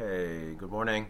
Okay, 0.00 0.54
good 0.58 0.72
morning. 0.72 1.06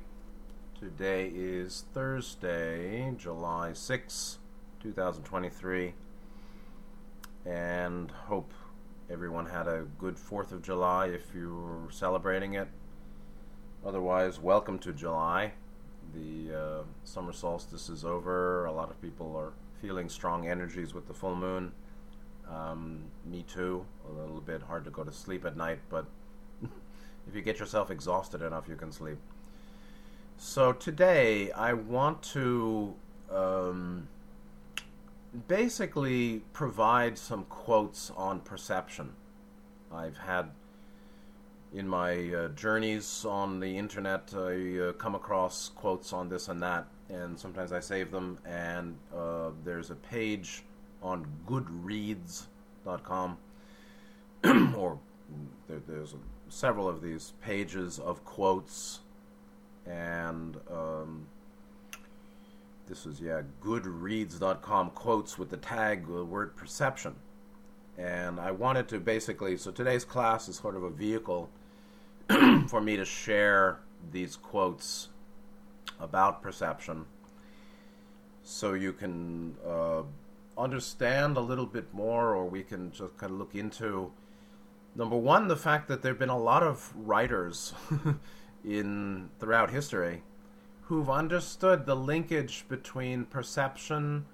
Today 0.78 1.32
is 1.34 1.84
Thursday, 1.94 3.14
July 3.16 3.72
6, 3.72 4.38
2023, 4.82 5.94
and 7.46 8.10
hope 8.10 8.52
everyone 9.10 9.46
had 9.46 9.68
a 9.68 9.86
good 9.98 10.16
4th 10.16 10.52
of 10.52 10.60
July 10.60 11.06
if 11.06 11.22
you're 11.34 11.88
celebrating 11.90 12.54
it. 12.54 12.68
Otherwise, 13.86 14.38
welcome 14.38 14.78
to 14.80 14.92
July. 14.92 15.52
The 16.14 16.54
uh, 16.54 16.82
summer 17.04 17.32
solstice 17.32 17.88
is 17.88 18.04
over. 18.04 18.66
A 18.66 18.72
lot 18.72 18.90
of 18.90 19.00
people 19.00 19.34
are 19.34 19.54
feeling 19.80 20.10
strong 20.10 20.46
energies 20.46 20.92
with 20.92 21.08
the 21.08 21.14
full 21.14 21.36
moon. 21.36 21.72
Um, 22.50 23.04
me 23.24 23.46
too. 23.48 23.86
A 24.06 24.12
little 24.12 24.42
bit 24.42 24.60
hard 24.60 24.84
to 24.84 24.90
go 24.90 25.04
to 25.04 25.12
sleep 25.12 25.46
at 25.46 25.56
night, 25.56 25.78
but 25.88 26.04
if 27.28 27.34
you 27.34 27.42
get 27.42 27.58
yourself 27.58 27.90
exhausted 27.90 28.42
enough, 28.42 28.68
you 28.68 28.76
can 28.76 28.92
sleep. 28.92 29.18
So 30.36 30.72
today, 30.72 31.52
I 31.52 31.72
want 31.72 32.22
to 32.34 32.94
um, 33.30 34.08
basically 35.48 36.42
provide 36.52 37.18
some 37.18 37.44
quotes 37.44 38.10
on 38.16 38.40
perception. 38.40 39.12
I've 39.92 40.18
had 40.18 40.50
in 41.72 41.88
my 41.88 42.32
uh, 42.32 42.48
journeys 42.48 43.24
on 43.24 43.58
the 43.58 43.76
internet, 43.76 44.32
I 44.36 44.78
uh, 44.78 44.92
come 44.92 45.14
across 45.14 45.70
quotes 45.70 46.12
on 46.12 46.28
this 46.28 46.48
and 46.48 46.62
that, 46.62 46.86
and 47.08 47.38
sometimes 47.38 47.72
I 47.72 47.80
save 47.80 48.10
them. 48.12 48.38
And 48.44 48.96
uh, 49.14 49.50
there's 49.64 49.90
a 49.90 49.96
page 49.96 50.62
on 51.02 51.26
Goodreads.com, 51.48 53.38
or 54.76 54.98
there, 55.68 55.80
there's 55.88 56.12
a 56.12 56.18
several 56.54 56.88
of 56.88 57.02
these 57.02 57.32
pages 57.42 57.98
of 57.98 58.24
quotes, 58.24 59.00
and 59.86 60.56
um, 60.70 61.26
this 62.88 63.06
is 63.06 63.20
yeah 63.20 63.42
goodreads.com 63.62 64.90
quotes 64.90 65.38
with 65.38 65.50
the 65.50 65.56
tag 65.56 66.06
the 66.06 66.24
word 66.24 66.56
perception. 66.56 67.16
And 67.96 68.40
i 68.40 68.50
wanted 68.50 68.88
to 68.88 68.98
basically 68.98 69.56
so 69.56 69.70
today's 69.70 70.04
class 70.04 70.48
is 70.48 70.56
sort 70.56 70.74
of 70.74 70.82
a 70.82 70.90
vehicle 70.90 71.48
for 72.66 72.80
me 72.80 72.96
to 72.96 73.04
share 73.04 73.78
these 74.10 74.34
quotes 74.34 75.08
about 76.00 76.42
perception 76.42 77.04
so 78.42 78.74
you 78.74 78.92
can 78.92 79.54
uh, 79.64 80.02
understand 80.58 81.36
a 81.36 81.40
little 81.40 81.66
bit 81.66 81.94
more 81.94 82.34
or 82.34 82.44
we 82.46 82.64
can 82.64 82.90
just 82.90 83.16
kind 83.16 83.32
of 83.32 83.38
look 83.38 83.54
into 83.54 84.10
number 84.94 85.16
one, 85.16 85.48
the 85.48 85.56
fact 85.56 85.88
that 85.88 86.02
there 86.02 86.12
have 86.12 86.18
been 86.18 86.28
a 86.28 86.38
lot 86.38 86.62
of 86.62 86.92
writers 86.96 87.72
in 88.64 89.30
throughout 89.38 89.70
history 89.70 90.22
who've 90.82 91.08
understood 91.08 91.86
the 91.86 91.96
linkage 91.96 92.64
between 92.68 93.24
perception 93.24 94.26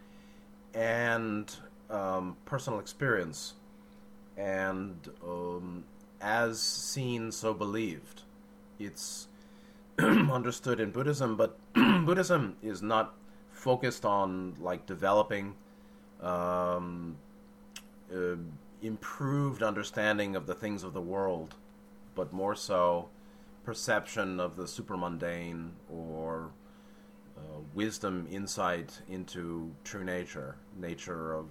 and 0.74 1.56
um, 1.88 2.36
personal 2.44 2.78
experience, 2.78 3.54
and 4.36 5.08
um, 5.24 5.84
as 6.20 6.60
seen, 6.60 7.30
so 7.32 7.54
believed. 7.54 8.22
It's 8.78 9.28
understood 9.98 10.80
in 10.80 10.90
Buddhism, 10.90 11.36
but 11.36 11.58
Buddhism 11.74 12.56
is 12.62 12.82
not 12.82 13.14
focused 13.52 14.04
on 14.04 14.54
like 14.60 14.86
developing. 14.86 15.54
Um, 16.20 17.16
uh, 18.12 18.36
improved 18.82 19.62
understanding 19.62 20.36
of 20.36 20.46
the 20.46 20.54
things 20.54 20.82
of 20.82 20.92
the 20.92 21.00
world, 21.00 21.54
but 22.14 22.32
more 22.32 22.54
so 22.54 23.08
perception 23.64 24.40
of 24.40 24.56
the 24.56 24.66
supermundane 24.66 25.72
or 25.88 26.50
uh, 27.36 27.60
wisdom, 27.74 28.26
insight 28.30 29.00
into 29.08 29.70
true 29.84 30.04
nature, 30.04 30.56
nature 30.76 31.34
of 31.34 31.46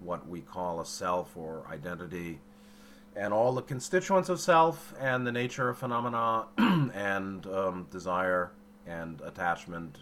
what 0.00 0.28
we 0.28 0.40
call 0.40 0.80
a 0.80 0.86
self 0.86 1.36
or 1.36 1.66
identity, 1.70 2.40
and 3.14 3.32
all 3.32 3.52
the 3.52 3.62
constituents 3.62 4.28
of 4.28 4.38
self, 4.38 4.94
and 5.00 5.26
the 5.26 5.32
nature 5.32 5.70
of 5.70 5.78
phenomena, 5.78 6.46
and 6.58 7.46
um, 7.46 7.86
desire, 7.90 8.52
and 8.86 9.20
attachment, 9.22 9.98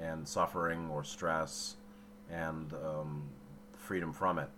and 0.00 0.28
suffering 0.28 0.88
or 0.90 1.02
stress, 1.02 1.76
and 2.30 2.72
um, 2.74 3.22
freedom 3.74 4.12
from 4.12 4.38
it. 4.38 4.48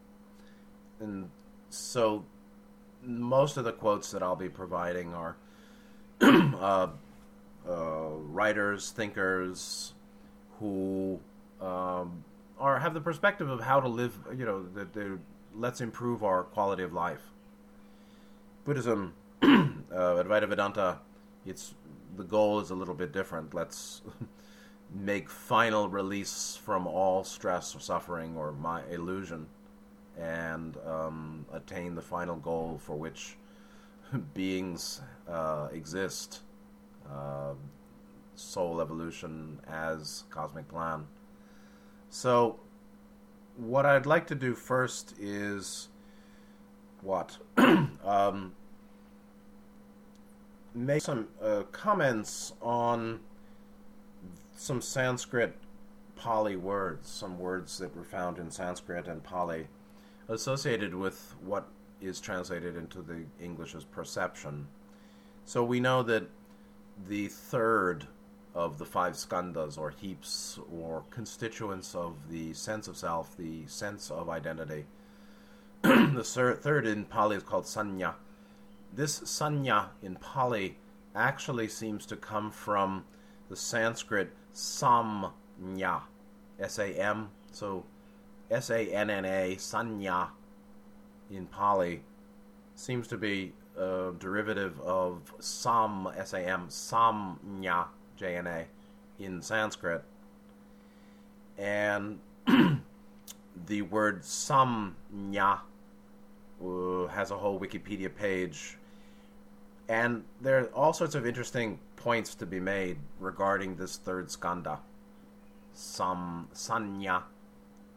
And 1.01 1.31
so 1.77 2.25
most 3.03 3.57
of 3.57 3.65
the 3.65 3.73
quotes 3.73 4.11
that 4.13 4.23
I'll 4.23 4.37
be 4.37 4.49
providing 4.49 5.15
are 5.15 5.37
uh, 6.21 6.89
uh, 7.69 8.09
writers, 8.11 8.91
thinkers 8.91 9.95
who 10.61 11.21
um, 11.61 12.25
are 12.59 12.79
have 12.79 12.95
the 12.95 13.01
perspective 13.01 13.49
of 13.49 13.61
how 13.61 13.81
to 13.81 13.89
live. 13.89 14.17
You 14.37 14.45
know, 14.45 14.67
that 14.75 15.19
let's 15.55 15.81
improve 15.81 16.23
our 16.23 16.45
quality 16.45 16.83
of 16.83 16.93
life. 16.93 17.23
Buddhism, 18.65 19.15
uh, 19.43 19.47
Advaita 19.93 20.49
Vedanta, 20.49 20.99
it's 21.45 21.75
the 22.17 22.25
goal 22.25 22.61
is 22.61 22.71
a 22.71 22.75
little 22.75 22.95
bit 22.95 23.13
different. 23.13 23.53
Let's 23.53 24.03
make 24.95 25.29
final 25.29 25.89
release 25.89 26.59
from 26.65 26.87
all 26.87 27.25
stress 27.25 27.75
or 27.75 27.81
suffering 27.81 28.37
or 28.37 28.53
my 28.53 28.83
illusion 28.91 29.47
and 30.19 30.77
um, 30.87 31.47
attain 31.53 31.95
the 31.95 32.03
final 32.03 32.37
goal 32.37 32.81
for 32.83 32.97
which 32.97 33.37
beings 34.35 35.01
uh, 35.29 35.69
exist 35.73 36.41
uh, 37.11 37.53
soul 38.35 38.81
evolution 38.81 39.61
as 39.69 40.25
cosmic 40.31 40.69
plan. 40.69 41.07
So, 42.11 42.61
what 43.57 43.87
I'd 43.87 44.07
like 44.07 44.27
to 44.29 44.35
do 44.35 44.55
first 44.55 45.15
is 45.19 45.89
what? 47.03 47.39
um, 48.05 48.55
make 50.75 51.03
some 51.03 51.29
uh, 51.43 51.63
comments 51.73 52.53
on 52.61 53.21
some 54.57 54.81
Sanskrit 54.81 55.57
Pali 56.17 56.57
words, 56.57 57.09
some 57.09 57.39
words 57.39 57.79
that 57.79 57.95
were 57.97 58.05
found 58.05 58.39
in 58.39 58.51
Sanskrit 58.51 59.07
and 59.07 59.23
Pali 59.23 59.69
associated 60.29 60.95
with 60.95 61.35
what 61.45 61.69
is 62.01 62.21
translated 62.21 62.77
into 62.77 63.03
the 63.03 63.25
English 63.41 63.75
as 63.75 63.85
perception. 63.85 64.67
So 65.45 65.65
we 65.65 65.81
know 65.81 66.03
that 66.03 66.29
the 67.09 67.29
third 67.29 68.07
of 68.55 68.79
the 68.79 68.85
five 68.85 69.15
skandhas, 69.15 69.77
or 69.77 69.91
heaps, 69.91 70.59
or 70.73 71.05
constituents 71.11 71.95
of 71.95 72.15
the 72.31 72.53
sense 72.53 72.87
of 72.87 72.97
self, 72.97 73.37
the 73.37 73.67
sense 73.67 74.11
of 74.11 74.29
identity, 74.29 74.87
the 75.83 76.59
third 76.61 76.87
in 76.87 77.05
Pali 77.05 77.37
is 77.37 77.43
called 77.43 77.65
sanya. 77.65 78.15
This 78.95 79.21
sanya 79.21 79.89
in 80.03 80.17
Pali 80.17 80.79
actually 81.17 81.69
seems 81.69 82.07
to 82.07 82.17
come 82.17 82.51
from 82.51 83.05
the 83.49 83.57
Sanskrit 83.57 84.31
samnya, 84.55 86.03
S 86.61 86.79
A 86.79 86.87
M. 86.95 87.31
So 87.51 87.85
S 88.55 88.71
A 88.71 88.87
N 88.87 89.11
N 89.11 89.25
A, 89.25 89.57
Sanya, 89.57 90.29
in 91.29 91.47
Pali, 91.47 92.03
seems 92.77 93.09
to 93.09 93.19
be 93.19 93.53
a 93.77 94.13
derivative 94.17 94.81
of 94.81 95.35
Sam, 95.41 96.09
S 96.17 96.33
A 96.35 96.39
M, 96.39 96.69
Samnya, 96.69 97.87
J 98.17 98.37
N 98.37 98.47
A, 98.47 98.67
in 99.19 99.43
Sanskrit. 99.43 100.05
And 101.59 102.21
the 103.67 103.83
word 103.83 104.23
Samnya 104.23 105.59
uh, 106.65 107.07
has 107.09 107.33
a 107.33 107.37
whole 107.37 107.59
Wikipedia 107.59 108.15
page. 108.15 108.79
And 109.89 110.23
there 110.41 110.61
are 110.61 110.67
all 110.67 110.93
sorts 110.93 111.17
of 111.17 111.27
interesting 111.27 111.81
points 111.97 112.37
to 112.37 112.47
be 112.47 112.61
made 112.61 112.99
regarding 113.19 113.77
this 113.77 113.97
third 113.97 114.29
skandha. 114.29 114.79
Sam, 115.75 116.49
Sanya 116.55 117.25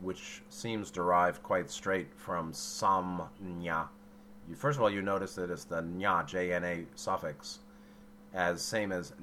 which 0.02 0.42
seems 0.50 0.92
derived 0.92 1.42
quite 1.44 1.70
straight 1.70 2.08
from 2.16 2.52
samnya. 2.52 3.88
You, 4.48 4.56
first 4.56 4.78
of 4.78 4.84
all, 4.84 4.90
you 4.90 5.02
notice 5.02 5.36
that 5.36 5.50
it's 5.50 5.66
the 5.66 5.82
nya, 5.82 6.26
J-N-A 6.26 6.86
suffix, 6.96 7.60
as 8.34 8.62
same 8.62 8.92
as 8.92 9.14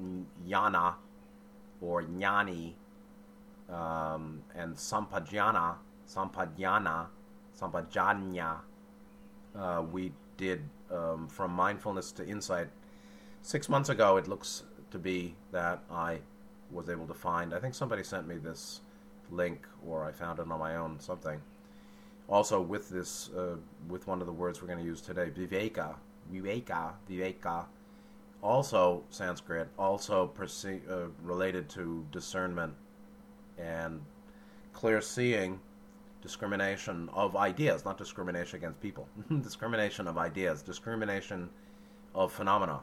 yana 0.47 0.95
or 1.81 2.03
jnani, 2.03 2.73
um, 3.71 4.43
and 4.55 4.75
sampajana, 4.75 5.77
sampajana, 6.09 7.07
sampajanya. 7.59 8.57
Uh, 9.57 9.83
we 9.91 10.13
did 10.37 10.63
um, 10.91 11.29
from 11.29 11.53
mindfulness 11.53 12.13
to 12.13 12.27
insight. 12.27 12.69
Six 13.43 13.69
months 13.69 13.89
ago, 13.89 14.17
it 14.17 14.27
looks 14.27 14.65
to 14.91 14.99
be 14.99 15.35
that 15.53 15.83
I 15.91 16.19
was 16.71 16.89
able 16.89 17.07
to 17.07 17.15
find. 17.15 17.55
I 17.55 17.61
think 17.61 17.75
somebody 17.75 18.03
sent 18.03 18.27
me 18.27 18.37
this 18.37 18.81
link 19.31 19.67
or 19.87 20.05
I 20.05 20.13
found 20.13 20.39
it 20.39 20.51
on 20.51 20.59
my 20.59 20.77
own 20.77 21.01
something. 21.01 21.41
Also, 22.29 22.61
with 22.61 22.89
this, 22.89 23.31
uh, 23.31 23.57
with 23.89 24.07
one 24.07 24.21
of 24.21 24.27
the 24.27 24.33
words 24.33 24.63
we're 24.63 24.69
going 24.69 24.79
to 24.79 24.85
use 24.85 25.03
today, 25.03 25.31
viveka, 25.31 25.95
viveka, 26.33 26.93
viveka, 27.09 27.67
also 28.43 29.03
Sanskrit, 29.11 29.69
also 29.79 30.29
perce- 30.29 30.81
uh, 30.91 31.09
related 31.23 31.69
to 31.71 32.07
discernment 32.13 32.75
and 33.59 34.01
clear 34.73 35.01
seeing, 35.01 35.61
discrimination 36.23 37.11
of 37.13 37.37
ideas, 37.37 37.85
not 37.85 37.99
discrimination 37.99 38.57
against 38.57 38.81
people, 38.81 39.07
discrimination 39.43 40.09
of 40.09 40.17
ideas, 40.17 40.63
discrimination 40.63 41.51
of 42.15 42.33
phenomena. 42.33 42.81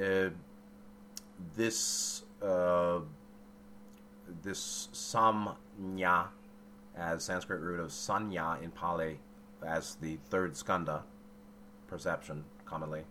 Uh, 0.00 0.30
this 1.54 2.24
uh, 2.42 3.00
this 4.42 4.88
samnya, 4.92 6.26
as 6.96 7.24
Sanskrit 7.24 7.60
root 7.60 7.80
of 7.80 7.90
sanya 7.90 8.62
in 8.62 8.70
Pali, 8.70 9.18
as 9.64 9.96
the 9.96 10.18
third 10.30 10.52
skandha, 10.54 11.02
perception 11.86 12.44
commonly. 12.64 13.02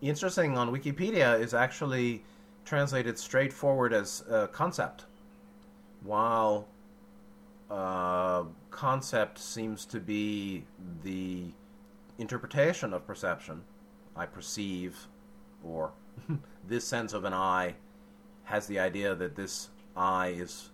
Interesting 0.00 0.56
on 0.56 0.70
Wikipedia 0.72 1.38
is 1.40 1.54
actually 1.54 2.22
translated 2.64 3.18
straightforward 3.18 3.92
as 3.92 4.22
a 4.30 4.48
concept, 4.48 5.06
while 6.02 6.68
uh, 7.70 8.44
concept 8.70 9.38
seems 9.38 9.84
to 9.86 10.00
be 10.00 10.64
the 11.02 11.44
interpretation 12.18 12.92
of 12.92 13.06
perception. 13.06 13.62
I 14.16 14.26
perceive, 14.26 15.06
or 15.64 15.92
this 16.68 16.84
sense 16.84 17.12
of 17.12 17.24
an 17.24 17.32
eye 17.32 17.74
has 18.44 18.66
the 18.66 18.78
idea 18.78 19.14
that 19.14 19.36
this 19.36 19.68
eye 19.98 20.28
is 20.28 20.70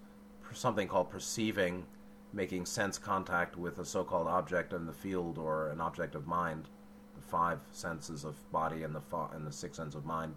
something 0.53 0.87
called 0.87 1.11
perceiving, 1.11 1.87
making 2.33 2.67
sense 2.67 2.99
contact 2.99 3.57
with 3.57 3.79
a 3.79 3.85
so 3.85 4.05
called 4.05 4.29
object 4.29 4.73
in 4.73 4.87
the 4.87 4.93
field 4.93 5.39
or 5.39 5.71
an 5.71 5.81
object 5.81 6.15
of 6.15 6.27
mind, 6.27 6.69
the 7.17 7.23
five 7.23 7.59
senses 7.73 8.25
of 8.25 8.37
body 8.53 8.83
and 8.83 8.95
the, 8.95 9.01
fa- 9.01 9.31
and 9.35 9.47
the 9.47 9.53
six 9.53 9.77
sense 9.77 9.95
of 9.95 10.05
mind. 10.05 10.35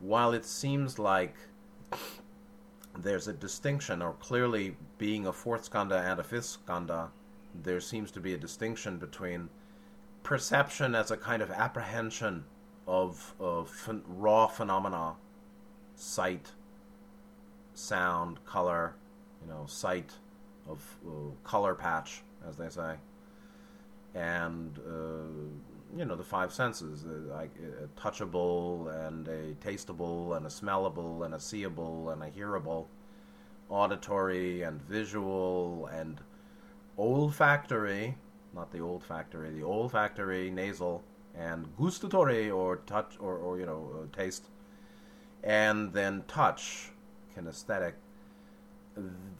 While 0.00 0.32
it 0.32 0.44
seems 0.44 0.98
like 0.98 1.34
there's 2.98 3.28
a 3.28 3.32
distinction, 3.32 4.02
or 4.02 4.14
clearly 4.14 4.76
being 4.98 5.26
a 5.26 5.32
fourth 5.32 5.70
skandha 5.70 6.00
and 6.00 6.18
a 6.18 6.24
fifth 6.24 6.58
skandha, 6.66 7.08
there 7.62 7.80
seems 7.80 8.10
to 8.12 8.20
be 8.20 8.34
a 8.34 8.38
distinction 8.38 8.98
between 8.98 9.48
perception 10.22 10.94
as 10.94 11.10
a 11.10 11.16
kind 11.16 11.42
of 11.42 11.50
apprehension 11.50 12.44
of, 12.86 13.34
of 13.38 13.88
raw 14.06 14.46
phenomena, 14.46 15.14
sight, 15.94 16.52
sound, 17.74 18.44
color, 18.44 18.94
you 19.42 19.48
know, 19.52 19.64
sight 19.66 20.12
of 20.68 20.80
uh, 21.06 21.10
color 21.44 21.74
patch, 21.74 22.22
as 22.48 22.56
they 22.56 22.68
say, 22.68 22.94
and 24.14 24.78
uh, 24.78 25.96
you 25.96 26.04
know 26.04 26.16
the 26.16 26.24
five 26.24 26.52
senses, 26.52 27.04
uh, 27.04 27.34
like 27.34 27.50
a 27.56 28.00
touchable 28.00 28.88
and 29.06 29.28
a 29.28 29.54
tasteable 29.54 30.36
and 30.36 30.46
a 30.46 30.48
smellable 30.48 31.24
and 31.24 31.34
a 31.34 31.40
seeable 31.40 32.10
and 32.10 32.22
a 32.22 32.30
hearable, 32.30 32.86
auditory 33.68 34.62
and 34.62 34.80
visual 34.82 35.88
and 35.92 36.20
olfactory, 36.98 38.14
not 38.54 38.70
the 38.70 38.80
olfactory, 38.80 39.50
the 39.50 39.64
olfactory, 39.64 40.50
nasal 40.50 41.02
and 41.34 41.66
gustatory 41.78 42.50
or 42.50 42.76
touch 42.86 43.16
or, 43.18 43.36
or 43.36 43.58
you 43.58 43.66
know 43.66 43.90
uh, 43.94 44.16
taste, 44.16 44.46
and 45.42 45.92
then 45.92 46.22
touch, 46.28 46.91
kinesthetic. 47.36 47.92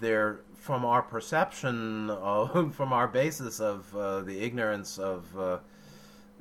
They're 0.00 0.41
from 0.55 0.85
our 0.85 1.03
perception 1.03 2.11
of, 2.11 2.75
from 2.75 2.93
our 2.93 3.09
basis 3.09 3.61
of 3.61 3.94
uh, 3.94 4.21
the 4.21 4.41
ignorance 4.41 4.99
of 4.99 5.27
uh, 5.39 5.59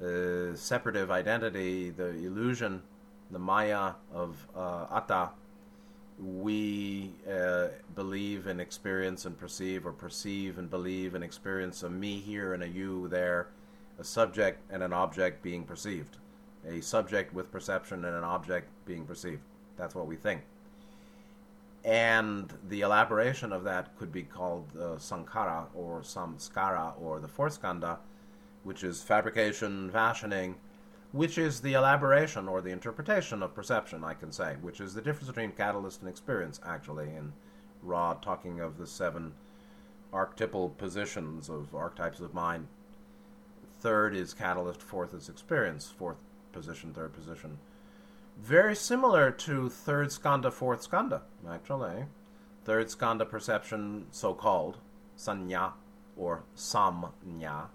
uh, 0.04 0.56
separative 0.56 1.12
identity, 1.12 1.90
the 1.90 2.10
illusion, 2.10 2.82
the 3.30 3.40
maya 3.40 3.94
of 4.14 4.48
uh, 4.56 4.88
atta. 4.92 5.32
We 6.20 7.14
uh, 7.30 7.70
believe 7.96 8.48
and 8.48 8.62
experience 8.62 9.26
and 9.26 9.38
perceive, 9.38 9.88
or 9.88 9.92
perceive 9.92 10.58
and 10.58 10.70
believe 10.70 11.16
and 11.16 11.24
experience 11.24 11.84
a 11.84 11.90
me 11.90 12.20
here 12.20 12.54
and 12.54 12.62
a 12.62 12.68
you 12.68 13.08
there 13.08 13.48
a 14.02 14.04
subject 14.04 14.60
and 14.72 14.82
an 14.82 14.92
object 14.92 15.44
being 15.44 15.64
perceived, 15.64 16.18
a 16.68 16.82
subject 16.82 17.34
with 17.34 17.52
perception 17.52 18.04
and 18.04 18.16
an 18.16 18.24
object 18.24 18.68
being 18.86 19.06
perceived. 19.06 19.42
That's 19.78 19.94
what 19.94 20.08
we 20.08 20.16
think. 20.16 20.42
And 21.84 22.54
the 22.70 22.82
elaboration 22.82 23.52
of 23.52 23.64
that 23.64 23.98
could 23.98 24.12
be 24.12 24.24
called 24.24 24.68
uh, 24.76 24.98
sankhara 24.98 25.66
or 25.74 26.02
samskara 26.02 26.94
or 27.02 27.20
the 27.20 27.28
fourth 27.28 27.60
skandha, 27.60 27.98
which 28.64 28.84
is 28.84 29.02
fabrication, 29.02 29.90
fashioning, 29.90 30.56
which 31.12 31.38
is 31.38 31.62
the 31.62 31.74
elaboration 31.74 32.48
or 32.48 32.62
the 32.62 32.70
interpretation 32.70 33.42
of 33.42 33.56
perception, 33.56 34.04
I 34.04 34.14
can 34.14 34.32
say, 34.32 34.56
which 34.62 34.80
is 34.80 34.94
the 34.94 35.02
difference 35.02 35.28
between 35.28 35.52
catalyst 35.52 36.02
and 36.02 36.10
experience, 36.10 36.60
actually, 36.66 37.08
in 37.08 37.34
Ra 37.82 38.14
talking 38.14 38.60
of 38.60 38.78
the 38.78 38.86
seven 38.86 39.34
archetypal 40.14 40.70
positions 40.70 41.50
of 41.50 41.74
archetypes 41.74 42.20
of 42.20 42.34
mind 42.34 42.68
third 43.82 44.16
is 44.16 44.34
catalyst, 44.34 44.82
fourth 44.82 45.14
is 45.14 45.28
experience, 45.28 45.90
fourth 45.90 46.18
position, 46.54 46.94
third 46.94 47.14
position. 47.14 47.58
Very 48.42 48.76
similar 48.76 49.30
to 49.30 49.70
third 49.70 50.08
skandha, 50.08 50.52
fourth 50.52 50.90
skandha, 50.90 51.22
actually. 51.48 52.06
Third 52.66 52.88
skandha 52.88 53.30
perception, 53.30 54.08
so 54.10 54.34
called, 54.34 54.80
sanya 55.16 55.74
or 56.18 56.44
samnya, 56.58 57.68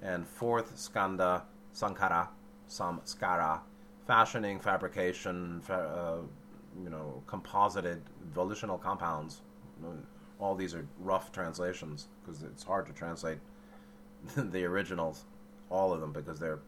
and 0.00 0.24
fourth 0.24 0.76
skandha, 0.76 1.42
sankhara, 1.74 2.28
samskara, 2.68 3.60
fashioning, 4.06 4.60
fabrication, 4.60 5.60
fa- 5.62 5.74
uh, 5.74 6.22
you 6.80 6.88
know, 6.88 7.20
composited 7.26 8.00
volitional 8.32 8.78
compounds. 8.78 9.40
All 10.38 10.54
these 10.54 10.72
are 10.72 10.86
rough 11.00 11.32
translations 11.32 12.06
because 12.24 12.44
it's 12.44 12.62
hard 12.62 12.86
to 12.86 12.92
translate 12.92 13.38
the 14.36 14.64
originals 14.64 15.24
all 15.68 15.92
of 15.92 16.00
them 16.00 16.12
because 16.12 16.38
they're 16.38 16.60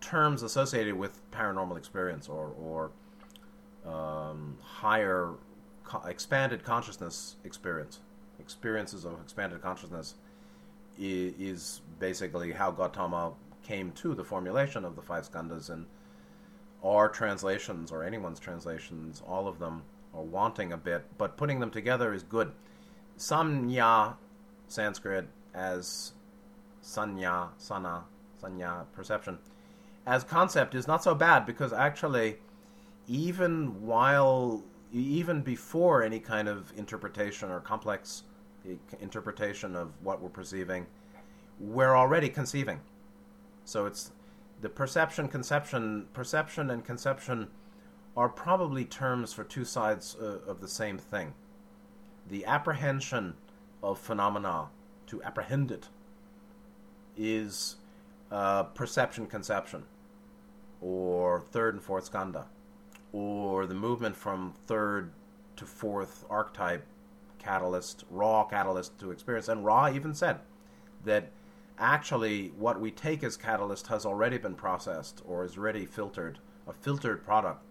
terms 0.00 0.42
associated 0.42 0.94
with 0.94 1.20
paranormal 1.30 1.76
experience 1.76 2.28
or 2.28 2.52
or 2.60 2.90
um, 3.90 4.58
higher 4.62 5.30
co- 5.84 6.06
expanded 6.06 6.64
consciousness 6.64 7.36
experience 7.44 8.00
experiences 8.38 9.04
of 9.04 9.14
expanded 9.22 9.62
consciousness 9.62 10.14
is, 10.98 11.34
is 11.38 11.80
basically 11.98 12.52
how 12.52 12.70
Gautama 12.70 13.32
came 13.62 13.92
to 13.92 14.14
the 14.14 14.24
formulation 14.24 14.84
of 14.84 14.96
the 14.96 15.02
five 15.02 15.30
skandhas 15.30 15.70
and 15.70 15.86
our 16.84 17.08
translations 17.08 17.90
or 17.90 18.04
anyone's 18.04 18.38
translations 18.38 19.22
all 19.26 19.48
of 19.48 19.58
them 19.58 19.82
are 20.14 20.22
wanting 20.22 20.72
a 20.72 20.76
bit 20.76 21.04
but 21.18 21.36
putting 21.36 21.60
them 21.60 21.70
together 21.70 22.12
is 22.14 22.22
good. 22.22 22.52
Samnya 23.18 24.14
sanskrit 24.68 25.26
as 25.54 26.12
sanya 26.82 27.48
sana 27.56 28.04
sanya 28.42 28.84
perception 28.92 29.38
as 30.06 30.24
concept 30.24 30.74
is 30.74 30.86
not 30.86 31.02
so 31.02 31.14
bad 31.14 31.44
because 31.44 31.72
actually 31.72 32.36
even 33.08 33.82
while 33.84 34.62
even 34.92 35.42
before 35.42 36.02
any 36.02 36.18
kind 36.18 36.48
of 36.48 36.72
interpretation 36.76 37.50
or 37.50 37.60
complex 37.60 38.22
interpretation 39.00 39.76
of 39.76 39.92
what 40.02 40.20
we're 40.20 40.28
perceiving 40.28 40.86
we're 41.58 41.96
already 41.96 42.28
conceiving. 42.28 42.80
So 43.64 43.86
it's 43.86 44.12
the 44.60 44.68
perception 44.68 45.28
conception 45.28 46.06
perception 46.12 46.70
and 46.70 46.84
conception 46.84 47.48
are 48.16 48.28
probably 48.28 48.84
terms 48.84 49.32
for 49.32 49.44
two 49.44 49.64
sides 49.64 50.16
uh, 50.20 50.38
of 50.46 50.60
the 50.60 50.68
same 50.68 50.98
thing. 50.98 51.34
The 52.28 52.44
apprehension 52.46 53.34
of 53.82 53.98
phenomena 53.98 54.68
to 55.08 55.22
apprehend 55.22 55.70
it 55.70 55.88
is 57.16 57.76
uh, 58.30 58.64
perception 58.64 59.26
conception, 59.26 59.84
or 60.80 61.40
third 61.40 61.74
and 61.74 61.82
fourth 61.82 62.10
skandha, 62.10 62.44
or 63.12 63.66
the 63.66 63.74
movement 63.74 64.16
from 64.16 64.52
third 64.66 65.10
to 65.56 65.64
fourth 65.64 66.24
archetype 66.28 66.84
catalyst, 67.38 68.04
raw 68.10 68.44
catalyst 68.44 68.98
to 68.98 69.10
experience. 69.10 69.48
And 69.48 69.64
Ra 69.64 69.88
even 69.88 70.14
said 70.14 70.40
that 71.04 71.30
actually 71.78 72.52
what 72.58 72.80
we 72.80 72.90
take 72.90 73.22
as 73.22 73.36
catalyst 73.36 73.86
has 73.86 74.04
already 74.04 74.38
been 74.38 74.54
processed 74.54 75.22
or 75.26 75.44
is 75.44 75.56
already 75.56 75.86
filtered, 75.86 76.38
a 76.66 76.72
filtered 76.72 77.24
product 77.24 77.62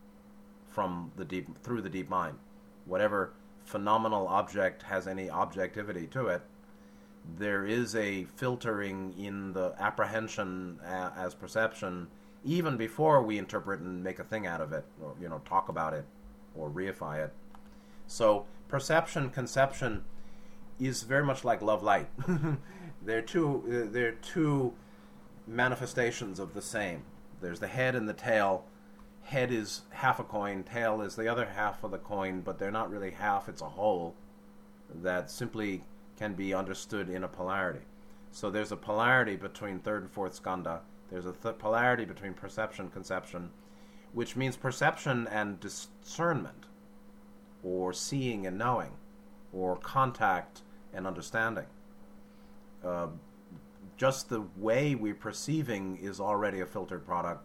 from 0.68 1.12
the 1.16 1.26
deep 1.26 1.62
through 1.64 1.82
the 1.82 1.90
deep 1.90 2.10
mind. 2.10 2.38
Whatever 2.86 3.34
phenomenal 3.64 4.28
object 4.28 4.84
has 4.84 5.08
any 5.08 5.30
objectivity 5.30 6.08
to 6.08 6.28
it, 6.28 6.42
there 7.38 7.66
is 7.66 7.96
a 7.96 8.26
filtering 8.36 9.14
in 9.18 9.54
the 9.54 9.74
apprehension 9.80 10.80
uh, 10.86 11.10
as 11.18 11.34
perception 11.34 12.08
even 12.46 12.78
before 12.78 13.22
we 13.22 13.38
interpret 13.38 13.80
and 13.82 14.04
make 14.04 14.20
a 14.20 14.24
thing 14.24 14.48
out 14.48 14.62
of 14.62 14.72
it 14.72 14.86
or 15.02 15.14
you 15.20 15.28
know 15.28 15.42
talk 15.46 15.68
about 15.68 15.94
it 15.94 16.06
or 16.56 16.70
reify 16.70 17.24
it 17.24 17.34
so 18.08 18.46
perception 18.68 19.30
conception 19.30 20.04
is 20.80 21.04
very 21.04 21.24
much 21.26 21.44
like 21.44 21.62
love 21.62 21.84
light 21.84 22.08
they're 23.02 23.22
two 23.22 23.64
uh, 23.68 23.92
they're 23.92 24.14
two 24.14 24.74
manifestations 25.48 26.40
of 26.40 26.54
the 26.54 26.62
same 26.62 27.04
there's 27.42 27.60
the 27.60 27.68
head 27.68 27.96
and 27.96 28.08
the 28.08 28.14
tail 28.14 28.66
head 29.26 29.52
is 29.52 29.82
half 29.90 30.20
a 30.20 30.24
coin, 30.24 30.64
tail 30.64 31.02
is 31.02 31.16
the 31.16 31.28
other 31.28 31.46
half 31.46 31.84
of 31.84 31.92
the 31.92 31.98
coin, 31.98 32.42
but 32.42 32.60
they're 32.60 32.72
not 32.72 32.92
really 32.92 33.12
half, 33.12 33.50
it's 33.50 33.62
a 33.62 33.70
whole 33.70 34.16
that 34.94 35.32
simply 35.32 35.84
can 36.18 36.34
be 36.34 36.54
understood 36.54 37.10
in 37.10 37.24
a 37.24 37.28
polarity. 37.28 37.82
So 38.32 38.50
there's 38.50 38.72
a 38.72 38.78
polarity 38.78 39.36
between 39.36 39.80
third 39.80 40.04
and 40.04 40.12
fourth 40.12 40.42
skandha. 40.42 40.82
There's 41.12 41.26
a 41.26 41.34
th- 41.34 41.58
polarity 41.58 42.06
between 42.06 42.34
perception, 42.34 42.90
conception, 42.90 43.52
which 44.14 44.36
means 44.36 44.58
perception 44.58 45.28
and 45.28 45.60
discernment, 45.60 46.66
or 47.64 47.94
seeing 47.94 48.48
and 48.48 48.58
knowing, 48.58 48.92
or 49.54 49.76
contact 49.78 50.62
and 50.94 51.06
understanding. 51.06 51.66
Uh, 52.84 53.08
just 53.98 54.30
the 54.30 54.44
way 54.58 54.96
we're 54.96 55.14
perceiving 55.14 55.98
is 56.02 56.20
already 56.20 56.60
a 56.60 56.66
filtered 56.66 57.06
product. 57.06 57.44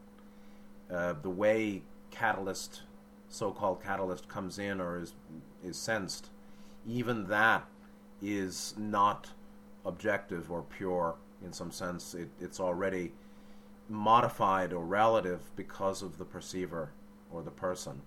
Uh, 0.93 1.15
the 1.23 1.31
way 1.31 1.83
catalyst, 2.11 2.83
so-called 3.29 3.83
catalyst, 3.83 4.29
comes 4.29 4.59
in 4.59 4.81
or 4.81 4.99
is 4.99 5.15
is 5.63 5.77
sensed, 5.77 6.31
even 6.87 7.27
that 7.29 7.67
is 8.23 8.75
not 8.77 9.29
objective 9.85 10.51
or 10.51 10.63
pure 10.63 11.15
in 11.45 11.53
some 11.53 11.71
sense. 11.71 12.15
It, 12.15 12.29
it's 12.41 12.59
already 12.59 13.13
modified 13.91 14.73
or 14.73 14.85
relative 14.85 15.51
because 15.57 16.01
of 16.01 16.17
the 16.17 16.25
perceiver 16.25 16.93
or 17.31 17.43
the 17.43 17.51
person. 17.51 18.03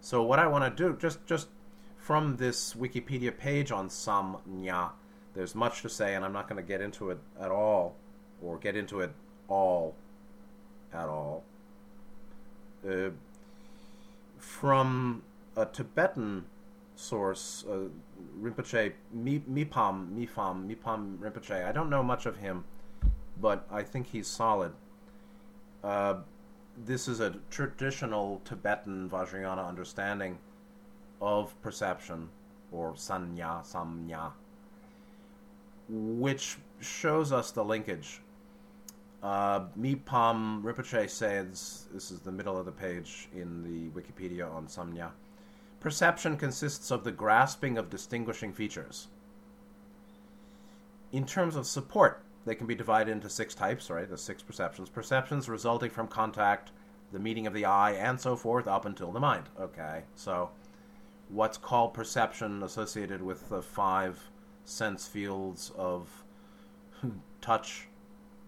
So 0.00 0.22
what 0.22 0.38
I 0.38 0.46
want 0.46 0.76
to 0.76 0.82
do, 0.82 0.96
just 0.96 1.24
just 1.26 1.48
from 1.96 2.36
this 2.36 2.74
Wikipedia 2.74 3.36
page 3.36 3.72
on 3.72 3.88
Samnya, 3.88 4.90
there's 5.34 5.54
much 5.54 5.82
to 5.82 5.88
say, 5.88 6.14
and 6.14 6.24
I'm 6.24 6.32
not 6.32 6.48
going 6.48 6.62
to 6.62 6.68
get 6.68 6.80
into 6.82 7.10
it 7.10 7.18
at 7.40 7.50
all, 7.50 7.96
or 8.42 8.58
get 8.58 8.76
into 8.76 9.00
it 9.00 9.12
all, 9.48 9.94
at 10.92 11.08
all. 11.08 11.42
Uh, 12.86 13.10
from 14.38 15.22
a 15.56 15.64
Tibetan 15.64 16.44
source, 16.96 17.64
uh, 17.68 17.88
Rinpoche, 18.40 18.92
Mipam, 19.16 20.10
Mipam, 20.12 20.68
Mipam 20.68 21.18
Rinpoche. 21.18 21.64
I 21.66 21.72
don't 21.72 21.88
know 21.88 22.02
much 22.02 22.26
of 22.26 22.36
him, 22.36 22.64
but 23.40 23.66
I 23.70 23.82
think 23.82 24.08
he's 24.08 24.26
solid. 24.26 24.72
Uh, 25.84 26.14
this 26.86 27.08
is 27.08 27.20
a 27.20 27.34
traditional 27.50 28.40
Tibetan 28.46 29.08
Vajrayana 29.10 29.68
understanding 29.68 30.38
of 31.20 31.60
perception, 31.60 32.30
or 32.72 32.94
sanya, 32.94 33.62
samnya, 33.64 34.32
which 35.88 36.56
shows 36.80 37.32
us 37.32 37.50
the 37.50 37.62
linkage. 37.62 38.22
Uh, 39.22 39.66
Mipam 39.78 40.62
Rinpoche 40.62 41.08
says, 41.08 41.86
this 41.92 42.10
is 42.10 42.20
the 42.20 42.32
middle 42.32 42.58
of 42.58 42.64
the 42.64 42.72
page 42.72 43.28
in 43.34 43.62
the 43.62 44.00
Wikipedia 44.00 44.50
on 44.50 44.66
samnya, 44.66 45.10
perception 45.80 46.38
consists 46.38 46.90
of 46.90 47.04
the 47.04 47.12
grasping 47.12 47.76
of 47.76 47.90
distinguishing 47.90 48.54
features. 48.54 49.08
In 51.12 51.26
terms 51.26 51.56
of 51.56 51.66
support, 51.66 52.23
they 52.44 52.54
can 52.54 52.66
be 52.66 52.74
divided 52.74 53.10
into 53.10 53.28
six 53.28 53.54
types, 53.54 53.90
right? 53.90 54.08
The 54.08 54.18
six 54.18 54.42
perceptions. 54.42 54.88
Perceptions 54.88 55.48
resulting 55.48 55.90
from 55.90 56.08
contact, 56.08 56.72
the 57.12 57.18
meeting 57.18 57.46
of 57.46 57.54
the 57.54 57.64
eye, 57.64 57.92
and 57.92 58.20
so 58.20 58.36
forth, 58.36 58.66
up 58.66 58.84
until 58.84 59.12
the 59.12 59.20
mind. 59.20 59.48
Okay, 59.58 60.02
so 60.14 60.50
what's 61.28 61.56
called 61.56 61.94
perception 61.94 62.62
associated 62.62 63.22
with 63.22 63.48
the 63.48 63.62
five 63.62 64.30
sense 64.64 65.06
fields 65.06 65.72
of 65.76 66.24
touch, 67.40 67.88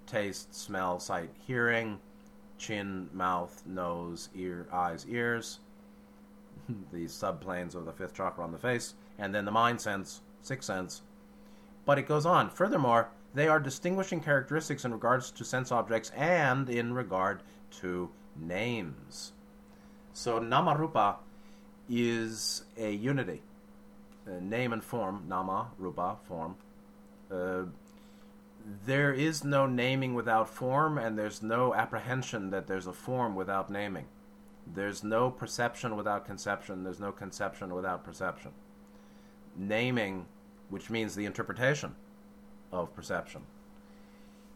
taste, 0.07 0.55
smell, 0.55 1.01
sight, 1.01 1.31
hearing, 1.47 1.99
chin, 2.59 3.09
mouth, 3.13 3.63
nose, 3.67 4.29
ear, 4.35 4.67
eyes, 4.73 5.07
ears, 5.09 5.61
the 6.93 7.05
subplanes 7.07 7.75
of 7.75 7.87
the 7.87 7.93
fifth 7.93 8.15
chakra 8.15 8.45
on 8.45 8.53
the 8.53 8.59
face, 8.59 8.95
and 9.19 9.35
then 9.35 9.45
the 9.45 9.51
mind 9.51 9.81
sense, 9.81 10.21
sixth 10.43 10.67
sense. 10.67 11.03
But 11.85 11.99
it 11.99 12.09
goes 12.09 12.27
on. 12.27 12.51
Furthermore, 12.51 13.11
they 13.37 13.49
are 13.49 13.61
distinguishing 13.61 14.19
characteristics 14.21 14.87
in 14.87 14.93
regards 14.93 15.31
to 15.31 15.45
sense 15.45 15.71
objects 15.71 16.11
and 16.17 16.71
in 16.71 16.95
regard 16.95 17.43
to 17.71 18.09
names. 18.35 19.35
So 20.15 20.41
Namarupa 20.41 21.17
is 21.87 22.65
a 22.79 22.91
unity, 22.91 23.43
a 24.25 24.41
name 24.41 24.73
and 24.73 24.83
form, 24.83 25.25
Nama, 25.29 25.69
Rupa, 25.77 26.17
form. 26.27 26.57
Uh, 27.31 27.65
there 28.87 29.13
is 29.13 29.45
no 29.45 29.67
naming 29.67 30.15
without 30.15 30.49
form, 30.49 30.97
and 30.97 31.19
there's 31.19 31.43
no 31.43 31.75
apprehension 31.75 32.49
that 32.51 32.67
there's 32.67 32.87
a 32.87 32.93
form 32.95 33.35
without 33.35 33.69
naming. 33.69 34.07
There's 34.67 35.05
no 35.05 35.31
perception 35.31 35.95
without 35.95 36.25
conception, 36.25 36.85
there's 36.85 37.01
no 37.01 37.13
conception 37.13 37.75
without 37.75 38.03
perception. 38.03 38.53
Naming, 39.55 40.25
which 40.71 40.89
means 40.89 41.15
the 41.15 41.27
interpretation, 41.27 41.95
of 42.77 42.95
perception 42.95 43.43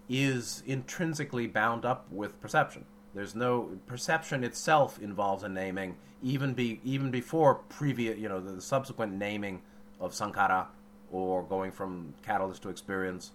is 0.09 0.63
intrinsically 0.67 1.47
bound 1.47 1.85
up 1.85 2.07
with 2.11 2.41
perception. 2.41 2.85
There's 3.15 3.35
no 3.35 3.79
perception 3.87 4.45
itself 4.45 4.99
involves 5.01 5.43
a 5.43 5.49
naming, 5.49 5.97
even 6.23 6.55
be 6.55 6.81
even 6.85 7.11
before 7.11 7.55
previous, 7.55 8.19
you 8.19 8.29
know, 8.29 8.41
the, 8.41 8.53
the 8.53 8.63
subsequent 8.63 9.13
naming 9.13 9.63
of 10.01 10.13
sankhara 10.13 10.67
or 11.13 11.43
going 11.43 11.73
from 11.73 12.15
catalyst 12.23 12.63
to 12.63 12.69
experience, 12.69 13.33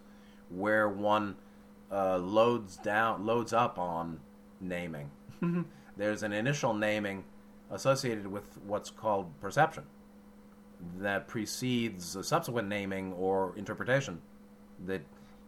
where 0.49 0.87
one 0.89 1.35
uh, 1.91 2.17
loads 2.17 2.77
down, 2.77 3.25
loads 3.25 3.53
up 3.53 3.77
on 3.77 4.19
naming. 4.61 5.09
There's 5.97 6.23
an 6.23 6.33
initial 6.33 6.73
naming 6.73 7.23
associated 7.71 8.27
with 8.27 8.43
what's 8.65 8.89
called 8.89 9.39
perception 9.39 9.83
that 10.99 11.27
precedes 11.27 12.15
a 12.15 12.23
subsequent 12.23 12.67
naming 12.67 13.13
or 13.13 13.53
interpretation 13.55 14.21
that 14.85 15.01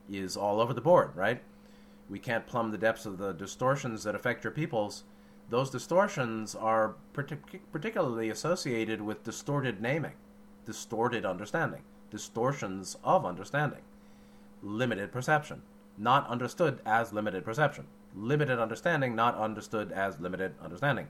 is 0.09 0.37
all 0.37 0.61
over 0.61 0.73
the 0.73 0.81
board, 0.81 1.15
right? 1.15 1.41
We 2.09 2.19
can't 2.19 2.47
plumb 2.47 2.71
the 2.71 2.77
depths 2.77 3.05
of 3.05 3.17
the 3.17 3.33
distortions 3.33 4.03
that 4.03 4.15
affect 4.15 4.43
your 4.43 4.51
peoples. 4.51 5.03
Those 5.49 5.69
distortions 5.69 6.55
are 6.55 6.95
partic- 7.13 7.59
particularly 7.71 8.29
associated 8.29 9.01
with 9.01 9.23
distorted 9.23 9.81
naming, 9.81 10.13
distorted 10.65 11.25
understanding, 11.25 11.81
distortions 12.09 12.97
of 13.03 13.25
understanding, 13.25 13.81
limited 14.61 15.11
perception, 15.11 15.61
not 15.97 16.27
understood 16.29 16.79
as 16.85 17.11
limited 17.11 17.43
perception, 17.43 17.85
limited 18.15 18.59
understanding, 18.59 19.15
not 19.15 19.35
understood 19.37 19.91
as 19.91 20.19
limited 20.19 20.53
understanding. 20.61 21.07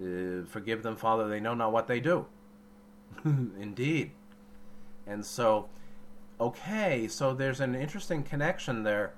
Uh, 0.00 0.46
forgive 0.46 0.82
them, 0.82 0.96
Father, 0.96 1.28
they 1.28 1.40
know 1.40 1.54
not 1.54 1.72
what 1.72 1.86
they 1.86 2.00
do. 2.00 2.26
Indeed. 3.24 4.12
And 5.06 5.24
so 5.24 5.68
okay, 6.40 7.06
so 7.08 7.34
there's 7.34 7.60
an 7.60 7.74
interesting 7.74 8.22
connection 8.22 8.82
there. 8.82 9.12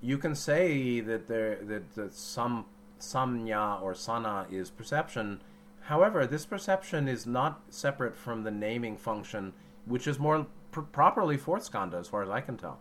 You 0.00 0.18
can 0.18 0.34
say 0.34 1.00
that 1.00 1.26
there 1.26 1.58
that, 1.62 1.94
that 1.94 2.14
some 2.14 2.66
samnya 3.00 3.82
or 3.82 3.94
sana 3.94 4.46
is 4.50 4.70
perception. 4.70 5.40
However, 5.82 6.26
this 6.26 6.46
perception 6.46 7.08
is 7.08 7.26
not 7.26 7.62
separate 7.68 8.16
from 8.16 8.44
the 8.44 8.50
naming 8.50 8.96
function, 8.96 9.52
which 9.84 10.06
is 10.06 10.18
more 10.18 10.46
pr- 10.70 10.80
properly 10.80 11.36
fourth 11.36 11.70
skandha, 11.70 12.00
as 12.00 12.08
far 12.08 12.22
as 12.22 12.30
I 12.30 12.40
can 12.40 12.56
tell. 12.56 12.78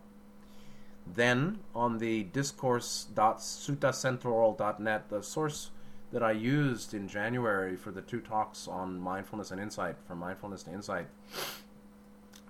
Then, 1.06 1.60
on 1.76 1.98
the 1.98 2.24
discourse.suttacentral.net, 2.24 5.10
the 5.10 5.22
source 5.22 5.72
that 6.14 6.24
I 6.24 6.32
used 6.32 6.94
in 6.94 7.10
January 7.10 7.76
for 7.76 7.92
the 7.92 8.02
two 8.02 8.22
talks 8.22 8.70
on 8.70 9.02
mindfulness 9.02 9.52
and 9.52 9.60
insight, 9.60 9.98
from 10.08 10.20
mindfulness 10.20 10.64
to 10.64 10.72
insight, 10.72 11.08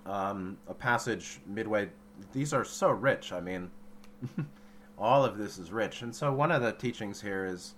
um, 0.06 0.58
a 0.68 0.74
passage 0.74 1.40
midway. 1.46 1.88
These 2.32 2.52
are 2.52 2.64
so 2.64 2.90
rich. 2.90 3.32
I 3.32 3.40
mean, 3.40 3.70
all 4.98 5.24
of 5.24 5.38
this 5.38 5.58
is 5.58 5.72
rich. 5.72 6.02
And 6.02 6.14
so 6.14 6.32
one 6.32 6.52
of 6.52 6.62
the 6.62 6.72
teachings 6.72 7.20
here 7.20 7.44
is 7.44 7.74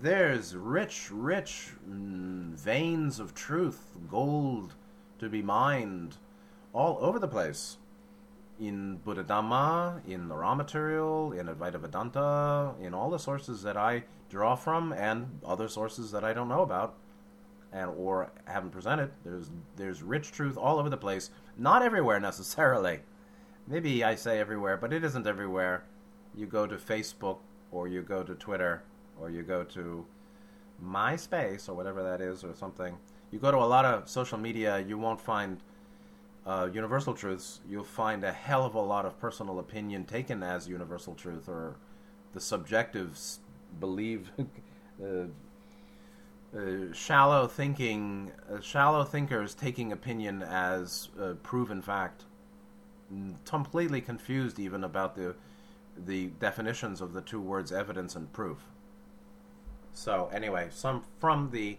there's 0.00 0.56
rich, 0.56 1.10
rich 1.10 1.68
mm, 1.88 2.54
veins 2.54 3.20
of 3.20 3.34
truth, 3.34 3.92
gold 4.08 4.74
to 5.18 5.28
be 5.28 5.42
mined 5.42 6.16
all 6.72 6.98
over 7.00 7.18
the 7.18 7.28
place. 7.28 7.78
In 8.60 8.98
Buddha 8.98 9.24
Dhamma, 9.24 10.06
in 10.06 10.28
the 10.28 10.36
Ra 10.36 10.54
Material, 10.54 11.32
in 11.32 11.46
Advaita 11.46 11.80
Vedanta, 11.80 12.74
in 12.80 12.94
all 12.94 13.10
the 13.10 13.18
sources 13.18 13.62
that 13.62 13.76
I 13.76 14.04
draw 14.30 14.54
from, 14.54 14.92
and 14.92 15.40
other 15.44 15.66
sources 15.66 16.12
that 16.12 16.22
I 16.22 16.32
don't 16.32 16.48
know 16.48 16.62
about 16.62 16.94
and 17.74 17.90
or 17.98 18.30
haven't 18.46 18.70
presented. 18.70 19.10
There's 19.24 19.50
there's 19.76 20.02
rich 20.02 20.32
truth 20.32 20.56
all 20.56 20.78
over 20.78 20.88
the 20.88 20.96
place. 20.96 21.30
Not 21.58 21.82
everywhere 21.82 22.20
necessarily. 22.30 23.00
Maybe 23.66 24.04
I 24.04 24.14
say 24.14 24.38
everywhere, 24.38 24.76
but 24.76 24.92
it 24.92 25.04
isn't 25.04 25.26
everywhere. 25.26 25.84
You 26.34 26.46
go 26.46 26.66
to 26.66 26.76
Facebook 26.76 27.38
or 27.72 27.88
you 27.88 28.02
go 28.02 28.22
to 28.22 28.34
Twitter 28.34 28.82
or 29.20 29.30
you 29.30 29.42
go 29.42 29.64
to 29.64 30.06
MySpace 30.84 31.68
or 31.68 31.74
whatever 31.74 32.02
that 32.02 32.20
is 32.20 32.44
or 32.44 32.54
something. 32.54 32.96
You 33.30 33.38
go 33.38 33.50
to 33.50 33.56
a 33.56 33.66
lot 33.66 33.84
of 33.84 34.08
social 34.08 34.38
media, 34.38 34.78
you 34.78 34.96
won't 34.98 35.20
find 35.20 35.60
uh, 36.46 36.68
universal 36.72 37.14
truths. 37.14 37.60
You'll 37.68 37.84
find 37.84 38.22
a 38.22 38.32
hell 38.32 38.64
of 38.64 38.74
a 38.74 38.80
lot 38.80 39.06
of 39.06 39.18
personal 39.18 39.58
opinion 39.58 40.04
taken 40.04 40.42
as 40.42 40.68
universal 40.68 41.14
truth 41.14 41.48
or 41.48 41.76
the 42.34 42.40
subjective 42.40 43.18
believe 43.80 44.30
uh, 45.02 45.24
uh, 46.56 46.92
shallow 46.92 47.46
thinking, 47.46 48.32
uh, 48.52 48.60
shallow 48.60 49.04
thinkers 49.04 49.54
taking 49.54 49.92
opinion 49.92 50.42
as 50.42 51.08
uh, 51.20 51.34
proven 51.42 51.82
fact, 51.82 52.24
completely 53.44 54.00
confused 54.00 54.58
even 54.58 54.84
about 54.84 55.14
the 55.16 55.34
the 55.96 56.26
definitions 56.40 57.00
of 57.00 57.12
the 57.12 57.20
two 57.20 57.40
words 57.40 57.70
evidence 57.72 58.16
and 58.16 58.32
proof. 58.32 58.58
So 59.92 60.28
anyway, 60.32 60.68
some 60.70 61.04
from 61.20 61.50
the 61.50 61.78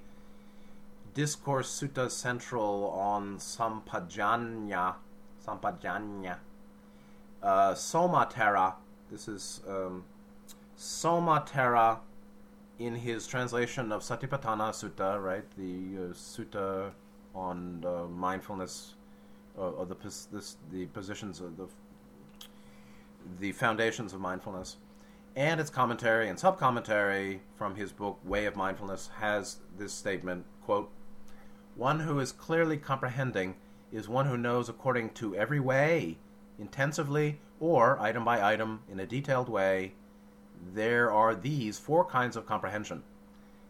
Discourse 1.13 1.69
Sutta 1.69 2.09
Central 2.09 2.89
on 2.91 3.37
Sampajanya, 3.37 4.95
Sampajanya, 5.45 6.37
uh, 7.41 7.73
Soma 7.73 8.29
Thera. 8.31 8.75
This 9.11 9.27
is 9.27 9.61
um, 9.67 10.03
Soma 10.75 11.45
Thera 11.47 11.99
in 12.79 12.95
his 12.95 13.25
translation 13.27 13.91
of 13.91 14.01
Satipatthana 14.01 14.71
Sutta, 14.71 15.21
right? 15.21 15.45
The 15.57 16.09
uh, 16.09 16.13
sutta 16.13 16.91
on 17.33 17.83
uh, 17.85 18.07
mindfulness, 18.07 18.95
of 19.57 19.89
the 19.89 19.95
this, 20.31 20.57
the 20.71 20.85
positions 20.87 21.39
of 21.39 21.57
the 21.57 21.67
the 23.39 23.51
foundations 23.53 24.13
of 24.13 24.21
mindfulness, 24.21 24.77
and 25.35 25.59
its 25.59 25.69
commentary 25.69 26.29
and 26.29 26.37
sub 26.37 26.59
commentary 26.59 27.41
from 27.55 27.75
his 27.75 27.91
book 27.91 28.19
Way 28.23 28.45
of 28.45 28.55
Mindfulness 28.55 29.09
has 29.19 29.57
this 29.77 29.93
statement: 29.93 30.45
"quote 30.65 30.91
One 31.75 32.01
who 32.01 32.19
is 32.19 32.31
clearly 32.31 32.77
comprehending 32.77 33.55
is 33.91 34.09
one 34.09 34.25
who 34.25 34.37
knows 34.37 34.67
according 34.67 35.11
to 35.11 35.35
every 35.35 35.59
way, 35.59 36.17
intensively 36.59 37.39
or 37.59 37.97
item 37.99 38.25
by 38.25 38.45
item 38.45 38.81
in 38.91 38.99
a 38.99 39.05
detailed 39.05 39.49
way." 39.49 39.93
There 40.73 41.11
are 41.11 41.35
these 41.35 41.77
four 41.77 42.05
kinds 42.05 42.35
of 42.35 42.45
comprehension. 42.45 43.03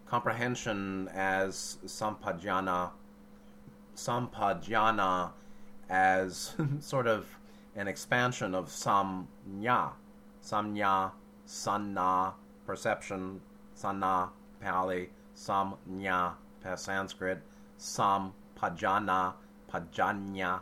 Comprehension 0.06 1.10
as 1.14 1.78
sampajana, 1.86 2.92
sampajana 3.96 5.32
as 5.90 6.56
sort 6.80 7.08
of 7.08 7.28
an 7.76 7.88
expansion 7.88 8.56
of 8.56 8.68
samnya, 8.68 9.92
samnya, 10.44 11.12
sanna, 11.46 12.34
perception, 12.66 13.42
sanna, 13.74 14.30
Pali, 14.62 15.10
samnya, 15.36 16.34
Sanskrit, 16.76 17.40
sampajana, 17.80 19.34
pajanya, 19.72 20.62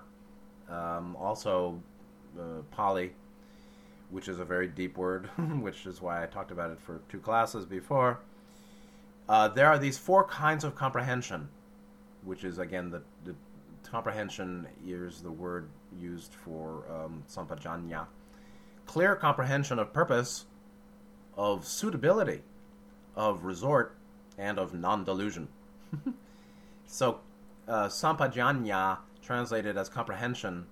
um, 0.69 1.15
also 1.15 1.81
uh, 2.37 2.61
Pali, 2.71 3.13
which 4.13 4.27
is 4.27 4.39
a 4.39 4.45
very 4.45 4.67
deep 4.67 4.95
word, 4.95 5.25
which 5.59 5.87
is 5.87 5.99
why 5.99 6.21
I 6.23 6.27
talked 6.27 6.51
about 6.51 6.69
it 6.69 6.79
for 6.79 7.01
two 7.09 7.19
classes 7.19 7.65
before. 7.65 8.19
Uh, 9.27 9.47
there 9.47 9.67
are 9.67 9.79
these 9.79 9.97
four 9.97 10.23
kinds 10.25 10.63
of 10.63 10.75
comprehension, 10.75 11.49
which 12.23 12.43
is 12.43 12.59
again 12.59 12.91
the, 12.91 13.01
the 13.25 13.33
comprehension 13.89 14.67
is 14.85 15.21
the 15.21 15.31
word 15.31 15.67
used 15.99 16.31
for 16.33 16.83
um, 16.93 17.23
sampajanya. 17.27 18.05
Clear 18.85 19.15
comprehension 19.15 19.79
of 19.79 19.91
purpose, 19.91 20.45
of 21.35 21.65
suitability, 21.65 22.43
of 23.15 23.43
resort, 23.43 23.95
and 24.37 24.59
of 24.59 24.75
non 24.75 25.03
delusion. 25.03 25.47
so, 26.85 27.21
uh, 27.67 27.87
sampajanya, 27.87 28.99
translated 29.23 29.75
as 29.75 29.89
comprehension, 29.89 30.67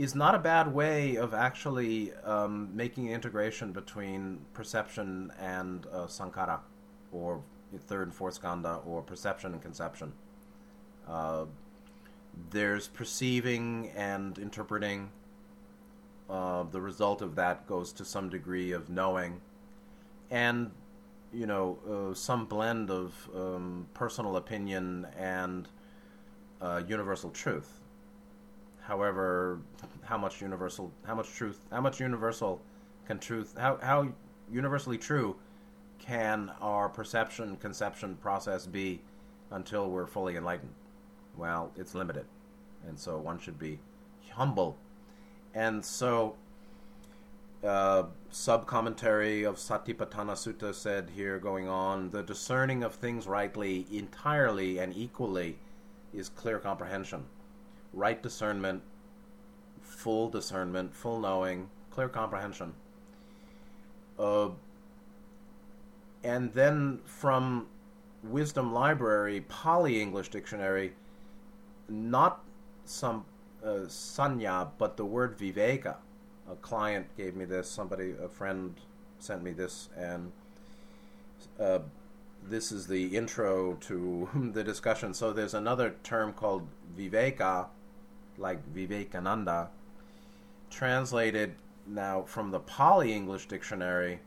is 0.00 0.14
not 0.14 0.34
a 0.34 0.38
bad 0.38 0.72
way 0.72 1.16
of 1.16 1.34
actually 1.34 2.10
um, 2.24 2.74
making 2.74 3.10
integration 3.10 3.70
between 3.70 4.38
perception 4.54 5.30
and 5.38 5.86
uh, 5.92 6.06
sankhara, 6.06 6.58
or 7.12 7.42
third 7.86 8.06
and 8.06 8.14
fourth 8.14 8.40
skandha, 8.40 8.80
or 8.86 9.02
perception 9.02 9.52
and 9.52 9.60
conception. 9.60 10.10
Uh, 11.06 11.44
there's 12.50 12.88
perceiving 12.88 13.90
and 13.94 14.38
interpreting. 14.38 15.10
Uh, 16.30 16.62
the 16.62 16.80
result 16.80 17.20
of 17.20 17.34
that 17.34 17.66
goes 17.66 17.92
to 17.92 18.02
some 18.02 18.30
degree 18.30 18.72
of 18.72 18.88
knowing, 18.88 19.38
and 20.30 20.70
you 21.30 21.46
know 21.46 21.78
uh, 21.86 22.14
some 22.14 22.46
blend 22.46 22.90
of 22.90 23.28
um, 23.36 23.86
personal 23.92 24.36
opinion 24.36 25.06
and 25.18 25.68
uh, 26.62 26.80
universal 26.88 27.28
truth 27.28 27.79
However, 28.90 29.60
how 30.02 30.18
much 30.18 30.42
universal, 30.42 30.90
how 31.04 31.14
much 31.14 31.30
truth, 31.32 31.64
how 31.70 31.80
much 31.80 32.00
universal 32.00 32.60
can 33.06 33.20
truth, 33.20 33.54
how, 33.56 33.78
how 33.80 34.08
universally 34.50 34.98
true 34.98 35.36
can 36.00 36.50
our 36.60 36.88
perception, 36.88 37.56
conception 37.58 38.16
process 38.16 38.66
be 38.66 39.00
until 39.52 39.88
we're 39.88 40.08
fully 40.08 40.34
enlightened? 40.34 40.72
Well, 41.36 41.70
it's 41.76 41.94
limited. 41.94 42.24
And 42.84 42.98
so 42.98 43.16
one 43.16 43.38
should 43.38 43.60
be 43.60 43.78
humble. 44.32 44.76
And 45.54 45.84
so, 45.84 46.34
uh, 47.62 48.06
sub 48.32 48.66
commentary 48.66 49.44
of 49.44 49.54
Satipatthana 49.54 50.34
Sutta 50.34 50.74
said 50.74 51.10
here, 51.14 51.38
going 51.38 51.68
on, 51.68 52.10
the 52.10 52.24
discerning 52.24 52.82
of 52.82 52.96
things 52.96 53.28
rightly, 53.28 53.86
entirely, 53.92 54.78
and 54.78 54.96
equally 54.96 55.58
is 56.12 56.28
clear 56.28 56.58
comprehension 56.58 57.26
right 57.92 58.22
discernment, 58.22 58.82
full 59.82 60.28
discernment, 60.28 60.94
full 60.94 61.20
knowing, 61.20 61.68
clear 61.90 62.08
comprehension. 62.08 62.74
Uh, 64.18 64.50
and 66.22 66.52
then 66.52 67.00
from 67.04 67.66
Wisdom 68.22 68.72
Library, 68.72 69.44
Pali 69.48 70.00
English 70.00 70.28
Dictionary, 70.28 70.92
not 71.88 72.44
some 72.84 73.24
uh, 73.64 73.86
sanya, 73.88 74.68
but 74.78 74.96
the 74.96 75.04
word 75.04 75.38
viveka. 75.38 75.96
A 76.50 76.54
client 76.56 77.06
gave 77.16 77.36
me 77.36 77.44
this, 77.44 77.70
somebody, 77.70 78.14
a 78.22 78.28
friend 78.28 78.74
sent 79.18 79.42
me 79.42 79.52
this, 79.52 79.88
and 79.96 80.32
uh, 81.58 81.80
this 82.42 82.72
is 82.72 82.86
the 82.86 83.16
intro 83.16 83.74
to 83.74 84.28
the 84.54 84.64
discussion. 84.64 85.14
So 85.14 85.32
there's 85.32 85.54
another 85.54 85.94
term 86.02 86.32
called 86.32 86.66
viveka, 86.96 87.66
like 88.40 88.66
Vivekananda, 88.72 89.68
translated 90.70 91.54
now 91.86 92.22
from 92.22 92.50
the 92.50 92.60
Pali 92.60 93.12
English 93.12 93.46
Dictionary, 93.46 94.20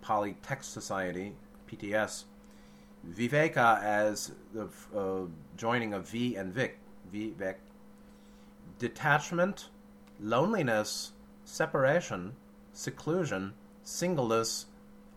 Pali 0.00 0.36
Text 0.42 0.72
Society, 0.72 1.34
PTS, 1.68 2.24
Viveka 3.10 3.82
as 3.82 4.32
the 4.54 4.68
uh, 4.96 5.26
joining 5.56 5.92
of 5.92 6.08
V 6.08 6.36
and 6.36 6.54
Vic, 6.54 6.78
Vivek, 7.12 7.56
detachment, 8.78 9.68
loneliness, 10.20 11.12
separation, 11.44 12.34
seclusion, 12.72 13.52
singleness 13.82 14.66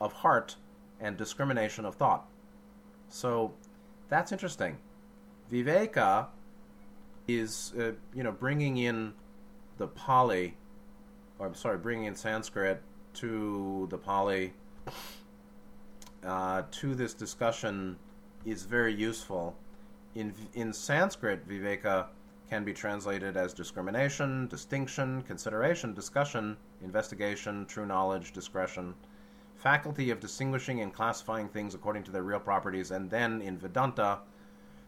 of 0.02 0.12
heart, 0.12 0.56
and 1.00 1.16
discrimination 1.18 1.86
of 1.86 1.96
thought. 1.96 2.28
So 3.10 3.54
that's 4.10 4.32
interesting. 4.32 4.78
Viveka 5.52 6.28
is 7.28 7.74
uh, 7.78 7.92
you 8.14 8.24
know 8.24 8.32
bringing 8.32 8.78
in 8.78 9.14
the 9.78 9.88
Pali, 9.88 10.56
or 11.40 11.48
I'm 11.48 11.56
sorry, 11.56 11.78
bringing 11.78 12.06
in 12.06 12.16
Sanskrit 12.16 12.82
to 13.16 13.88
the 13.90 13.98
Pali 13.98 14.54
uh, 16.26 16.64
to 16.72 16.96
this 16.96 17.14
discussion 17.14 17.98
is 18.46 18.64
very 18.64 18.94
useful. 18.94 19.56
In 20.16 20.34
in 20.54 20.74
Sanskrit, 20.74 21.48
viveka 21.48 22.08
can 22.50 22.64
be 22.64 22.74
translated 22.74 23.36
as 23.36 23.54
discrimination, 23.54 24.48
distinction, 24.48 25.22
consideration, 25.24 25.94
discussion, 25.94 26.56
investigation, 26.82 27.66
true 27.66 27.86
knowledge, 27.86 28.32
discretion, 28.32 28.94
faculty 29.56 30.12
of 30.12 30.20
distinguishing 30.22 30.80
and 30.80 30.94
classifying 30.94 31.50
things 31.50 31.76
according 31.76 32.04
to 32.04 32.12
their 32.12 32.24
real 32.24 32.40
properties, 32.40 32.92
and 32.92 33.10
then 33.10 33.42
in 33.42 33.58
Vedanta 33.58 34.20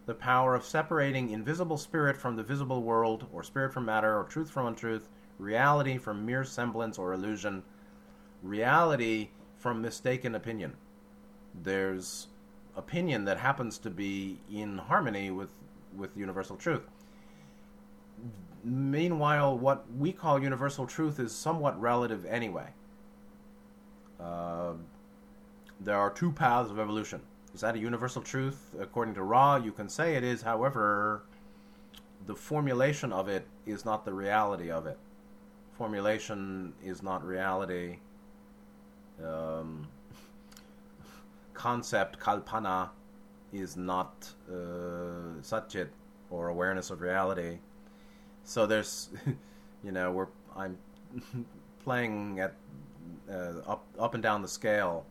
the 0.10 0.16
power 0.16 0.56
of 0.56 0.66
separating 0.66 1.30
invisible 1.30 1.78
spirit 1.78 2.18
from 2.18 2.36
the 2.36 2.42
visible 2.42 2.82
world, 2.82 3.28
or 3.32 3.44
spirit 3.44 3.72
from 3.72 3.86
matter, 3.86 4.18
or 4.18 4.24
truth 4.24 4.50
from 4.50 4.66
untruth, 4.66 5.08
reality 5.38 6.00
from 6.00 6.26
mere 6.26 6.44
semblance 6.44 6.98
or 6.98 7.14
illusion, 7.14 7.62
reality 8.42 9.30
from 9.60 9.84
mistaken 9.84 10.34
opinion. 10.34 10.76
There's 11.54 12.26
opinion 12.76 13.26
that 13.26 13.38
happens 13.38 13.78
to 13.78 13.92
be 13.92 14.40
in 14.52 14.80
harmony 14.80 15.30
with, 15.30 15.52
with 15.96 16.18
universal 16.18 16.56
truth. 16.56 16.90
Meanwhile, 18.64 19.60
what 19.60 19.86
we 19.96 20.12
call 20.12 20.42
universal 20.42 20.88
truth 20.88 21.20
is 21.20 21.32
somewhat 21.32 21.80
relative 21.80 22.26
anyway. 22.26 22.70
Uh, 24.20 24.74
there 25.80 25.98
are 25.98 26.10
two 26.10 26.32
paths 26.32 26.72
of 26.72 26.80
evolution 26.80 27.22
is 27.60 27.64
that 27.64 27.76
a 27.76 27.80
universal 27.80 28.22
truth? 28.22 28.74
According 28.80 29.16
to 29.16 29.24
Ra, 29.24 29.58
you 29.58 29.74
can 29.74 29.90
say 29.90 30.16
it 30.16 30.24
is, 30.24 30.42
however, 30.42 31.24
the 32.26 32.34
formulation 32.34 33.12
of 33.12 33.28
it 33.28 33.46
is 33.66 33.84
not 33.84 34.06
the 34.06 34.14
reality 34.14 34.72
of 34.72 34.88
it. 34.88 34.98
Formulation 35.74 36.72
is 36.82 37.04
not 37.04 37.22
reality. 37.22 37.98
Um, 39.22 39.90
concept, 41.54 42.18
kalpana, 42.18 42.92
is 43.52 43.76
not 43.76 44.30
uh, 44.50 45.42
satchit 45.42 45.90
or 46.30 46.48
awareness 46.48 46.92
of 46.92 47.02
reality. 47.02 47.58
So 48.46 48.68
there's, 48.68 49.10
you 49.84 49.92
know, 49.92 50.14
we're 50.14 50.28
I'm 50.56 50.78
playing 51.84 52.40
at 52.40 52.54
uh, 53.30 53.56
up 53.68 53.84
up 54.00 54.14
and 54.14 54.24
down 54.24 54.44
the 54.44 54.48
scale 54.48 55.06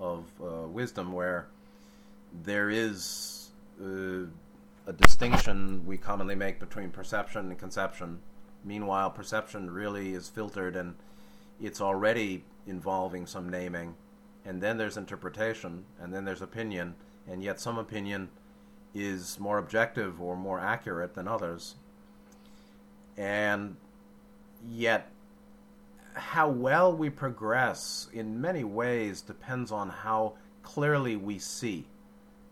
of 0.00 0.24
uh, 0.42 0.66
wisdom 0.66 1.12
where 1.12 1.48
there 2.42 2.70
is 2.70 3.50
uh, 3.80 4.26
a 4.86 4.92
distinction 4.92 5.84
we 5.86 5.96
commonly 5.96 6.34
make 6.34 6.58
between 6.58 6.90
perception 6.90 7.48
and 7.48 7.58
conception. 7.58 8.20
Meanwhile, 8.64 9.10
perception 9.10 9.70
really 9.70 10.14
is 10.14 10.28
filtered 10.28 10.76
and 10.76 10.94
it's 11.60 11.80
already 11.80 12.44
involving 12.66 13.26
some 13.26 13.48
naming. 13.48 13.94
And 14.44 14.60
then 14.60 14.76
there's 14.76 14.96
interpretation, 14.96 15.84
and 15.98 16.12
then 16.12 16.26
there's 16.26 16.42
opinion, 16.42 16.96
and 17.26 17.42
yet 17.42 17.60
some 17.60 17.78
opinion 17.78 18.28
is 18.94 19.40
more 19.40 19.58
objective 19.58 20.20
or 20.20 20.36
more 20.36 20.60
accurate 20.60 21.14
than 21.14 21.26
others. 21.26 21.76
And 23.16 23.76
yet, 24.68 25.10
how 26.14 26.48
well 26.48 26.94
we 26.94 27.08
progress 27.10 28.08
in 28.12 28.40
many 28.40 28.64
ways 28.64 29.22
depends 29.22 29.72
on 29.72 29.88
how 29.88 30.34
clearly 30.62 31.16
we 31.16 31.38
see. 31.38 31.86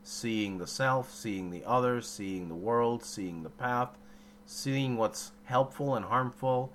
Seeing 0.04 0.58
the 0.58 0.66
self, 0.66 1.12
seeing 1.12 1.50
the 1.50 1.64
other, 1.64 2.00
seeing 2.00 2.48
the 2.48 2.54
world, 2.54 3.04
seeing 3.04 3.42
the 3.42 3.50
path, 3.50 3.96
seeing 4.46 4.96
what's 4.96 5.32
helpful 5.44 5.94
and 5.94 6.04
harmful, 6.04 6.72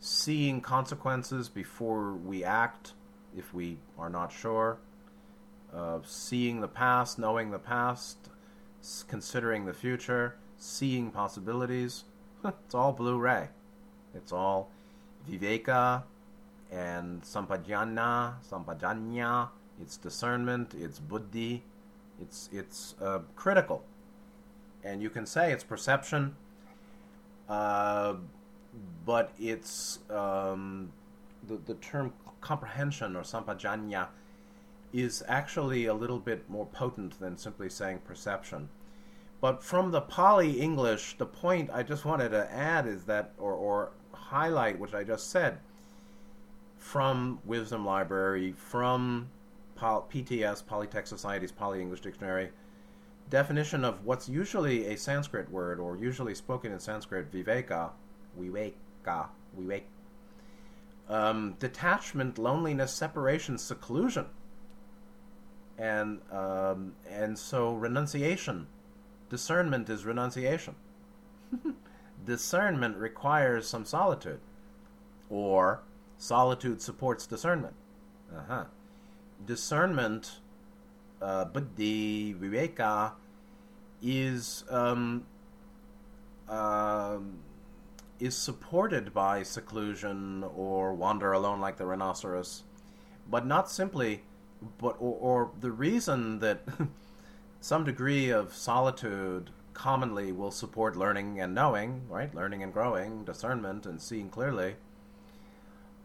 seeing 0.00 0.60
consequences 0.60 1.48
before 1.48 2.12
we 2.12 2.44
act 2.44 2.92
if 3.36 3.54
we 3.54 3.78
are 3.98 4.10
not 4.10 4.32
sure, 4.32 4.78
uh, 5.74 5.98
seeing 6.04 6.60
the 6.60 6.68
past, 6.68 7.18
knowing 7.18 7.50
the 7.50 7.58
past, 7.58 8.16
considering 9.08 9.64
the 9.64 9.72
future, 9.72 10.36
seeing 10.58 11.10
possibilities. 11.10 12.04
it's 12.44 12.74
all 12.74 12.92
blue 12.92 13.18
ray. 13.18 13.48
It's 14.14 14.32
all 14.32 14.70
viveka 15.28 16.02
and 16.70 17.22
sampajana, 17.22 18.34
sampajanya. 18.48 19.48
It's 19.80 19.96
discernment. 19.96 20.74
It's 20.74 20.98
buddhi. 20.98 21.62
It's 22.20 22.48
it's 22.52 22.94
uh, 23.00 23.20
critical, 23.36 23.84
and 24.82 25.02
you 25.02 25.10
can 25.10 25.26
say 25.26 25.52
it's 25.52 25.64
perception, 25.64 26.36
uh, 27.48 28.14
but 29.04 29.32
it's 29.38 29.98
um, 30.10 30.92
the 31.46 31.58
the 31.66 31.74
term 31.74 32.12
comprehension 32.40 33.16
or 33.16 33.22
sampajanya 33.22 34.08
is 34.92 35.24
actually 35.26 35.86
a 35.86 35.94
little 35.94 36.20
bit 36.20 36.48
more 36.48 36.66
potent 36.66 37.18
than 37.18 37.36
simply 37.36 37.68
saying 37.68 37.98
perception. 38.04 38.68
But 39.40 39.62
from 39.62 39.90
the 39.90 40.00
Pali 40.00 40.60
English, 40.60 41.18
the 41.18 41.26
point 41.26 41.68
I 41.72 41.82
just 41.82 42.04
wanted 42.04 42.30
to 42.30 42.50
add 42.50 42.86
is 42.86 43.04
that, 43.04 43.32
or, 43.36 43.52
or 43.52 43.90
highlight, 44.12 44.78
which 44.78 44.94
I 44.94 45.02
just 45.02 45.30
said, 45.30 45.58
from 46.78 47.40
Wisdom 47.44 47.84
Library, 47.84 48.52
from 48.52 49.30
PTS, 49.76 50.66
Pali 50.66 50.86
Text 50.86 51.10
Society's 51.10 51.52
Pali 51.52 51.80
English 51.80 52.00
Dictionary, 52.00 52.50
definition 53.30 53.84
of 53.84 54.04
what's 54.04 54.28
usually 54.28 54.86
a 54.86 54.96
Sanskrit 54.96 55.50
word, 55.50 55.78
or 55.78 55.96
usually 55.96 56.34
spoken 56.34 56.72
in 56.72 56.78
Sanskrit, 56.78 57.32
viveka, 57.32 57.90
viveka, 58.38 59.28
vivek, 59.58 59.82
um, 61.08 61.56
detachment, 61.58 62.38
loneliness, 62.38 62.92
separation, 62.92 63.58
seclusion 63.58 64.26
and 65.78 66.20
um, 66.30 66.94
and 67.10 67.38
so 67.38 67.74
renunciation, 67.74 68.66
discernment 69.28 69.88
is 69.88 70.04
renunciation. 70.04 70.74
discernment 72.24 72.96
requires 72.96 73.66
some 73.66 73.84
solitude, 73.84 74.40
or 75.28 75.82
solitude 76.18 76.80
supports 76.80 77.26
discernment. 77.26 77.74
Uh-huh. 78.34 78.64
Discernment, 79.46 80.40
uh, 81.20 81.44
buddhi, 81.46 82.34
viveka, 82.34 83.12
is 84.02 84.64
um, 84.70 85.26
uh, 86.48 87.18
is 88.20 88.36
supported 88.36 89.12
by 89.12 89.42
seclusion 89.42 90.44
or 90.54 90.94
wander 90.94 91.32
alone 91.32 91.60
like 91.60 91.76
the 91.76 91.86
rhinoceros, 91.86 92.62
but 93.28 93.46
not 93.46 93.70
simply 93.70 94.22
but 94.78 94.96
or, 94.98 95.16
or 95.20 95.50
the 95.60 95.70
reason 95.70 96.38
that 96.40 96.62
some 97.60 97.84
degree 97.84 98.30
of 98.30 98.54
solitude 98.54 99.50
commonly 99.72 100.32
will 100.32 100.50
support 100.50 100.96
learning 100.96 101.40
and 101.40 101.54
knowing, 101.54 102.02
right? 102.08 102.34
Learning 102.34 102.62
and 102.62 102.72
growing, 102.72 103.24
discernment 103.24 103.86
and 103.86 104.00
seeing 104.00 104.30
clearly, 104.30 104.76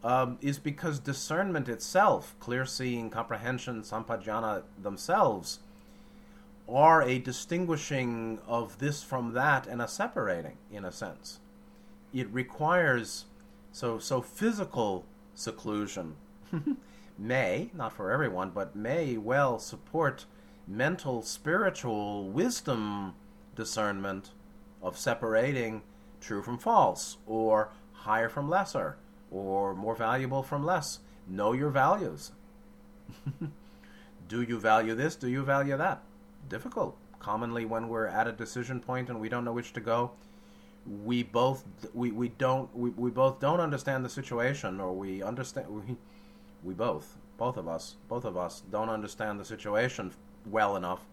um, 0.02 0.38
is 0.40 0.58
because 0.58 0.98
discernment 0.98 1.68
itself, 1.68 2.34
clear 2.40 2.64
seeing, 2.64 3.10
comprehension, 3.10 3.82
sampajana 3.82 4.62
themselves, 4.80 5.60
are 6.68 7.02
a 7.02 7.18
distinguishing 7.18 8.38
of 8.46 8.78
this 8.78 9.02
from 9.02 9.32
that 9.32 9.66
and 9.66 9.82
a 9.82 9.88
separating, 9.88 10.56
in 10.70 10.84
a 10.84 10.92
sense. 10.92 11.40
It 12.14 12.28
requires 12.32 13.26
so 13.72 13.98
so 13.98 14.20
physical 14.20 15.04
seclusion 15.34 16.16
may, 17.18 17.70
not 17.74 17.92
for 17.92 18.10
everyone, 18.10 18.50
but 18.50 18.74
may 18.74 19.16
well 19.16 19.58
support 19.58 20.26
mental, 20.66 21.22
spiritual 21.22 22.28
wisdom 22.30 23.14
discernment 23.54 24.30
of 24.82 24.96
separating 24.96 25.82
true 26.20 26.42
from 26.42 26.58
false, 26.58 27.16
or 27.26 27.70
higher 27.92 28.28
from 28.28 28.48
lesser, 28.48 28.96
or 29.30 29.74
more 29.74 29.94
valuable 29.94 30.42
from 30.42 30.64
less. 30.64 31.00
Know 31.28 31.52
your 31.52 31.70
values. 31.70 32.32
Do 34.28 34.42
you 34.42 34.58
value 34.58 34.94
this? 34.94 35.16
Do 35.16 35.28
you 35.28 35.42
value 35.42 35.76
that? 35.76 36.02
Difficult. 36.48 36.96
Commonly, 37.18 37.64
when 37.64 37.88
we're 37.88 38.06
at 38.06 38.26
a 38.26 38.32
decision 38.32 38.80
point 38.80 39.10
and 39.10 39.20
we 39.20 39.28
don't 39.28 39.44
know 39.44 39.52
which 39.52 39.72
to 39.74 39.80
go, 39.80 40.12
we 41.04 41.22
both 41.22 41.64
we, 41.92 42.10
we 42.10 42.28
don't 42.28 42.74
we, 42.74 42.90
we 42.90 43.10
both 43.10 43.38
don't 43.38 43.60
understand 43.60 44.04
the 44.04 44.08
situation, 44.08 44.80
or 44.80 44.92
we 44.92 45.22
understand 45.22 45.68
we 45.88 45.96
we 46.62 46.74
both, 46.74 47.18
both 47.36 47.56
of 47.56 47.68
us, 47.68 47.96
both 48.08 48.24
of 48.24 48.36
us 48.36 48.62
don't 48.70 48.88
understand 48.88 49.40
the 49.40 49.44
situation 49.44 50.12
well 50.46 50.76
enough 50.76 51.06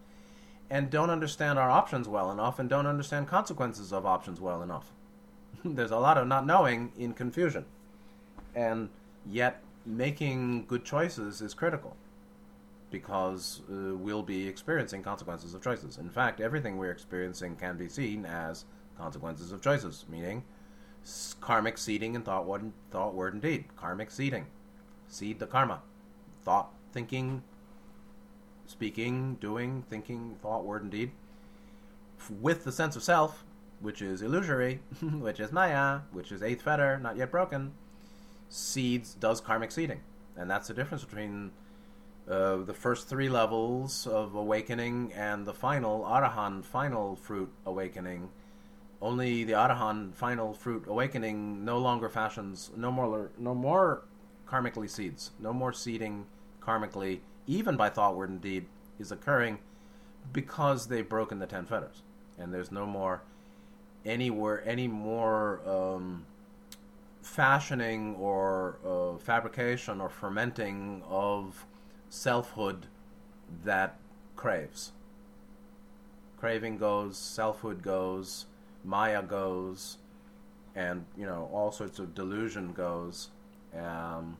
and 0.69 0.89
don't 0.89 1.09
understand 1.09 1.57
our 1.57 1.69
options 1.69 2.07
well 2.07 2.31
enough 2.31 2.59
and 2.59 2.69
don't 2.69 2.87
understand 2.87 3.27
consequences 3.27 3.93
of 3.93 4.05
options 4.05 4.41
well 4.41 4.61
enough. 4.61 4.91
There's 5.65 5.91
a 5.91 5.99
lot 5.99 6.17
of 6.17 6.27
not 6.27 6.45
knowing 6.45 6.91
in 6.97 7.13
confusion. 7.13 7.65
And 8.57 8.89
yet 9.23 9.61
making 9.85 10.65
good 10.65 10.83
choices 10.83 11.41
is 11.41 11.53
critical 11.53 11.95
because 12.89 13.61
uh, 13.69 13.95
we'll 13.95 14.23
be 14.23 14.47
experiencing 14.47 15.03
consequences 15.03 15.53
of 15.53 15.61
choices. 15.61 15.99
In 15.99 16.09
fact, 16.09 16.41
everything 16.41 16.77
we're 16.77 16.91
experiencing 16.91 17.55
can 17.55 17.77
be 17.77 17.87
seen 17.87 18.25
as 18.25 18.65
consequences 18.97 19.51
of 19.51 19.61
choices, 19.61 20.05
meaning 20.09 20.43
karmic 21.39 21.77
seeding 21.77 22.15
in 22.15 22.23
thought, 22.23 22.47
word, 22.47 22.71
thought, 22.89 23.13
word, 23.13 23.33
and 23.33 23.43
deed. 23.43 23.65
Karmic 23.75 24.09
seeding 24.09 24.47
seed 25.07 25.37
the 25.37 25.45
karma. 25.45 25.83
Thought, 26.43 26.73
thinking, 26.91 27.43
speaking, 28.65 29.35
doing, 29.35 29.83
thinking, 29.87 30.35
thought, 30.41 30.65
word, 30.65 30.81
and 30.81 30.91
deed. 30.91 31.11
With 32.41 32.63
the 32.63 32.71
sense 32.71 32.95
of 32.95 33.03
self, 33.03 33.43
which 33.81 34.01
is 34.01 34.23
illusory, 34.23 34.79
which 35.01 35.39
is 35.39 35.51
maya, 35.51 35.99
which 36.11 36.31
is 36.31 36.41
eighth 36.41 36.63
fetter, 36.63 36.99
not 36.99 37.17
yet 37.17 37.29
broken, 37.29 37.73
seeds 38.49 39.13
does 39.13 39.41
karmic 39.41 39.71
seeding. 39.71 40.01
And 40.35 40.49
that's 40.49 40.67
the 40.67 40.73
difference 40.73 41.03
between 41.03 41.51
uh, 42.29 42.57
the 42.57 42.73
first 42.73 43.07
three 43.07 43.29
levels 43.29 44.05
of 44.05 44.35
awakening 44.35 45.13
and 45.13 45.45
the 45.45 45.53
final 45.53 46.01
arahant 46.01 46.65
final 46.65 47.15
fruit 47.15 47.51
awakening. 47.65 48.29
Only 49.01 49.43
the 49.43 49.53
arahant 49.53 50.15
final 50.15 50.53
fruit 50.53 50.85
awakening 50.87 51.63
no 51.63 51.77
longer 51.77 52.09
fashions 52.09 52.71
no 52.75 52.91
more 52.91 53.31
no 53.37 53.53
more 53.53 54.03
karmically 54.47 54.89
seeds. 54.89 55.31
No 55.39 55.53
more 55.53 55.73
seeding 55.73 56.25
karmically, 56.61 57.19
even 57.45 57.77
by 57.77 57.89
thought, 57.89 58.15
word, 58.15 58.29
and 58.29 58.41
deed, 58.41 58.65
is 58.99 59.11
occurring 59.11 59.59
because 60.33 60.87
they've 60.87 61.07
broken 61.07 61.39
the 61.39 61.47
ten 61.47 61.65
fetters, 61.65 62.03
and 62.37 62.53
there's 62.53 62.71
no 62.71 62.85
more 62.85 63.21
anywhere 64.05 64.63
any 64.65 64.87
more 64.87 65.61
um, 65.67 66.25
fashioning 67.21 68.15
or 68.15 68.79
uh, 68.85 69.17
fabrication 69.17 70.01
or 70.01 70.09
fermenting 70.09 71.03
of 71.07 71.65
selfhood 72.09 72.87
that 73.63 73.97
craves. 74.35 74.91
Craving 76.37 76.77
goes, 76.77 77.17
selfhood 77.17 77.81
goes, 77.81 78.45
Maya 78.83 79.23
goes, 79.23 79.97
and 80.75 81.05
you 81.17 81.25
know 81.25 81.49
all 81.51 81.71
sorts 81.71 81.99
of 81.99 82.13
delusion 82.13 82.71
goes 82.71 83.29
um, 83.75 84.37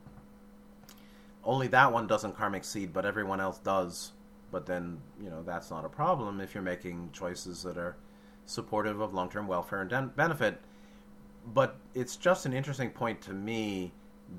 only 1.44 1.68
that 1.68 1.92
one 1.92 2.06
doesn't 2.06 2.36
karmic 2.36 2.64
seed, 2.64 2.92
but 2.92 3.06
everyone 3.06 3.40
else 3.40 3.58
does. 3.58 4.12
But 4.50 4.66
then, 4.66 4.98
you 5.22 5.30
know, 5.30 5.42
that's 5.42 5.70
not 5.70 5.84
a 5.84 5.88
problem 5.88 6.40
if 6.40 6.54
you're 6.54 6.62
making 6.62 7.10
choices 7.12 7.62
that 7.62 7.76
are 7.76 7.96
supportive 8.46 9.00
of 9.00 9.14
long 9.14 9.30
term 9.30 9.46
welfare 9.46 9.82
and 9.82 10.16
benefit. 10.16 10.60
But 11.46 11.76
it's 11.94 12.16
just 12.16 12.46
an 12.46 12.52
interesting 12.52 12.90
point 12.90 13.20
to 13.22 13.32
me 13.32 13.92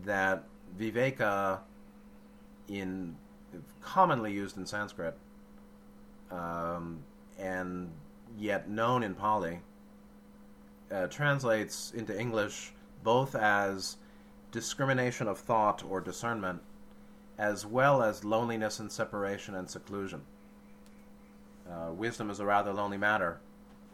that 0.05 0.43
viveka, 0.77 1.59
in 2.67 3.15
commonly 3.81 4.31
used 4.31 4.57
in 4.57 4.65
Sanskrit, 4.65 5.17
um, 6.31 7.03
and 7.39 7.91
yet 8.37 8.69
known 8.69 9.03
in 9.03 9.15
Pali, 9.15 9.59
uh, 10.91 11.07
translates 11.07 11.91
into 11.95 12.17
English 12.17 12.73
both 13.03 13.35
as 13.35 13.97
discrimination 14.51 15.27
of 15.27 15.39
thought 15.39 15.83
or 15.83 16.01
discernment, 16.01 16.61
as 17.37 17.65
well 17.65 18.03
as 18.03 18.23
loneliness 18.23 18.79
and 18.79 18.91
separation 18.91 19.55
and 19.55 19.69
seclusion. 19.69 20.21
Uh, 21.69 21.91
wisdom 21.91 22.29
is 22.29 22.39
a 22.39 22.45
rather 22.45 22.73
lonely 22.73 22.97
matter, 22.97 23.39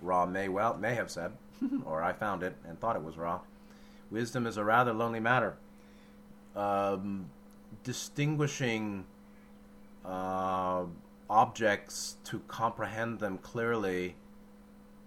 Ra 0.02 0.26
may 0.26 0.50
well 0.50 0.78
may 0.78 0.96
have 0.96 1.12
said, 1.12 1.34
or 1.86 2.02
I 2.02 2.13
found 2.13 2.44
it 2.44 2.56
and 2.68 2.80
thought 2.80 2.96
it 2.96 3.04
was 3.04 3.18
Ra. 3.18 3.39
Wisdom 4.12 4.46
is 4.48 4.58
a 4.58 4.63
rather 4.63 4.94
lonely 4.94 5.20
matter. 5.20 5.58
Um, 6.56 7.30
distinguishing 7.84 9.06
uh, 10.06 10.86
objects 11.30 12.18
to 12.26 12.39
comprehend 12.48 13.20
them 13.20 13.38
clearly 13.39 14.15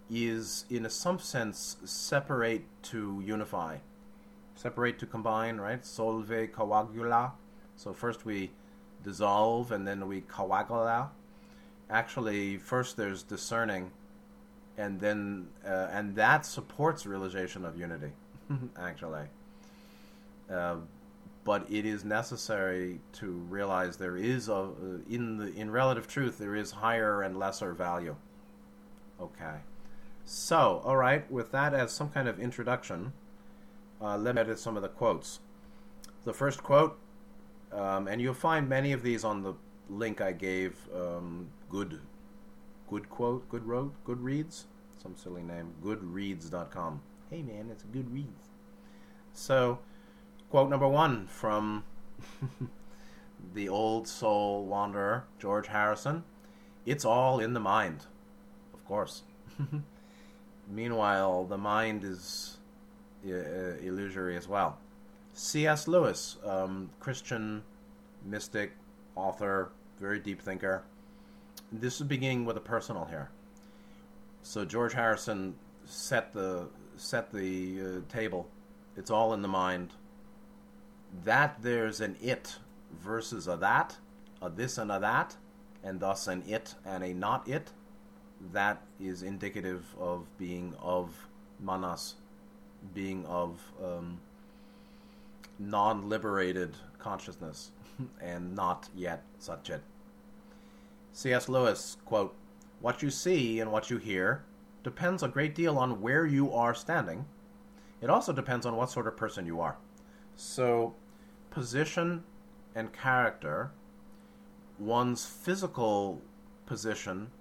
is, 0.09 0.65
in 0.69 0.89
some 0.89 1.19
sense, 1.19 1.77
separate 1.85 2.65
to 2.83 3.21
unify, 3.25 3.77
separate 4.55 4.99
to 4.99 5.05
combine, 5.05 5.57
right? 5.57 5.85
Solve 5.85 6.27
coagula. 6.27 7.31
So 7.75 7.93
first 7.93 8.25
we 8.25 8.51
dissolve 9.03 9.71
and 9.71 9.87
then 9.87 10.07
we 10.07 10.21
coagula. 10.21 11.09
Actually, 11.89 12.57
first 12.57 12.97
there's 12.97 13.23
discerning, 13.23 13.91
and 14.79 14.99
then 15.01 15.47
uh, 15.65 15.89
and 15.91 16.15
that 16.15 16.45
supports 16.45 17.05
realization 17.05 17.65
of 17.65 17.77
unity. 17.77 18.11
actually, 18.79 19.25
uh, 20.51 20.77
but 21.43 21.69
it 21.69 21.85
is 21.85 22.03
necessary 22.05 23.01
to 23.13 23.27
realize 23.27 23.97
there 23.97 24.17
is 24.17 24.47
a 24.47 24.53
uh, 24.53 24.69
in 25.09 25.37
the 25.37 25.53
in 25.53 25.69
relative 25.69 26.07
truth 26.07 26.37
there 26.37 26.55
is 26.55 26.71
higher 26.71 27.21
and 27.21 27.37
lesser 27.37 27.73
value. 27.73 28.15
Okay. 29.21 29.57
So, 30.23 30.81
all 30.85 30.95
right, 30.95 31.29
with 31.31 31.51
that 31.51 31.73
as 31.73 31.91
some 31.91 32.09
kind 32.09 32.27
of 32.27 32.39
introduction, 32.39 33.13
uh, 33.99 34.17
let 34.17 34.35
me 34.35 34.41
edit 34.41 34.59
some 34.59 34.77
of 34.77 34.83
the 34.83 34.89
quotes. 34.89 35.39
The 36.23 36.33
first 36.33 36.61
quote, 36.63 36.99
um, 37.71 38.07
and 38.07 38.21
you'll 38.21 38.35
find 38.35 38.69
many 38.69 38.91
of 38.93 39.01
these 39.01 39.23
on 39.23 39.41
the 39.41 39.55
link 39.89 40.21
I 40.21 40.31
gave. 40.31 40.75
Um, 40.95 41.47
good, 41.67 41.99
good 42.89 43.09
quote, 43.09 43.47
good 43.49 43.65
road, 43.65 43.91
good 44.03 44.21
reads, 44.21 44.65
some 45.01 45.15
silly 45.15 45.43
name, 45.43 45.73
goodreads.com. 45.83 47.01
Hey 47.29 47.41
man, 47.41 47.69
it's 47.71 47.83
good 47.83 48.11
reads. 48.11 48.49
So, 49.33 49.79
quote 50.49 50.69
number 50.69 50.87
one 50.87 51.27
from 51.27 51.83
the 53.53 53.69
old 53.69 54.07
soul 54.07 54.65
wanderer 54.65 55.25
George 55.39 55.67
Harrison: 55.67 56.23
"It's 56.85 57.05
all 57.05 57.39
in 57.39 57.53
the 57.53 57.59
mind." 57.59 58.07
Of 58.73 58.83
course. 58.85 59.23
Meanwhile, 60.67 61.45
the 61.45 61.57
mind 61.57 62.03
is 62.03 62.57
uh, 63.25 63.77
illusory 63.81 64.37
as 64.37 64.47
well. 64.47 64.77
C.S. 65.33 65.87
Lewis, 65.87 66.37
um, 66.45 66.89
Christian 66.99 67.63
mystic, 68.25 68.73
author, 69.15 69.71
very 69.99 70.19
deep 70.19 70.41
thinker. 70.41 70.83
This 71.71 72.01
is 72.01 72.07
beginning 72.07 72.45
with 72.45 72.57
a 72.57 72.61
personal 72.61 73.05
here. 73.05 73.29
So 74.41 74.65
George 74.65 74.93
Harrison 74.93 75.53
set 75.85 76.33
the 76.33 76.67
set 76.97 77.31
the 77.31 77.79
uh, 77.79 78.11
table. 78.11 78.49
It's 78.97 79.11
all 79.11 79.33
in 79.33 79.43
the 79.43 79.47
mind. 79.47 79.93
That 81.25 81.61
there's 81.61 82.01
an 82.01 82.15
it 82.19 82.57
versus 82.91 83.47
a 83.47 83.55
that, 83.57 83.97
a 84.41 84.49
this 84.49 84.79
and 84.79 84.91
a 84.91 84.99
that, 84.99 85.37
and 85.83 85.99
thus 85.99 86.27
an 86.27 86.43
it 86.47 86.73
and 86.83 87.03
a 87.03 87.13
not 87.13 87.47
it 87.47 87.71
that 88.51 88.81
is 88.99 89.21
indicative 89.21 89.85
of 89.99 90.25
being 90.39 90.73
of 90.81 91.27
manas, 91.59 92.15
being 92.95 93.27
of 93.27 93.59
um, 93.83 94.19
non 95.59 96.09
liberated 96.09 96.75
consciousness, 96.97 97.69
and 98.21 98.55
not 98.55 98.89
yet 98.95 99.23
satchit. 99.39 99.81
C.S. 101.11 101.49
Lewis, 101.49 101.97
quote, 102.05 102.35
What 102.79 103.01
you 103.01 103.09
see 103.09 103.59
and 103.59 103.71
what 103.71 103.89
you 103.89 103.97
hear 103.97 104.43
depends 104.83 105.23
a 105.23 105.27
great 105.27 105.55
deal 105.55 105.77
on 105.77 106.01
where 106.01 106.25
you 106.25 106.53
are 106.53 106.73
standing. 106.73 107.25
It 108.01 108.09
also 108.09 108.31
depends 108.31 108.65
on 108.65 108.75
what 108.75 108.89
sort 108.89 109.07
of 109.07 109.17
person 109.17 109.45
you 109.45 109.59
are. 109.59 109.77
So, 110.35 110.95
position 111.51 112.23
and 112.75 112.93
character, 112.93 113.71
one's 114.77 115.25
physical 115.25 116.21
position 116.65 117.31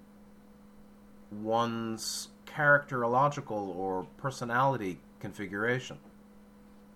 one's 1.31 2.29
characterological 2.47 3.77
or 3.77 4.07
personality 4.17 4.99
configuration 5.21 5.99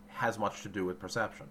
has 0.09 0.39
much 0.39 0.63
to 0.63 0.69
do 0.69 0.85
with 0.85 0.99
perception. 0.99 1.47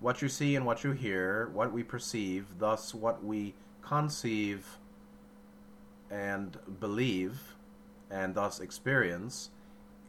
What 0.00 0.22
you 0.22 0.28
see 0.28 0.56
and 0.56 0.64
what 0.64 0.84
you 0.84 0.92
hear, 0.92 1.48
what 1.52 1.72
we 1.72 1.82
perceive, 1.82 2.46
thus 2.58 2.94
what 2.94 3.24
we 3.24 3.54
conceive 3.88 4.78
and 6.10 6.58
believe, 6.80 7.54
and 8.10 8.34
thus 8.34 8.60
experience, 8.60 9.50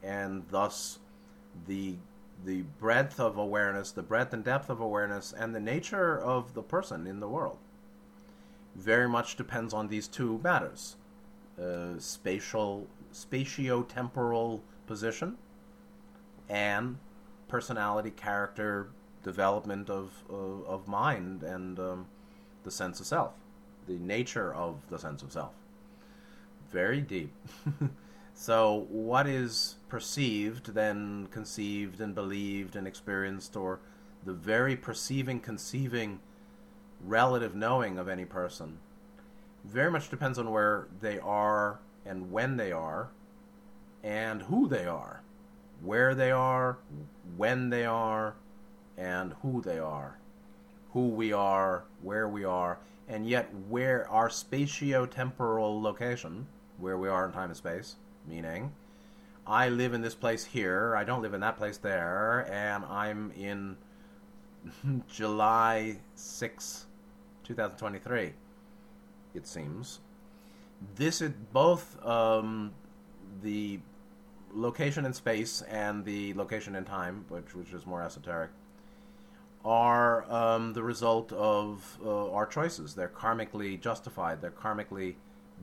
and 0.02 0.44
thus 0.50 0.98
the 1.66 1.96
the 2.42 2.62
breadth 2.78 3.20
of 3.20 3.36
awareness, 3.36 3.92
the 3.92 4.02
breadth 4.02 4.32
and 4.32 4.44
depth 4.44 4.70
of 4.70 4.80
awareness, 4.80 5.34
and 5.36 5.54
the 5.54 5.60
nature 5.60 6.18
of 6.18 6.54
the 6.54 6.62
person 6.62 7.06
in 7.06 7.20
the 7.20 7.28
world. 7.28 7.58
Very 8.74 9.08
much 9.08 9.36
depends 9.36 9.74
on 9.74 9.88
these 9.88 10.08
two 10.08 10.40
matters 10.42 10.96
uh, 11.60 11.98
spatial 11.98 12.86
spatio-temporal 13.12 14.62
position 14.86 15.36
and 16.48 16.98
personality 17.48 18.10
character 18.10 18.88
development 19.22 19.90
of 19.90 20.22
uh, 20.30 20.74
of 20.74 20.88
mind 20.88 21.42
and 21.42 21.78
um, 21.78 22.06
the 22.64 22.70
sense 22.70 23.00
of 23.00 23.06
self 23.06 23.39
the 23.86 23.98
nature 23.98 24.54
of 24.54 24.76
the 24.90 24.98
sense 24.98 25.22
of 25.22 25.32
self. 25.32 25.52
Very 26.70 27.00
deep. 27.00 27.32
So 28.40 28.86
what 28.88 29.26
is 29.26 29.76
perceived 29.90 30.72
then 30.72 31.28
conceived 31.30 32.00
and 32.00 32.14
believed 32.14 32.74
and 32.74 32.86
experienced 32.86 33.54
or 33.54 33.80
the 34.24 34.32
very 34.32 34.76
perceiving 34.76 35.40
conceiving 35.40 36.20
relative 37.04 37.54
knowing 37.54 37.98
of 37.98 38.08
any 38.08 38.24
person 38.24 38.78
very 39.62 39.90
much 39.90 40.08
depends 40.08 40.38
on 40.38 40.50
where 40.50 40.86
they 41.02 41.18
are 41.18 41.80
and 42.06 42.32
when 42.32 42.56
they 42.56 42.72
are 42.72 43.10
and 44.02 44.40
who 44.42 44.66
they 44.68 44.86
are, 44.86 45.20
where 45.82 46.14
they 46.14 46.30
are, 46.30 46.78
when 47.36 47.68
they 47.68 47.84
are, 47.84 48.34
and 48.96 49.34
who 49.42 49.60
they 49.60 49.78
are, 49.78 50.16
who 50.94 51.08
we 51.08 51.30
are, 51.30 51.84
where 52.00 52.26
we 52.26 52.42
are, 52.42 52.78
and 53.10 53.28
yet 53.28 53.50
where 53.68 54.08
our 54.08 54.28
spatio-temporal 54.28 55.82
location, 55.82 56.46
where 56.78 56.96
we 56.96 57.08
are 57.08 57.26
in 57.26 57.32
time 57.32 57.50
and 57.50 57.56
space, 57.56 57.96
meaning 58.26 58.72
I 59.46 59.68
live 59.68 59.92
in 59.92 60.00
this 60.00 60.14
place 60.14 60.44
here, 60.44 60.94
I 60.96 61.02
don't 61.04 61.20
live 61.20 61.34
in 61.34 61.40
that 61.40 61.56
place 61.56 61.76
there, 61.76 62.46
and 62.50 62.84
I'm 62.84 63.32
in 63.32 63.76
July 65.08 65.98
6, 66.14 66.86
2023 67.44 68.32
it 69.34 69.46
seems. 69.46 70.00
This 70.96 71.20
is 71.20 71.32
both 71.52 72.02
um, 72.04 72.72
the 73.42 73.80
location 74.52 75.04
in 75.04 75.12
space 75.12 75.62
and 75.62 76.04
the 76.04 76.34
location 76.34 76.74
in 76.74 76.84
time, 76.84 77.24
which 77.28 77.54
which 77.54 77.72
is 77.72 77.86
more 77.86 78.02
esoteric, 78.02 78.50
are 79.64 80.30
um, 80.32 80.72
the 80.72 80.82
result 80.82 81.32
of 81.32 81.98
uh, 82.04 82.30
our 82.32 82.46
choices. 82.46 82.94
They're 82.94 83.08
karmically 83.08 83.80
justified. 83.80 84.40
They're 84.40 84.50
karmically 84.50 85.16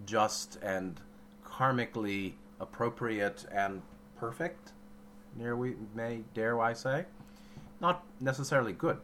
just 0.06 0.58
and 0.62 1.00
karmically 1.46 2.34
appropriate 2.60 3.46
and 3.52 3.82
perfect. 4.18 4.74
Near 5.36 5.56
we 5.56 5.76
may 5.96 6.24
dare 6.34 6.60
I 6.60 6.74
say, 6.74 7.06
not 7.80 8.04
necessarily 8.20 8.74
good, 8.74 9.00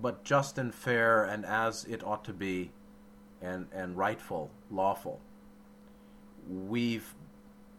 but 0.00 0.24
just 0.24 0.58
and 0.58 0.74
fair 0.74 1.24
and 1.24 1.44
as 1.44 1.84
it 1.84 2.04
ought 2.04 2.24
to 2.24 2.32
be 2.32 2.70
and, 3.42 3.66
and 3.72 3.96
rightful, 3.96 4.50
lawful. 4.70 5.20
We've 6.48 7.14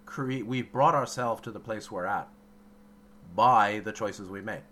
cre- 0.05 0.43
we've 0.43 0.71
brought 0.71 0.95
ourselves 0.95 1.41
to 1.43 1.51
the 1.51 1.59
place 1.59 1.91
we're 1.91 2.05
at 2.05 2.27
by 3.35 3.79
the 3.79 3.91
choices 3.91 4.29
we 4.29 4.41
made. 4.41 4.63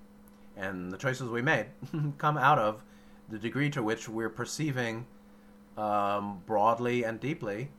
And 0.57 0.91
the 0.91 0.97
choices 0.97 1.29
we 1.29 1.41
made 1.41 1.67
come 2.17 2.37
out 2.37 2.59
of 2.59 2.83
the 3.29 3.37
degree 3.37 3.69
to 3.71 3.83
which 3.83 4.07
we're 4.07 4.29
perceiving 4.29 5.05
um, 5.77 6.41
broadly 6.45 7.03
and 7.03 7.19
deeply, 7.19 7.69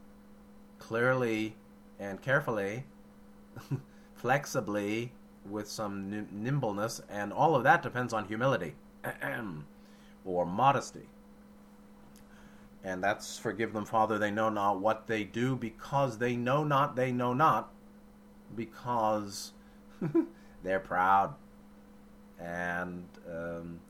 clearly 0.79 1.57
and 1.99 2.21
carefully, 2.21 2.85
flexibly, 4.15 5.13
with 5.51 5.69
some 5.69 6.11
nim- 6.11 6.29
nimbleness, 6.33 7.01
and 7.09 7.33
all 7.33 7.55
of 7.55 7.63
that 7.65 7.83
depends 7.83 8.13
on 8.13 8.27
humility 8.27 8.75
or 10.25 10.45
modesty. 10.45 11.09
And 12.85 13.03
that's 13.03 13.39
forgive 13.39 13.73
them, 13.73 13.85
Father, 13.85 14.19
they 14.19 14.31
know 14.31 14.49
not 14.49 14.81
what 14.81 15.07
they 15.07 15.25
do, 15.25 15.57
because 15.57 16.19
they 16.19 16.37
know 16.37 16.63
not, 16.63 16.95
they 16.95 17.11
know 17.11 17.33
not, 17.33 17.73
because 18.55 19.53
they're 20.63 20.81
proud. 20.81 21.35
And 22.39 23.05
um, 23.31 23.81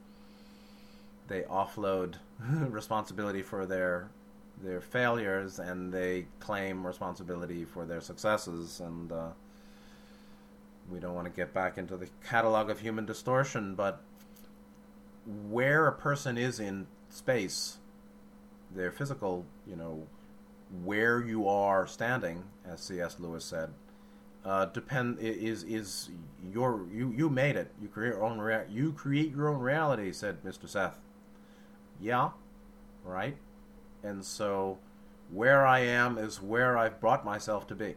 they 1.28 1.42
offload 1.42 2.16
responsibility 2.70 3.42
for 3.42 3.66
their 3.66 4.08
their 4.62 4.80
failures 4.80 5.58
and 5.58 5.92
they 5.92 6.26
claim 6.40 6.86
responsibility 6.86 7.64
for 7.64 7.84
their 7.84 8.00
successes 8.00 8.80
and 8.80 9.12
uh, 9.12 9.28
we 10.90 10.98
don't 10.98 11.14
want 11.14 11.26
to 11.26 11.32
get 11.32 11.52
back 11.52 11.76
into 11.76 11.96
the 11.96 12.08
catalog 12.26 12.70
of 12.70 12.80
human 12.80 13.04
distortion 13.04 13.74
but 13.74 14.00
where 15.26 15.86
a 15.86 15.92
person 15.92 16.38
is 16.38 16.58
in 16.58 16.86
space 17.10 17.76
their 18.74 18.90
physical 18.90 19.44
you 19.66 19.76
know 19.76 20.06
where 20.82 21.20
you 21.20 21.46
are 21.46 21.86
standing 21.86 22.42
as 22.66 22.80
cs 22.80 23.20
lewis 23.20 23.44
said 23.44 23.70
uh, 24.46 24.66
depend 24.66 25.18
is 25.18 25.64
is 25.64 26.10
your 26.52 26.86
you 26.92 27.12
you 27.16 27.28
made 27.28 27.56
it 27.56 27.70
you 27.82 27.88
create 27.88 28.10
your 28.10 28.24
own 28.24 28.38
rea- 28.38 28.66
you 28.70 28.92
create 28.92 29.34
your 29.34 29.48
own 29.48 29.60
reality 29.60 30.12
said 30.12 30.42
mr 30.44 30.68
seth 30.68 30.98
yeah, 32.00 32.30
right? 33.04 33.36
And 34.02 34.24
so 34.24 34.78
where 35.32 35.66
I 35.66 35.80
am 35.80 36.18
is 36.18 36.40
where 36.40 36.76
I've 36.78 37.00
brought 37.00 37.24
myself 37.24 37.66
to 37.68 37.74
be. 37.74 37.96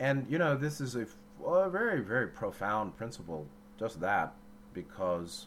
And, 0.00 0.26
you 0.28 0.38
know, 0.38 0.56
this 0.56 0.80
is 0.80 0.96
a, 0.96 1.06
a 1.46 1.70
very, 1.70 2.00
very 2.00 2.28
profound 2.28 2.96
principle, 2.96 3.46
just 3.78 4.00
that, 4.00 4.34
because, 4.74 5.46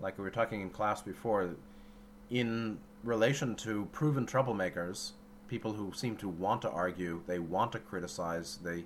like 0.00 0.18
we 0.18 0.24
were 0.24 0.30
talking 0.30 0.60
in 0.60 0.70
class 0.70 1.00
before, 1.00 1.50
in 2.30 2.78
relation 3.02 3.54
to 3.56 3.88
proven 3.92 4.26
troublemakers, 4.26 5.12
people 5.48 5.72
who 5.72 5.92
seem 5.94 6.16
to 6.16 6.28
want 6.28 6.60
to 6.62 6.70
argue, 6.70 7.22
they 7.26 7.38
want 7.38 7.72
to 7.72 7.78
criticize, 7.78 8.58
they, 8.62 8.84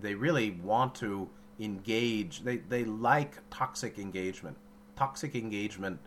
they 0.00 0.14
really 0.14 0.52
want 0.62 0.94
to 0.96 1.28
engage, 1.60 2.40
they, 2.40 2.58
they 2.58 2.84
like 2.84 3.36
toxic 3.50 3.98
engagement. 3.98 4.56
Toxic 4.96 5.34
engagement 5.34 5.98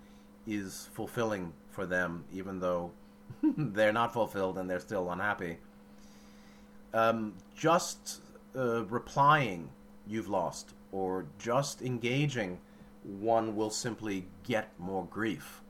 is 0.47 0.89
fulfilling 0.93 1.54
for 1.69 1.86
them, 1.86 2.25
even 2.34 2.60
though 2.60 2.91
they're 3.43 3.93
not 3.93 4.13
fulfilled 4.13 4.58
and 4.58 4.69
they're 4.69 4.80
still 4.80 5.12
unhappy. 5.12 5.58
Um, 6.93 7.34
just 7.56 8.21
uh, 8.56 8.84
replying, 8.86 9.69
you've 10.08 10.27
lost, 10.27 10.73
or 10.91 11.25
just 11.39 11.82
engaging, 11.82 12.60
one 13.04 13.56
will 13.56 13.69
simply 13.69 14.27
get 14.43 14.69
more 14.77 15.06
grief. 15.06 15.62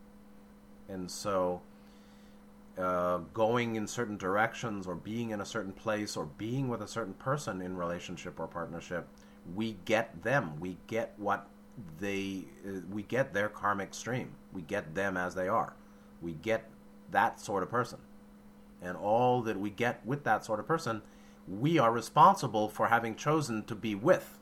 And 0.90 1.10
so, 1.10 1.62
uh, 2.82 3.20
going 3.34 3.76
in 3.76 3.88
certain 3.88 4.18
directions, 4.18 4.88
or 4.88 4.96
being 4.96 5.30
in 5.30 5.42
a 5.42 5.46
certain 5.46 5.74
place, 5.74 6.18
or 6.18 6.26
being 6.26 6.68
with 6.68 6.82
a 6.82 6.88
certain 6.88 7.14
person 7.14 7.62
in 7.62 7.78
relationship 7.78 8.40
or 8.40 8.48
partnership, 8.48 9.08
we 9.56 9.78
get 9.86 10.24
them. 10.24 10.60
We 10.60 10.78
get 10.88 11.14
what 11.18 11.48
they, 12.00 12.46
uh, 12.68 12.82
we 12.92 13.04
get 13.04 13.34
their 13.34 13.50
karmic 13.50 13.94
stream. 13.94 14.32
We 14.52 14.62
get 14.62 14.96
them 14.96 15.18
as 15.18 15.36
they 15.36 15.48
are 15.48 15.76
we 16.22 16.34
get 16.34 16.70
that 17.10 17.40
sort 17.40 17.64
of 17.64 17.70
person. 17.70 18.00
And 18.82 18.98
all 18.98 19.42
that 19.42 19.60
we 19.60 19.70
get 19.70 20.06
with 20.06 20.24
that 20.24 20.46
sort 20.46 20.60
of 20.60 20.68
person, 20.68 21.02
we 21.48 21.78
are 21.78 21.92
responsible 21.92 22.70
for 22.70 22.88
having 22.88 23.16
chosen 23.16 23.64
to 23.66 23.76
be 23.76 23.96
with. 23.96 24.40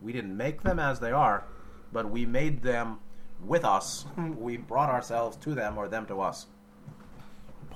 We 0.00 0.12
didn't 0.12 0.36
make 0.36 0.62
them 0.62 0.78
as 0.78 1.00
they 1.00 1.12
are, 1.12 1.44
but 1.92 2.10
we 2.10 2.26
made 2.26 2.62
them 2.62 2.98
with 3.44 3.64
us. 3.64 4.06
we 4.38 4.56
brought 4.56 4.90
ourselves 4.90 5.36
to 5.38 5.54
them 5.54 5.76
or 5.76 5.88
them 5.88 6.06
to 6.06 6.20
us. 6.20 6.46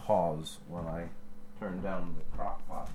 Pause 0.06 0.58
when 0.68 0.86
I 0.86 1.08
turn 1.58 1.82
down 1.82 2.14
the 2.16 2.36
crock 2.36 2.64
pot. 2.68 2.88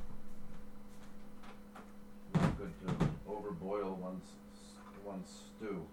It's 2.36 2.45
good 2.58 2.71
to 2.88 2.93
overboil 3.30 3.97
one's, 3.97 4.24
one's 5.06 5.28
stew, 5.28 5.86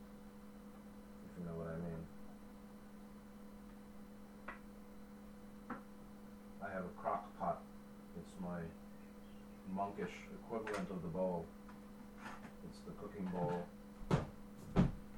if 1.24 1.32
you 1.36 1.44
know 1.44 1.56
what 1.56 1.66
I 1.66 1.78
mean. 1.80 2.02
I 6.62 6.72
have 6.72 6.84
a 6.84 7.02
crock 7.02 7.36
pot. 7.40 7.62
It's 8.16 8.34
my 8.40 8.60
monkish 9.74 10.14
equivalent 10.32 10.88
of 10.88 11.02
the 11.02 11.08
bowl. 11.08 11.46
It's 12.70 12.78
the 12.86 12.92
cooking 12.92 13.28
bowl 13.34 13.66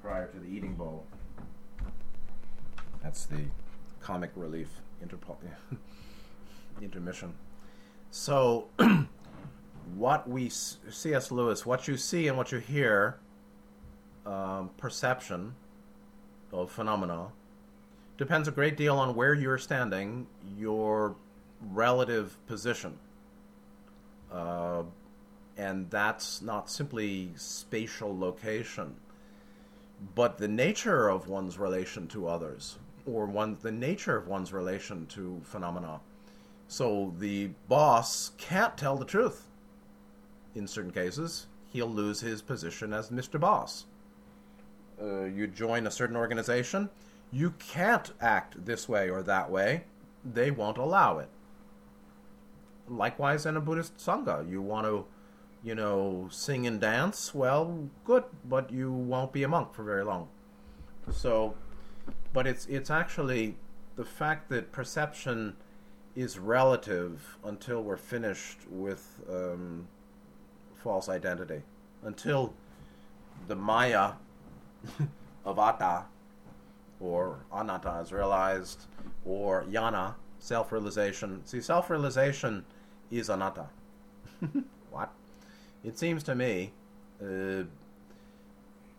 prior 0.01 0.25
to 0.29 0.39
the 0.39 0.47
eating 0.47 0.73
bowl. 0.73 1.05
That's 3.03 3.25
the 3.25 3.43
comic 4.01 4.31
relief 4.35 4.81
interpo- 5.03 5.37
intermission. 6.81 7.33
So, 8.11 8.67
what 9.95 10.29
we 10.29 10.49
C.S. 10.49 11.31
Lewis, 11.31 11.65
what 11.65 11.87
you 11.87 11.97
see 11.97 12.27
and 12.27 12.37
what 12.37 12.51
you 12.51 12.59
hear, 12.59 13.17
um, 14.25 14.69
perception 14.77 15.55
of 16.51 16.71
phenomena, 16.71 17.27
depends 18.17 18.47
a 18.47 18.51
great 18.51 18.77
deal 18.77 18.97
on 18.97 19.15
where 19.15 19.33
you're 19.33 19.57
standing, 19.57 20.27
your 20.57 21.15
relative 21.71 22.37
position. 22.47 22.97
Uh, 24.31 24.83
and 25.57 25.89
that's 25.89 26.41
not 26.41 26.69
simply 26.69 27.31
spatial 27.35 28.17
location, 28.17 28.95
but 30.15 30.37
the 30.37 30.47
nature 30.47 31.09
of 31.09 31.27
one's 31.27 31.57
relation 31.57 32.07
to 32.07 32.27
others, 32.27 32.77
or 33.05 33.25
one 33.25 33.57
the 33.61 33.71
nature 33.71 34.17
of 34.17 34.27
one's 34.27 34.53
relation 34.53 35.05
to 35.07 35.41
phenomena. 35.43 35.99
So 36.67 37.13
the 37.19 37.51
boss 37.67 38.31
can't 38.37 38.77
tell 38.77 38.97
the 38.97 39.05
truth. 39.05 39.47
In 40.55 40.67
certain 40.67 40.91
cases, 40.91 41.47
he'll 41.71 41.89
lose 41.89 42.21
his 42.21 42.41
position 42.41 42.93
as 42.93 43.09
Mr. 43.09 43.39
Boss. 43.39 43.85
Uh, 45.01 45.23
you 45.23 45.47
join 45.47 45.87
a 45.87 45.91
certain 45.91 46.15
organization, 46.15 46.89
you 47.31 47.51
can't 47.51 48.11
act 48.21 48.65
this 48.65 48.87
way 48.87 49.09
or 49.09 49.23
that 49.23 49.49
way. 49.49 49.85
They 50.23 50.51
won't 50.51 50.77
allow 50.77 51.17
it 51.19 51.29
likewise 52.91 53.45
in 53.45 53.57
a 53.57 53.61
Buddhist 53.61 53.97
sangha. 53.97 54.49
You 54.49 54.61
want 54.61 54.85
to, 54.85 55.05
you 55.63 55.75
know, 55.75 56.27
sing 56.29 56.67
and 56.67 56.79
dance. 56.79 57.33
Well, 57.33 57.89
good, 58.05 58.23
but 58.45 58.71
you 58.71 58.91
won't 58.91 59.31
be 59.31 59.43
a 59.43 59.47
monk 59.47 59.73
for 59.73 59.83
very 59.83 60.03
long. 60.03 60.27
So, 61.11 61.55
but 62.33 62.47
it's 62.47 62.65
it's 62.67 62.89
actually 62.89 63.55
the 63.95 64.05
fact 64.05 64.49
that 64.49 64.71
perception 64.71 65.55
is 66.15 66.37
relative 66.37 67.37
until 67.43 67.81
we're 67.81 67.97
finished 67.97 68.59
with 68.69 69.19
um, 69.29 69.87
false 70.75 71.07
identity, 71.07 71.61
until 72.03 72.53
the 73.47 73.55
Maya 73.55 74.13
of 75.45 75.59
Atta 75.59 76.05
or 76.99 77.39
Anatta 77.51 78.01
is 78.01 78.11
realized, 78.11 78.85
or 79.25 79.63
Jnana, 79.63 80.15
self 80.39 80.71
realization. 80.71 81.41
See, 81.45 81.61
self 81.61 81.89
realization 81.89 82.65
is 83.09 83.29
anatta. 83.29 83.67
what? 84.91 85.11
It 85.83 85.97
seems 85.97 86.23
to 86.23 86.35
me. 86.35 86.71
Uh, 87.21 87.63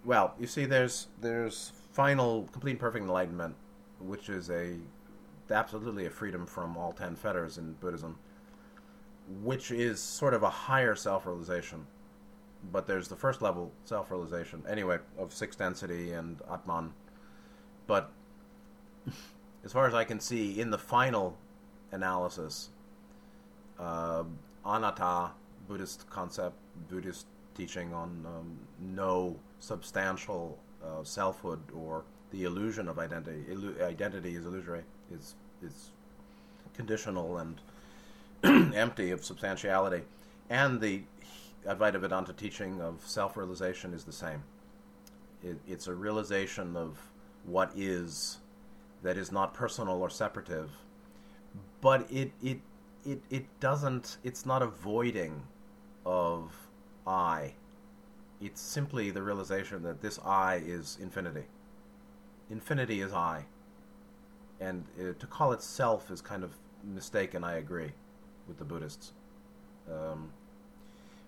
well, 0.05 0.35
you 0.39 0.47
see, 0.47 0.65
there's 0.65 1.09
there's 1.21 1.73
final, 1.93 2.49
complete, 2.53 2.73
and 2.73 2.81
perfect 2.81 3.05
enlightenment, 3.05 3.55
which 4.01 4.29
is 4.29 4.51
a 4.51 4.77
absolutely 5.51 6.07
a 6.07 6.11
freedom 6.11 6.47
from 6.47 6.77
all 6.77 6.93
ten 6.93 7.15
fetters 7.15 7.59
in 7.59 7.75
Buddhism, 7.75 8.19
which 9.43 9.71
is 9.71 10.01
sort 10.01 10.35
of 10.35 10.43
a 10.43 10.51
higher 10.51 10.95
self-realization. 10.95 11.87
But 12.71 12.87
there's 12.87 13.09
the 13.09 13.17
first 13.17 13.43
level 13.43 13.73
self-realization, 13.85 14.63
anyway, 14.69 14.99
of 15.19 15.33
sixth 15.33 15.59
density 15.59 16.13
and 16.13 16.41
Atman. 16.51 16.93
But 17.87 18.11
as 19.65 19.73
far 19.73 19.87
as 19.87 19.95
I 19.95 20.05
can 20.05 20.21
see, 20.21 20.61
in 20.61 20.71
the 20.71 20.79
final 20.79 21.37
analysis, 21.91 22.71
uh, 23.79 24.25
anatta, 24.65 25.33
Buddhist 25.69 26.09
concept, 26.09 26.57
Buddhist 26.89 27.27
teaching 27.55 27.93
on 27.93 28.25
um, 28.27 28.59
no 28.81 29.37
substantial 29.61 30.59
uh, 30.85 31.03
selfhood 31.05 31.61
or 31.75 32.05
the 32.31 32.45
illusion 32.45 32.89
of 32.89 32.99
identity. 32.99 33.45
Illu- 33.51 33.81
identity 33.83 34.35
is 34.35 34.47
illusory. 34.47 34.83
is 35.13 35.35
is 35.63 35.91
conditional 36.75 37.39
and 37.39 37.61
empty 38.75 39.11
of 39.11 39.25
substantiality, 39.25 40.03
and 40.51 40.81
the 40.81 41.03
Advaita 41.67 42.01
Vedanta 42.01 42.33
teaching 42.33 42.81
of 42.81 43.01
self-realization 43.07 43.95
is 43.95 44.05
the 44.05 44.13
same. 44.13 44.43
It, 45.43 45.59
it's 45.69 45.87
a 45.87 45.95
realization 45.95 46.77
of 46.77 46.99
what 47.45 47.71
is 47.77 48.39
that 49.03 49.17
is 49.17 49.31
not 49.33 49.55
personal 49.55 50.01
or 50.01 50.11
separative, 50.11 50.71
but 51.81 52.11
it 52.11 52.33
it 52.43 52.61
it 53.05 53.21
it 53.31 53.61
doesn't. 53.61 54.17
It's 54.25 54.47
not 54.47 54.63
avoiding 54.63 55.43
of 56.05 56.55
I. 57.07 57.55
It's 58.43 58.61
simply 58.61 59.11
the 59.11 59.23
realization 59.23 59.83
that 59.85 60.03
this 60.03 60.19
I 60.25 60.57
is 60.57 60.99
infinity. 61.01 61.45
Infinity 62.51 63.01
is 63.01 63.13
I. 63.13 63.45
And 64.61 64.85
uh, 64.99 65.13
to 65.19 65.27
call 65.27 65.53
it 65.53 65.63
self 65.63 66.11
is 66.11 66.21
kind 66.21 66.43
of 66.43 66.57
mistaken, 66.83 67.45
I 67.45 67.57
agree 67.57 67.93
with 68.49 68.59
the 68.59 68.65
Buddhists. 68.65 69.13
Um, 69.89 70.33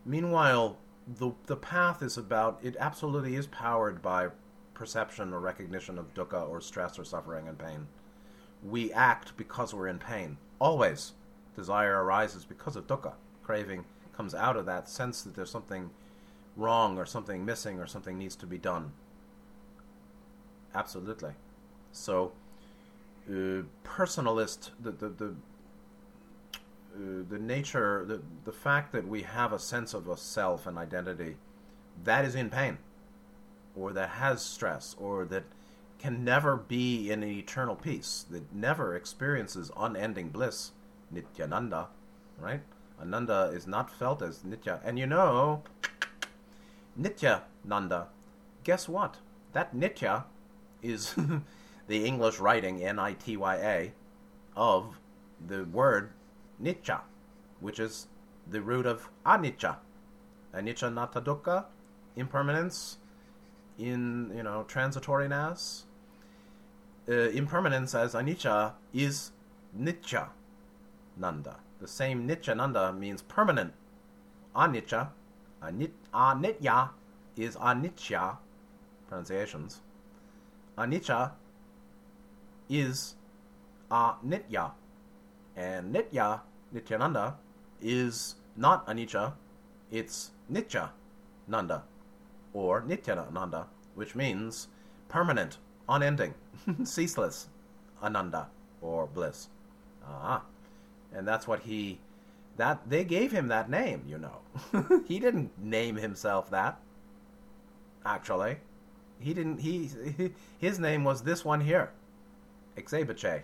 meanwhile, 0.05 0.77
the, 1.07 1.33
the 1.47 1.57
path 1.57 2.03
is 2.03 2.17
about, 2.17 2.59
it 2.62 2.77
absolutely 2.81 3.37
is 3.37 3.47
powered 3.47 4.03
by 4.03 4.29
perception 4.75 5.33
or 5.33 5.39
recognition 5.39 5.99
of 5.99 6.12
dukkha 6.15 6.49
or 6.49 6.61
stress 6.61 6.99
or 6.99 7.05
suffering 7.05 7.47
and 7.47 7.59
pain. 7.59 7.87
We 8.62 8.93
act 8.93 9.37
because 9.37 9.73
we're 9.73 9.89
in 9.89 9.99
pain. 9.99 10.39
Always. 10.59 11.12
Desire 11.55 12.03
arises 12.03 12.45
because 12.45 12.75
of 12.75 12.89
dukkha. 12.89 13.12
Craving 13.45 13.85
comes 14.17 14.35
out 14.35 14.57
of 14.57 14.67
that 14.67 14.89
sense 14.89 15.23
that 15.23 15.37
there's 15.37 15.51
something 15.51 15.91
wrong 16.57 16.98
or 16.98 17.07
something 17.07 17.44
missing 17.44 17.78
or 17.78 17.86
something 17.86 18.18
needs 18.18 18.36
to 18.36 18.46
be 18.46 18.59
done. 18.59 18.92
Absolutely. 20.74 21.32
So, 21.92 22.32
uh, 23.28 23.62
personalist, 23.84 24.70
the 24.80 24.90
the 24.90 25.09
the, 25.09 25.34
uh, 26.94 27.24
the 27.28 27.38
nature, 27.38 28.05
the 28.07 28.22
the 28.44 28.52
fact 28.52 28.92
that 28.92 29.07
we 29.07 29.22
have 29.22 29.52
a 29.52 29.59
sense 29.59 29.94
of 29.94 30.09
a 30.09 30.16
self 30.16 30.66
and 30.66 30.76
identity, 30.76 31.36
that 32.02 32.24
is 32.24 32.34
in 32.34 32.50
pain, 32.50 32.78
or 33.76 33.92
that 33.92 34.11
has 34.11 34.44
stress, 34.44 34.96
or 34.98 35.24
that 35.26 35.44
can 35.98 36.24
never 36.24 36.57
be 36.57 37.11
in 37.11 37.22
an 37.22 37.30
eternal 37.30 37.76
peace, 37.76 38.26
that 38.30 38.52
never 38.52 38.94
experiences 38.94 39.70
unending 39.76 40.28
bliss, 40.28 40.72
nityananda, 41.11 41.88
right? 42.38 42.61
Ananda 43.00 43.50
is 43.55 43.66
not 43.66 43.90
felt 43.90 44.22
as 44.22 44.40
nitya, 44.40 44.80
and 44.84 44.98
you 44.98 45.07
know, 45.07 45.62
nitya 47.01 47.42
nanda. 47.64 48.09
Guess 48.62 48.88
what? 48.88 49.18
That 49.53 49.74
nitya 49.74 50.24
is 50.82 51.14
the 51.88 52.05
English 52.05 52.38
writing 52.38 52.82
N 52.82 52.99
I 52.99 53.14
T 53.14 53.36
Y 53.36 53.57
A 53.57 53.92
of 54.57 54.99
the 55.47 55.64
word 55.64 56.11
nitya, 56.62 57.01
which 57.61 57.78
is 57.78 58.07
the 58.49 58.61
root 58.61 58.86
of 58.86 59.09
anicca. 59.24 59.76
Anicca 60.55 60.92
nata 60.92 61.20
dukkha, 61.20 61.64
impermanence, 62.16 62.99
in 63.78 64.32
you 64.34 64.42
know 64.42 64.64
transitoriness. 64.68 65.84
Uh, 67.07 67.28
impermanence 67.30 67.95
as 67.95 68.14
anicca 68.14 68.72
is 68.92 69.32
nitya 69.78 70.28
nanda. 71.16 71.57
The 71.80 71.88
same 71.88 72.26
nitya 72.28 72.57
nanda 72.57 72.92
means 72.92 73.22
permanent. 73.22 73.74
Anicca, 74.55 75.09
Uh, 75.65 75.71
anit, 75.71 75.91
anitya 76.12 76.85
uh, 76.85 76.89
is 77.37 77.57
uh, 77.57 77.73
anicca 77.73 78.37
pronunciations 79.09 79.81
anicca 80.77 81.33
is 82.69 83.15
anitya. 83.91 84.73
And 85.57 85.95
nitya, 85.95 86.41
nityananda, 86.73 87.37
is 87.81 88.37
not 88.57 88.87
anicca, 88.87 89.35
it's 89.91 90.31
nitya 90.51 90.91
nanda, 91.47 91.85
or 92.53 92.83
nityananda, 92.83 93.67
which 93.95 94.15
means 94.15 94.69
permanent, 95.09 95.59
unending, 95.89 96.35
ceaseless 96.85 97.49
ananda, 98.03 98.49
or 98.81 99.07
bliss. 99.07 99.49
Ah, 100.07 100.43
and 101.12 101.27
that's 101.27 101.47
what 101.47 101.61
he, 101.61 102.01
that 102.57 102.88
they 102.88 103.05
gave 103.05 103.32
him 103.32 103.48
that 103.48 103.68
name, 103.68 104.05
you 104.07 104.18
know. 104.18 104.40
he 105.07 105.18
didn't 105.18 105.50
name 105.59 105.96
himself 105.96 106.50
that, 106.50 106.78
actually 108.05 108.59
he 109.18 109.34
didn't. 109.34 109.61
He 109.61 109.90
his 110.59 110.78
name 110.78 111.05
was 111.05 111.22
this 111.22 111.44
one 111.44 111.61
here, 111.61 111.92
Exebache, 112.76 113.42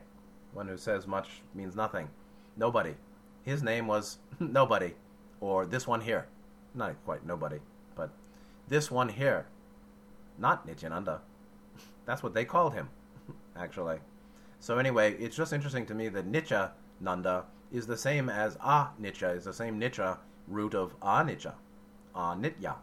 one 0.53 0.69
who 0.69 0.77
says 0.77 1.07
much 1.07 1.43
means 1.55 1.75
nothing, 1.75 2.09
nobody. 2.57 2.95
His 3.43 3.63
name 3.63 3.87
was 3.87 4.19
nobody, 4.39 4.95
or 5.41 5.65
this 5.67 5.87
one 5.87 6.03
here, 6.03 6.27
not 6.75 6.97
quite 7.05 7.25
nobody, 7.25 7.59
but 7.95 8.11
this 8.69 8.91
one 8.91 9.09
here, 9.09 9.47
not 10.39 10.67
Nityananda. 10.67 11.23
That's 12.07 12.23
what 12.23 12.35
they 12.35 12.45
called 12.45 12.75
him, 12.75 12.91
actually. 13.57 14.01
So 14.59 14.79
anyway, 14.79 15.15
it's 15.15 15.37
just 15.37 15.55
interesting 15.55 15.87
to 15.87 15.95
me 15.95 16.09
that 16.09 16.31
Nitya 16.31 16.73
Nanda 17.01 17.45
is 17.73 17.87
the 17.87 17.97
same 17.97 18.29
as 18.29 18.57
Nitya, 18.57 19.37
is 19.37 19.45
the 19.45 19.53
same 19.53 19.81
Nitya 19.81 20.19
root 20.49 20.75
of 20.75 20.99
Anicca, 21.01 21.55
Anitya, 22.15 22.77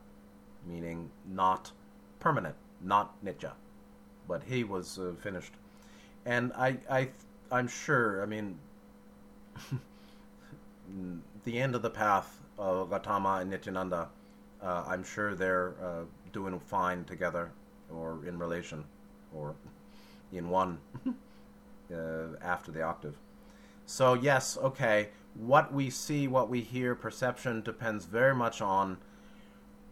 meaning 0.65 1.09
not 1.25 1.71
permanent 2.19 2.55
not 2.81 3.23
Nitya, 3.23 3.53
but 4.27 4.43
he 4.43 4.63
was 4.63 4.99
uh, 4.99 5.13
finished. 5.19 5.53
And 6.25 6.51
I, 6.53 6.77
I, 6.89 7.09
I'm 7.51 7.67
sure. 7.67 8.21
I 8.21 8.25
mean, 8.25 8.57
the 11.45 11.59
end 11.59 11.75
of 11.75 11.81
the 11.81 11.89
path 11.89 12.41
of 12.57 12.89
Gautama 12.89 13.39
and 13.41 13.49
Nityananda. 13.49 14.09
Uh, 14.61 14.83
I'm 14.87 15.03
sure 15.03 15.35
they're 15.35 15.75
uh, 15.81 16.03
doing 16.33 16.59
fine 16.59 17.03
together, 17.05 17.51
or 17.93 18.25
in 18.25 18.39
relation, 18.39 18.83
or 19.33 19.55
in 20.31 20.49
one 20.49 20.79
uh, 21.93 22.35
after 22.41 22.71
the 22.71 22.81
octave. 22.81 23.15
So 23.87 24.15
yes, 24.15 24.57
okay. 24.57 25.09
What 25.33 25.73
we 25.73 25.89
see, 25.89 26.27
what 26.27 26.49
we 26.49 26.61
hear, 26.61 26.93
perception 26.93 27.61
depends 27.61 28.05
very 28.05 28.35
much 28.35 28.61
on 28.61 28.97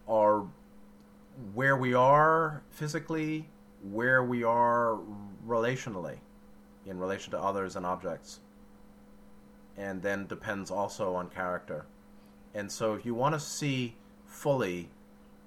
our 0.08 0.46
where 1.54 1.78
we 1.78 1.94
are 1.94 2.62
physically, 2.72 3.48
where 3.90 4.24
we 4.24 4.44
are 4.44 5.00
relationally, 5.48 6.18
in 6.86 7.00
relation 7.00 7.32
to 7.32 7.40
others 7.40 7.78
and 7.78 7.86
objects. 7.86 8.42
And 9.78 10.02
then 10.02 10.28
depends 10.28 10.72
also 10.72 11.16
on 11.16 11.30
character. 11.30 11.86
And 12.54 12.70
so 12.70 12.94
if 12.96 13.06
you 13.06 13.14
want 13.14 13.34
to 13.34 13.40
see 13.40 13.96
fully, 14.26 14.90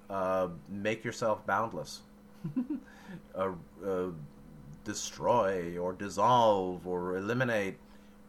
uh, 0.09 0.47
make 0.67 1.03
yourself 1.03 1.45
boundless. 1.45 2.01
uh, 3.35 3.51
uh, 3.85 4.07
destroy 4.85 5.77
or 5.77 5.93
dissolve 5.93 6.87
or 6.87 7.17
eliminate 7.17 7.77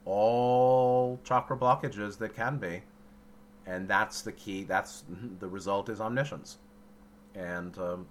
all 0.05 1.21
chakra 1.25 1.57
blockages 1.57 2.19
that 2.19 2.35
can 2.35 2.59
be. 2.59 2.83
And 3.67 3.87
that's 3.87 4.23
the 4.23 4.33
key. 4.33 4.65
That's 4.65 5.05
the 5.41 5.49
result 5.49 5.89
is 5.89 6.01
omniscience 6.01 6.59
and 7.35 7.77
um, 7.79 8.07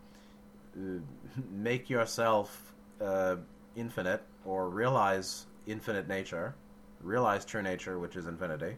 make 1.52 1.90
yourself 1.90 2.74
uh, 3.02 3.38
infinite 3.76 4.24
or 4.46 4.70
realize 4.70 5.46
infinite 5.68 6.08
nature, 6.08 6.56
realize 7.02 7.46
true 7.46 7.62
nature, 7.62 8.00
which 8.00 8.16
is 8.16 8.28
infinity, 8.28 8.76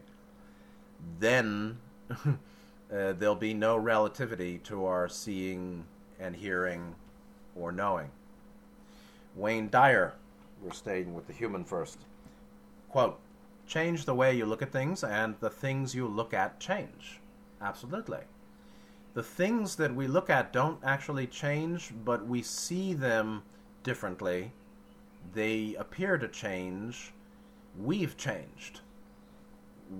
then 1.18 1.78
uh, 2.10 2.32
there'll 2.90 3.34
be 3.34 3.54
no 3.54 3.76
relativity 3.76 4.58
to 4.58 4.84
our 4.84 5.08
seeing 5.08 5.84
and 6.20 6.36
hearing 6.36 6.94
or 7.56 7.72
knowing. 7.72 8.10
Wayne 9.34 9.68
Dyer, 9.70 10.14
we're 10.62 10.72
staying 10.72 11.14
with 11.14 11.26
the 11.26 11.32
human 11.32 11.64
first. 11.64 11.98
Quote, 12.92 13.18
change 13.66 14.04
the 14.04 14.14
way 14.14 14.36
you 14.36 14.46
look 14.46 14.62
at 14.62 14.70
things, 14.70 15.02
and 15.02 15.34
the 15.40 15.50
things 15.50 15.94
you 15.94 16.06
look 16.06 16.32
at 16.32 16.60
change. 16.60 17.20
Absolutely 17.60 18.20
the 19.14 19.22
things 19.22 19.76
that 19.76 19.94
we 19.94 20.06
look 20.06 20.30
at 20.30 20.52
don't 20.52 20.78
actually 20.82 21.26
change, 21.26 21.92
but 22.04 22.26
we 22.26 22.42
see 22.42 22.94
them 22.94 23.42
differently. 23.82 24.52
They 25.34 25.74
appear 25.78 26.16
to 26.18 26.28
change. 26.28 27.12
We've 27.78 28.16
changed. 28.16 28.80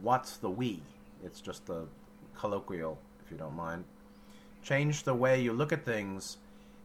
What's 0.00 0.36
the 0.36 0.50
we? 0.50 0.82
It's 1.22 1.40
just 1.40 1.66
the 1.66 1.86
colloquial, 2.36 2.98
if 3.24 3.30
you 3.30 3.36
don't 3.36 3.56
mind. 3.56 3.84
Change 4.62 5.02
the 5.02 5.14
way 5.14 5.40
you 5.40 5.52
look 5.52 5.72
at 5.72 5.84
things. 5.84 6.38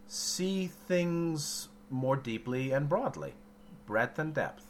See 0.06 0.66
things 0.66 1.68
more 1.90 2.16
deeply 2.16 2.72
and 2.72 2.88
broadly. 2.88 3.32
Breadth 3.86 4.18
and 4.18 4.34
depth. 4.34 4.67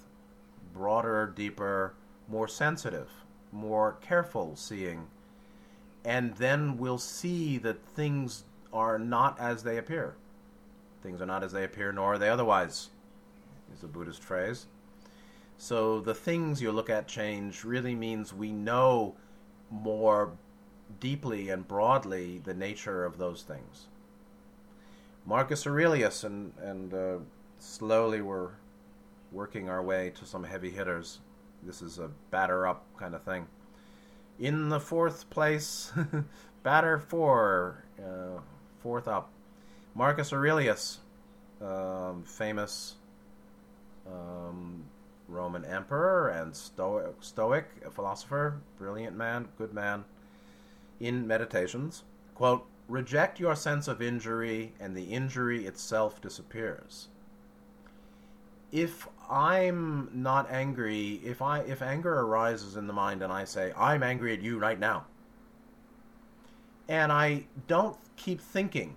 Broader, 0.73 1.33
deeper, 1.35 1.95
more 2.29 2.49
sensitive, 2.49 3.11
more 3.53 3.99
careful 4.01 4.57
seeing 4.57 5.09
and 6.05 6.35
then 6.37 6.79
we'll 6.79 6.99
see 6.99 7.59
that 7.59 7.85
things 7.85 8.45
are 8.73 8.99
not 8.99 9.39
as 9.39 9.63
they 9.63 9.77
appear. 9.77 10.15
Things 11.03 11.21
are 11.21 11.27
not 11.27 11.45
as 11.45 11.53
they 11.53 11.65
appear, 11.65 11.93
nor 11.93 12.15
are 12.15 12.19
they 12.19 12.31
otherwise, 12.31 12.89
is 13.75 13.83
a 13.83 13.87
Buddhist 13.87 14.23
phrase. 14.23 14.67
So 15.57 16.01
the 16.01 16.15
things 16.15 16.63
you 16.63 16.73
look 16.73 16.89
at 16.89 17.09
change 17.09 17.63
really 17.63 17.95
means 17.95 18.33
we 18.33 18.53
know 18.53 19.17
more 19.71 20.33
deeply 21.01 21.51
and 21.51 21.69
broadly 21.69 22.41
the 22.43 22.55
nature 22.55 23.05
of 23.05 23.19
those 23.19 23.43
things. 23.43 23.89
Marcus 25.27 25.67
Aurelius, 25.67 26.25
and, 26.25 26.53
and 26.59 26.95
uh, 26.95 27.17
slowly 27.59 28.23
we're 28.23 28.53
working 29.33 29.69
our 29.69 29.83
way 29.83 30.11
to 30.19 30.25
some 30.25 30.45
heavy 30.45 30.71
hitters. 30.71 31.21
this 31.63 31.83
is 31.83 31.99
a 31.99 32.11
batter 32.31 32.67
up 32.67 32.87
kind 32.99 33.15
of 33.15 33.23
thing. 33.23 33.47
In 34.39 34.69
the 34.69 34.81
fourth 34.81 35.29
place, 35.31 35.93
batter 36.63 36.99
four, 36.99 37.85
uh, 37.99 38.41
fourth 38.81 39.09
up, 39.09 39.31
Marcus 39.95 40.33
Aurelius, 40.33 41.01
um, 41.61 42.23
famous 42.25 42.95
um, 44.07 44.85
Roman 45.27 45.65
emperor 45.65 46.29
and 46.29 46.55
Stoic, 46.55 47.17
Stoic 47.21 47.67
philosopher, 47.91 48.61
brilliant 48.79 49.17
man, 49.17 49.49
good 49.59 49.75
man. 49.75 50.05
In 51.01 51.27
Meditations, 51.27 52.05
quote, 52.35 52.65
reject 52.89 53.39
your 53.39 53.55
sense 53.55 53.89
of 53.89 54.01
injury, 54.01 54.73
and 54.81 54.97
the 54.97 55.05
injury 55.05 55.67
itself 55.67 56.21
disappears. 56.21 57.09
If 58.71 59.09
I'm 59.31 60.11
not 60.13 60.51
angry, 60.51 61.21
if 61.25 61.43
I 61.43 61.61
if 61.61 61.83
anger 61.83 62.21
arises 62.21 62.77
in 62.77 62.87
the 62.87 62.93
mind 62.93 63.23
and 63.23 63.33
I 63.33 63.45
say, 63.45 63.73
I'm 63.77 64.03
angry 64.03 64.33
at 64.33 64.43
you 64.43 64.59
right 64.59 64.79
now, 64.79 65.07
and 66.89 67.13
I 67.13 67.45
don't 67.67 67.97
keep 68.17 68.41
thinking 68.41 68.97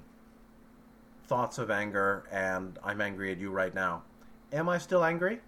thoughts 1.28 1.58
of 1.58 1.72
anger 1.72 2.26
and 2.32 2.78
I'm 2.84 3.00
angry 3.02 3.32
at 3.32 3.38
you 3.38 3.52
right 3.52 3.74
now, 3.74 4.04
am 4.52 4.68
I 4.68 4.78
still 4.78 5.04
angry? 5.04 5.40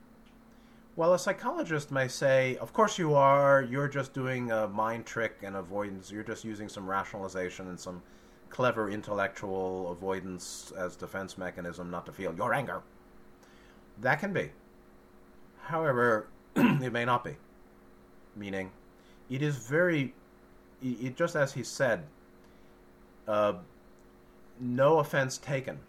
Well, 0.95 1.13
a 1.13 1.19
psychologist 1.19 1.91
may 1.91 2.07
say, 2.07 2.55
of 2.57 2.71
course 2.71 2.99
you 2.99 3.15
are, 3.15 3.63
you're 3.63 3.87
just 3.87 4.13
doing 4.13 4.51
a 4.51 4.67
mind 4.67 5.05
trick 5.05 5.39
and 5.41 5.55
avoidance, 5.55 6.11
you're 6.11 6.23
just 6.23 6.43
using 6.43 6.69
some 6.69 6.87
rationalization 6.87 7.67
and 7.67 7.79
some 7.79 8.03
clever 8.49 8.91
intellectual 8.91 9.91
avoidance 9.91 10.71
as 10.77 10.95
defense 10.95 11.35
mechanism 11.37 11.89
not 11.89 12.05
to 12.05 12.11
feel 12.11 12.33
your 12.35 12.53
anger. 12.53 12.83
That 14.01 14.19
can 14.19 14.33
be. 14.33 14.51
However, 15.63 16.27
it 16.55 16.91
may 16.91 17.05
not 17.05 17.23
be. 17.23 17.35
Meaning, 18.35 18.71
it 19.29 19.41
is 19.41 19.57
very, 19.57 20.13
it, 20.81 21.15
just 21.15 21.35
as 21.35 21.53
he 21.53 21.63
said, 21.63 22.03
uh, 23.27 23.53
no 24.59 24.99
offense 24.99 25.37
taken. 25.37 25.79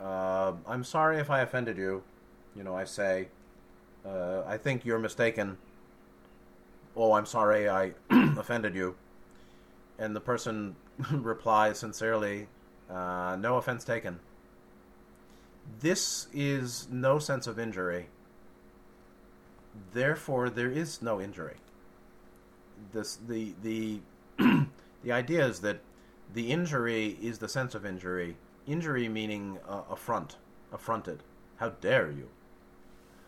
Uh, 0.00 0.52
I'm 0.66 0.84
sorry 0.84 1.18
if 1.18 1.30
I 1.30 1.40
offended 1.40 1.76
you. 1.76 2.02
You 2.56 2.64
know, 2.64 2.74
I 2.74 2.84
say, 2.84 3.28
uh, 4.04 4.42
I 4.46 4.56
think 4.56 4.84
you're 4.84 4.98
mistaken. 4.98 5.58
Oh, 6.96 7.12
I'm 7.12 7.26
sorry 7.26 7.68
I 7.68 7.92
offended 8.10 8.74
you. 8.74 8.96
And 9.98 10.16
the 10.16 10.20
person 10.20 10.76
replies 11.12 11.78
sincerely, 11.78 12.48
uh, 12.90 13.36
no 13.38 13.56
offense 13.56 13.84
taken. 13.84 14.18
This 15.80 16.28
is 16.32 16.88
no 16.90 17.18
sense 17.18 17.46
of 17.46 17.58
injury. 17.58 18.08
Therefore, 19.92 20.50
there 20.50 20.70
is 20.70 21.02
no 21.02 21.20
injury. 21.20 21.56
This 22.92 23.16
the 23.16 23.54
the 23.62 24.00
the 25.02 25.12
idea 25.12 25.46
is 25.46 25.60
that 25.60 25.80
the 26.34 26.50
injury 26.50 27.18
is 27.20 27.38
the 27.38 27.48
sense 27.48 27.74
of 27.74 27.84
injury. 27.84 28.36
Injury 28.66 29.08
meaning 29.08 29.58
uh, 29.68 29.82
affront, 29.90 30.36
affronted. 30.72 31.22
How 31.56 31.70
dare 31.70 32.10
you? 32.10 32.28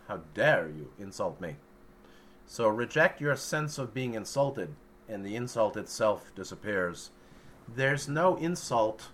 How 0.08 0.20
dare 0.34 0.68
you 0.68 0.92
insult 0.98 1.40
me? 1.40 1.56
So 2.46 2.68
reject 2.68 3.20
your 3.20 3.36
sense 3.36 3.78
of 3.78 3.94
being 3.94 4.14
insulted, 4.14 4.74
and 5.08 5.24
the 5.24 5.36
insult 5.36 5.76
itself 5.76 6.32
disappears. 6.34 7.10
There's 7.66 8.08
no 8.08 8.36
insult 8.36 9.08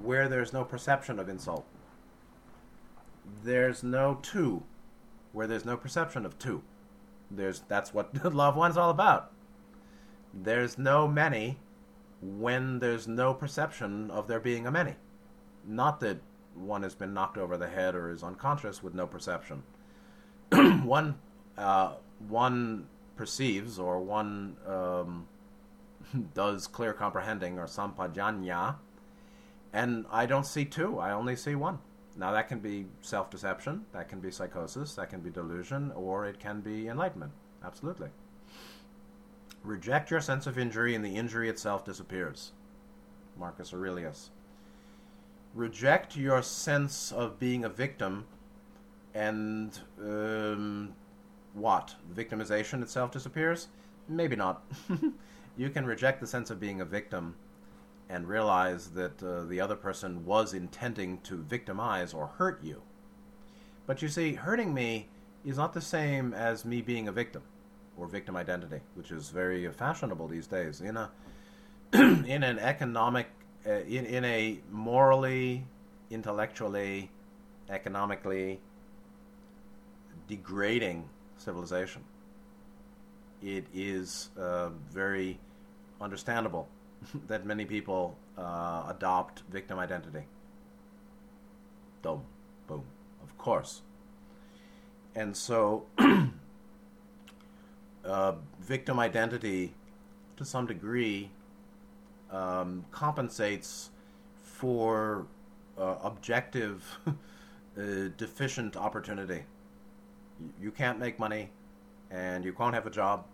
where 0.00 0.28
there's 0.28 0.52
no 0.52 0.64
perception 0.64 1.18
of 1.18 1.28
insult. 1.28 1.66
There's 3.42 3.82
no 3.82 4.18
two 4.22 4.62
where 5.32 5.46
there's 5.46 5.64
no 5.64 5.76
perception 5.76 6.24
of 6.24 6.38
two. 6.38 6.62
There's 7.30 7.60
that's 7.68 7.92
what 7.92 8.14
Law 8.34 8.48
of 8.48 8.56
One's 8.56 8.76
all 8.76 8.90
about. 8.90 9.32
There's 10.32 10.78
no 10.78 11.06
many 11.06 11.58
when 12.20 12.78
there's 12.78 13.06
no 13.06 13.34
perception 13.34 14.10
of 14.10 14.26
there 14.28 14.40
being 14.40 14.66
a 14.66 14.70
many. 14.70 14.94
Not 15.66 16.00
that 16.00 16.18
one 16.54 16.82
has 16.82 16.94
been 16.94 17.12
knocked 17.12 17.36
over 17.36 17.56
the 17.56 17.68
head 17.68 17.94
or 17.94 18.10
is 18.10 18.22
unconscious 18.22 18.82
with 18.82 18.94
no 18.94 19.06
perception. 19.06 19.62
one 20.52 21.16
uh, 21.58 21.94
one 22.28 22.86
perceives 23.16 23.78
or 23.78 24.00
one 24.00 24.56
um, 24.66 25.26
does 26.34 26.66
clear 26.66 26.92
comprehending 26.92 27.58
or 27.58 27.66
sampajanya, 27.66 28.76
and 29.72 30.06
I 30.10 30.26
don't 30.26 30.46
see 30.46 30.64
two. 30.64 30.98
I 30.98 31.12
only 31.12 31.36
see 31.36 31.54
one. 31.54 31.78
Now 32.16 32.32
that 32.32 32.48
can 32.48 32.60
be 32.60 32.86
self-deception, 33.00 33.86
that 33.92 34.08
can 34.08 34.20
be 34.20 34.30
psychosis, 34.30 34.94
that 34.94 35.10
can 35.10 35.20
be 35.20 35.30
delusion, 35.30 35.90
or 35.96 36.26
it 36.26 36.38
can 36.38 36.60
be 36.60 36.88
enlightenment. 36.88 37.32
Absolutely. 37.64 38.08
Reject 39.64 40.10
your 40.10 40.20
sense 40.20 40.46
of 40.46 40.58
injury, 40.58 40.94
and 40.94 41.04
the 41.04 41.16
injury 41.16 41.48
itself 41.48 41.84
disappears. 41.84 42.52
Marcus 43.36 43.72
Aurelius. 43.72 44.30
Reject 45.54 46.16
your 46.16 46.42
sense 46.42 47.10
of 47.10 47.38
being 47.38 47.64
a 47.64 47.68
victim, 47.68 48.26
and 49.14 49.78
um, 50.00 50.92
what? 51.54 51.94
Victimization 52.14 52.82
itself 52.82 53.10
disappears? 53.10 53.68
Maybe 54.08 54.36
not. 54.36 54.62
you 55.56 55.70
can 55.70 55.86
reject 55.86 56.20
the 56.20 56.26
sense 56.26 56.50
of 56.50 56.60
being 56.60 56.80
a 56.80 56.84
victim 56.84 57.34
and 58.14 58.28
realize 58.28 58.90
that 58.90 59.20
uh, 59.24 59.42
the 59.42 59.60
other 59.60 59.74
person 59.74 60.24
was 60.24 60.54
intending 60.54 61.18
to 61.22 61.34
victimize 61.34 62.14
or 62.14 62.28
hurt 62.28 62.62
you. 62.62 62.80
But 63.88 64.02
you 64.02 64.08
see, 64.08 64.34
hurting 64.34 64.72
me 64.72 65.08
is 65.44 65.56
not 65.56 65.72
the 65.72 65.80
same 65.80 66.32
as 66.32 66.64
me 66.64 66.80
being 66.80 67.08
a 67.08 67.12
victim 67.12 67.42
or 67.96 68.06
victim 68.06 68.36
identity, 68.36 68.78
which 68.94 69.10
is 69.10 69.30
very 69.30 69.68
fashionable 69.72 70.28
these 70.28 70.46
days. 70.46 70.80
In 70.80 70.96
a 70.96 71.10
in 71.92 72.44
an 72.44 72.60
economic, 72.60 73.26
uh, 73.66 73.80
in 73.80 74.06
in 74.06 74.24
a 74.24 74.60
morally, 74.70 75.66
intellectually, 76.08 77.10
economically 77.68 78.60
degrading 80.28 81.08
civilization, 81.36 82.04
it 83.42 83.66
is 83.74 84.30
uh, 84.38 84.68
very 84.88 85.40
understandable 86.00 86.68
that 87.28 87.46
many 87.46 87.64
people 87.64 88.16
uh, 88.38 88.84
adopt 88.88 89.42
victim 89.50 89.78
identity. 89.78 90.24
Boom, 92.02 92.22
boom, 92.66 92.84
of 93.22 93.36
course. 93.38 93.82
And 95.14 95.36
so 95.36 95.86
uh, 98.04 98.32
victim 98.60 98.98
identity, 98.98 99.74
to 100.36 100.44
some 100.44 100.66
degree, 100.66 101.30
um, 102.30 102.84
compensates 102.90 103.90
for 104.42 105.26
uh, 105.78 105.96
objective 106.02 106.84
uh, 107.06 107.12
deficient 108.16 108.76
opportunity. 108.76 109.44
You 110.60 110.72
can't 110.72 110.98
make 110.98 111.18
money, 111.18 111.50
and 112.10 112.44
you 112.44 112.52
can't 112.52 112.74
have 112.74 112.86
a 112.86 112.90
job, 112.90 113.24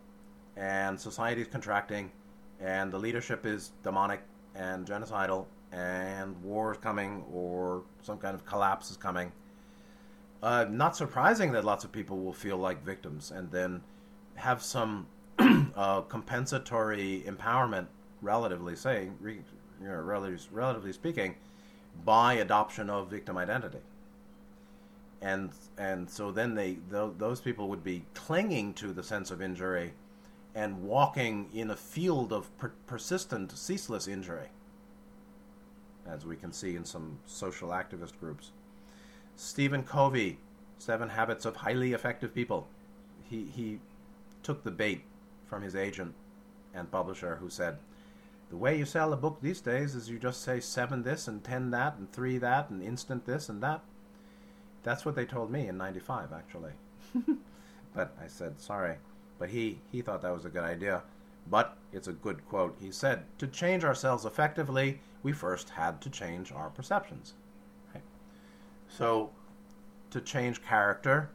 and 0.56 1.00
society 1.00 1.40
is 1.40 1.48
contracting, 1.48 2.12
and 2.60 2.92
the 2.92 2.98
leadership 2.98 3.46
is 3.46 3.72
demonic 3.82 4.20
and 4.54 4.86
genocidal, 4.86 5.46
and 5.72 6.40
war 6.42 6.72
is 6.72 6.78
coming, 6.78 7.24
or 7.32 7.82
some 8.02 8.18
kind 8.18 8.34
of 8.34 8.44
collapse 8.44 8.90
is 8.90 8.96
coming. 8.96 9.32
Uh, 10.42 10.66
not 10.68 10.96
surprising 10.96 11.52
that 11.52 11.64
lots 11.64 11.84
of 11.84 11.92
people 11.92 12.18
will 12.18 12.32
feel 12.32 12.56
like 12.56 12.84
victims, 12.84 13.30
and 13.30 13.50
then 13.50 13.82
have 14.34 14.62
some 14.62 15.06
uh, 15.38 16.00
compensatory 16.02 17.22
empowerment, 17.26 17.86
relatively 18.22 18.76
saying, 18.76 19.16
you 19.22 19.42
know, 19.80 19.94
relatively, 19.94 20.46
relatively 20.52 20.92
speaking, 20.92 21.34
by 22.04 22.34
adoption 22.34 22.90
of 22.90 23.10
victim 23.10 23.36
identity. 23.36 23.80
And 25.22 25.50
and 25.76 26.08
so 26.08 26.30
then 26.30 26.54
they 26.54 26.78
th- 26.90 27.12
those 27.18 27.40
people 27.40 27.68
would 27.68 27.84
be 27.84 28.04
clinging 28.14 28.72
to 28.74 28.92
the 28.92 29.02
sense 29.02 29.30
of 29.30 29.42
injury, 29.42 29.92
and 30.54 30.82
walking 30.82 31.48
in 31.54 31.70
a 31.70 31.76
field 31.76 32.32
of 32.32 32.56
per- 32.58 32.72
persistent, 32.86 33.56
ceaseless 33.56 34.08
injury. 34.08 34.48
As 36.06 36.26
we 36.26 36.36
can 36.36 36.52
see 36.52 36.76
in 36.76 36.84
some 36.84 37.18
social 37.26 37.68
activist 37.68 38.18
groups. 38.18 38.50
Stephen 39.36 39.82
Covey, 39.82 40.38
Seven 40.78 41.10
Habits 41.10 41.44
of 41.44 41.56
Highly 41.56 41.92
Effective 41.92 42.34
People. 42.34 42.66
He 43.28 43.44
he 43.44 43.78
took 44.42 44.64
the 44.64 44.70
bait 44.70 45.02
from 45.46 45.62
his 45.62 45.76
agent 45.76 46.14
and 46.74 46.90
publisher 46.90 47.36
who 47.36 47.50
said, 47.50 47.78
The 48.50 48.56
way 48.56 48.78
you 48.78 48.84
sell 48.84 49.12
a 49.12 49.16
book 49.16 49.38
these 49.40 49.60
days 49.60 49.94
is 49.94 50.10
you 50.10 50.18
just 50.18 50.42
say 50.42 50.60
seven 50.60 51.02
this 51.02 51.28
and 51.28 51.42
ten 51.44 51.70
that 51.70 51.96
and 51.96 52.10
three 52.12 52.38
that 52.38 52.70
and 52.70 52.82
instant 52.82 53.26
this 53.26 53.48
and 53.48 53.62
that. 53.62 53.82
That's 54.82 55.04
what 55.04 55.14
they 55.14 55.26
told 55.26 55.50
me 55.50 55.68
in 55.68 55.76
95, 55.76 56.32
actually. 56.32 56.72
but 57.94 58.16
I 58.22 58.28
said, 58.28 58.58
sorry. 58.60 58.96
But 59.40 59.48
he, 59.48 59.80
he 59.90 60.02
thought 60.02 60.22
that 60.22 60.34
was 60.34 60.44
a 60.44 60.50
good 60.50 60.62
idea. 60.62 61.02
But 61.50 61.76
it's 61.92 62.06
a 62.06 62.12
good 62.12 62.46
quote. 62.46 62.76
He 62.78 62.92
said, 62.92 63.24
To 63.38 63.48
change 63.48 63.82
ourselves 63.82 64.24
effectively, 64.24 65.00
we 65.24 65.32
first 65.32 65.70
had 65.70 66.00
to 66.02 66.10
change 66.10 66.52
our 66.52 66.68
perceptions. 66.68 67.32
Right? 67.92 68.04
So, 68.86 69.30
to 70.10 70.20
change 70.20 70.62
character, 70.62 71.30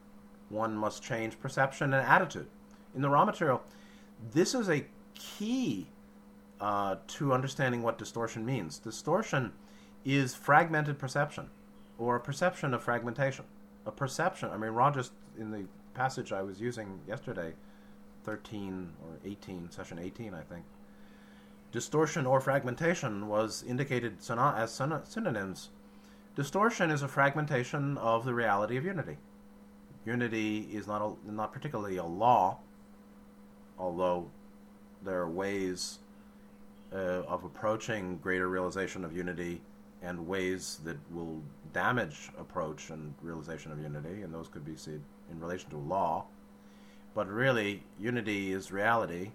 one 0.50 0.78
must 0.78 1.04
change 1.04 1.40
perception 1.40 1.94
and 1.94 2.08
attitude. 2.08 2.48
In 2.96 3.02
the 3.02 3.10
Ra 3.10 3.26
Material, 3.26 3.62
this 4.32 4.54
is 4.54 4.70
a 4.70 4.86
key 5.16 5.88
uh, 6.62 6.98
to 7.08 7.34
understanding 7.34 7.82
what 7.82 7.98
distortion 7.98 8.46
means. 8.46 8.78
Distortion 8.78 9.52
is 10.06 10.36
fragmented 10.36 11.00
perception, 11.00 11.50
or 11.98 12.16
a 12.16 12.20
perception 12.20 12.74
of 12.76 12.84
fragmentation. 12.84 13.46
A 13.88 13.92
perception, 13.92 14.50
I 14.52 14.58
mean, 14.58 14.72
Ra 14.72 14.92
just, 14.92 15.12
in 15.40 15.50
the 15.50 15.66
passage 15.96 16.32
I 16.32 16.44
was 16.44 16.62
using 16.62 17.00
yesterday, 17.08 17.54
13 18.26 18.90
or 19.04 19.20
18, 19.24 19.72
session 19.72 20.00
18, 20.00 20.34
I 20.34 20.42
think, 20.42 20.66
distortion 21.72 22.26
or 22.26 22.42
fragmentation 22.42 23.28
was 23.28 23.64
indicated 23.68 24.18
as 24.30 24.72
synonyms. 24.72 25.70
Distortion 26.36 26.92
is 26.92 27.04
a 27.04 27.08
fragmentation 27.08 27.98
of 27.98 28.26
the 28.26 28.34
reality 28.34 28.78
of 28.78 28.84
unity. 28.84 29.18
Unity 30.06 30.68
is 30.72 30.88
not 30.88 31.02
a, 31.02 31.32
not 31.32 31.54
particularly 31.54 31.98
a 31.98 32.04
law, 32.04 32.60
although 33.80 34.30
there 35.04 35.20
are 35.20 35.30
ways 35.30 36.00
uh, 36.94 37.24
of 37.28 37.44
approaching 37.44 38.18
greater 38.18 38.48
realization 38.48 39.06
of 39.06 39.16
unity 39.16 39.62
and 40.02 40.28
ways 40.28 40.80
that 40.84 40.98
will 41.12 41.42
damage 41.74 42.30
approach 42.40 42.90
and 42.90 43.14
realization 43.22 43.72
of 43.72 43.82
unity, 43.82 44.22
and 44.22 44.34
those 44.34 44.48
could 44.48 44.66
be 44.66 44.76
seen 44.76 45.04
in 45.32 45.40
relation 45.40 45.70
to 45.70 45.78
law. 45.78 46.26
But 47.16 47.30
really, 47.30 47.82
unity 47.98 48.52
is 48.52 48.74
reality, 48.74 49.32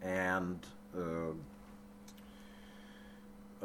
and 0.00 0.64
uh, 0.96 1.32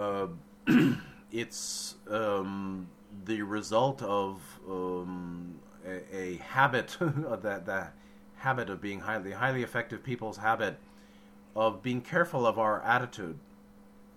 uh, 0.02 0.28
it's 1.32 1.96
um, 2.10 2.88
the 3.26 3.44
result 3.44 4.02
of 4.02 4.42
um, 4.68 5.60
a, 5.86 6.16
a, 6.16 6.36
habit 6.38 6.98
that 7.00 7.68
the 7.68 7.88
habit 8.38 8.72
of 8.72 8.82
being 8.82 9.00
highly 9.00 9.32
highly 9.32 9.62
effective 9.62 10.04
people's 10.04 10.38
habit 10.38 10.80
of 11.56 11.84
being 11.84 12.02
careful 12.02 12.48
of 12.48 12.58
our 12.58 12.82
attitude 12.82 13.38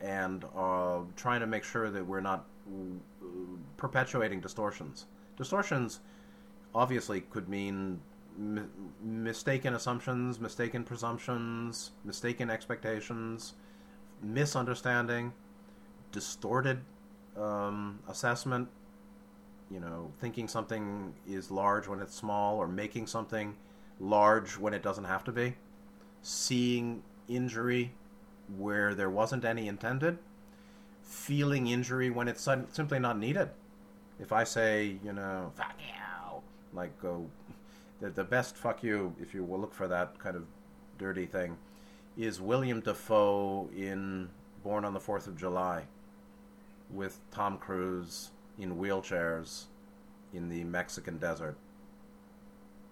and 0.01 0.45
uh, 0.57 1.01
trying 1.17 1.41
to 1.41 1.47
make 1.47 1.65
sure 1.65 1.91
that 1.91 2.07
we're 2.07 2.21
not 2.21 2.47
uh, 2.67 3.27
perpetuating 3.77 4.41
distortions. 4.41 5.05
Distortions 5.37 6.01
obviously 6.75 7.21
could 7.21 7.49
mean 7.49 8.01
mistaken 9.03 9.75
assumptions, 9.75 10.39
mistaken 10.39 10.85
presumptions, 10.85 11.91
mistaken 12.05 12.51
expectations, 12.51 13.55
misunderstanding, 14.23 15.33
distorted 16.13 16.81
um, 17.37 17.99
assessment. 18.09 18.69
You 19.71 19.81
know, 19.81 20.13
thinking 20.21 20.49
something 20.49 21.13
is 21.29 21.51
large 21.51 21.89
when 21.89 22.01
it's 22.01 22.15
small, 22.15 22.57
or 22.57 22.67
making 22.67 23.07
something 23.07 23.57
large 24.01 24.57
when 24.57 24.73
it 24.73 24.83
doesn't 24.83 25.05
have 25.05 25.25
to 25.25 25.33
be. 25.33 25.57
Seeing 26.23 27.03
injury 27.29 27.93
where 28.57 28.95
there 28.95 29.11
wasn't 29.11 29.45
any 29.45 29.69
intended. 29.69 30.19
Feeling 31.03 31.67
injury 31.67 32.09
when 32.09 32.29
it's 32.29 32.49
simply 32.71 32.99
not 32.99 33.19
needed. 33.19 33.51
If 34.19 34.33
I 34.33 34.45
say, 34.45 34.99
you 35.05 35.13
know, 35.13 35.53
fuck 35.55 35.75
you, 35.79 36.43
like, 36.73 36.99
go. 37.01 37.27
The, 38.01 38.11
the 38.11 38.25
best 38.25 38.57
fuck 38.57 38.83
you, 38.83 39.15
if 39.21 39.35
you 39.35 39.43
will 39.43 39.59
look 39.59 39.75
for 39.75 39.89
that 39.89 40.19
kind 40.19 40.37
of 40.37 40.45
dirty 40.99 41.27
thing, 41.27 41.57
is 42.17 42.41
William 42.41 42.81
Dafoe 42.81 43.69
in 43.77 44.29
Born 44.63 44.85
on 44.85 44.95
the 44.95 45.01
Fourth 45.01 45.27
of 45.27 45.37
July, 45.37 45.85
with 46.91 47.19
Tom 47.31 47.59
Cruise 47.59 48.31
in 48.59 48.77
wheelchairs 48.77 49.65
in 50.33 50.49
the 50.49 50.65
Mexican 50.65 51.19
desert. 51.19 51.57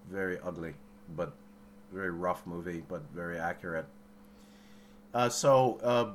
Very 0.09 0.39
ugly, 0.43 0.73
but 1.15 1.33
very 1.91 2.11
rough 2.11 2.45
movie, 2.45 2.83
but 2.87 3.01
very 3.13 3.37
accurate. 3.37 3.85
Uh, 5.13 5.29
so 5.29 5.79
uh, 5.83 6.11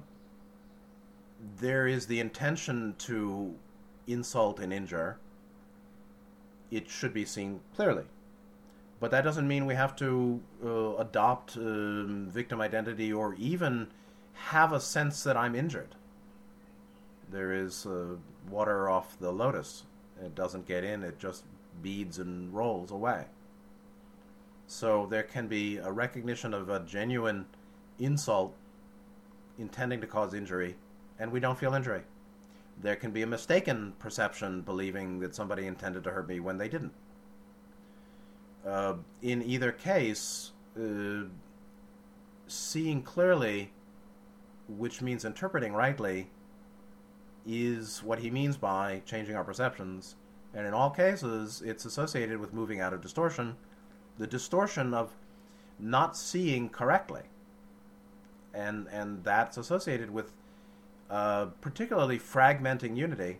there 1.59 1.86
is 1.86 2.07
the 2.07 2.20
intention 2.20 2.95
to 2.99 3.55
insult 4.07 4.61
and 4.61 4.72
injure. 4.72 5.18
It 6.70 6.88
should 6.88 7.12
be 7.12 7.24
seen 7.24 7.61
clearly. 7.74 8.05
But 9.03 9.11
that 9.11 9.24
doesn't 9.24 9.48
mean 9.48 9.66
we 9.66 9.74
have 9.74 9.96
to 9.96 10.40
uh, 10.64 10.94
adopt 10.94 11.57
um, 11.57 12.28
victim 12.30 12.61
identity 12.61 13.12
or 13.12 13.34
even 13.34 13.88
have 14.32 14.72
a 14.72 14.78
sense 14.78 15.24
that 15.24 15.36
I'm 15.36 15.57
injured. 15.57 15.96
There 17.28 17.53
is 17.53 17.84
uh, 17.84 18.14
water 18.48 18.88
off 18.88 19.18
the 19.18 19.32
lotus. 19.32 19.82
It 20.24 20.36
doesn't 20.36 20.68
get 20.68 20.84
in, 20.84 21.03
it 21.03 21.18
just 21.18 21.42
beads 21.82 22.20
and 22.20 22.55
rolls 22.55 22.92
away. 22.92 23.24
So 24.68 25.09
there 25.11 25.24
can 25.24 25.48
be 25.48 25.78
a 25.78 25.90
recognition 25.90 26.55
of 26.55 26.68
a 26.68 26.78
genuine 26.78 27.46
insult 27.98 28.55
intending 29.59 30.00
to 30.03 30.07
cause 30.07 30.32
injury, 30.32 30.76
and 31.18 31.32
we 31.32 31.40
don't 31.40 31.59
feel 31.59 31.74
injury. 31.74 32.03
There 32.80 32.94
can 32.94 33.11
be 33.11 33.22
a 33.22 33.26
mistaken 33.26 33.94
perception 33.98 34.61
believing 34.61 35.18
that 35.18 35.34
somebody 35.34 35.66
intended 35.66 36.05
to 36.05 36.11
hurt 36.11 36.28
me 36.28 36.38
when 36.38 36.59
they 36.59 36.68
didn't. 36.68 36.92
Uh, 38.67 38.95
in 39.23 39.43
either 39.43 39.73
case, 39.73 40.53
uh, 40.81 41.25
seeing 42.47 43.03
clearly, 43.03 43.73
which 44.69 45.03
means 45.03 45.25
interpreting 45.25 45.73
rightly, 45.73 46.31
is 47.47 48.03
what 48.03 48.21
he 48.21 48.31
means 48.31 48.57
by 48.57 49.03
changing 49.05 49.35
our 49.35 49.45
perceptions. 49.45 50.17
And 50.55 50.67
in 50.67 50.75
all 50.75 50.91
cases, 50.91 51.63
it's 51.65 51.85
associated 51.85 52.39
with 52.39 52.53
moving 52.53 52.81
out 52.81 52.93
of 52.93 53.01
distortion, 53.01 53.57
the 54.19 54.27
distortion 54.27 54.95
of 54.95 55.17
not 55.79 56.17
seeing 56.17 56.69
correctly. 56.69 57.23
And, 58.55 58.87
and 58.93 59.25
that's 59.25 59.57
associated 59.57 60.11
with 60.11 60.33
uh, 61.11 61.47
particularly 61.61 62.19
fragmenting 62.19 62.97
unity, 62.97 63.39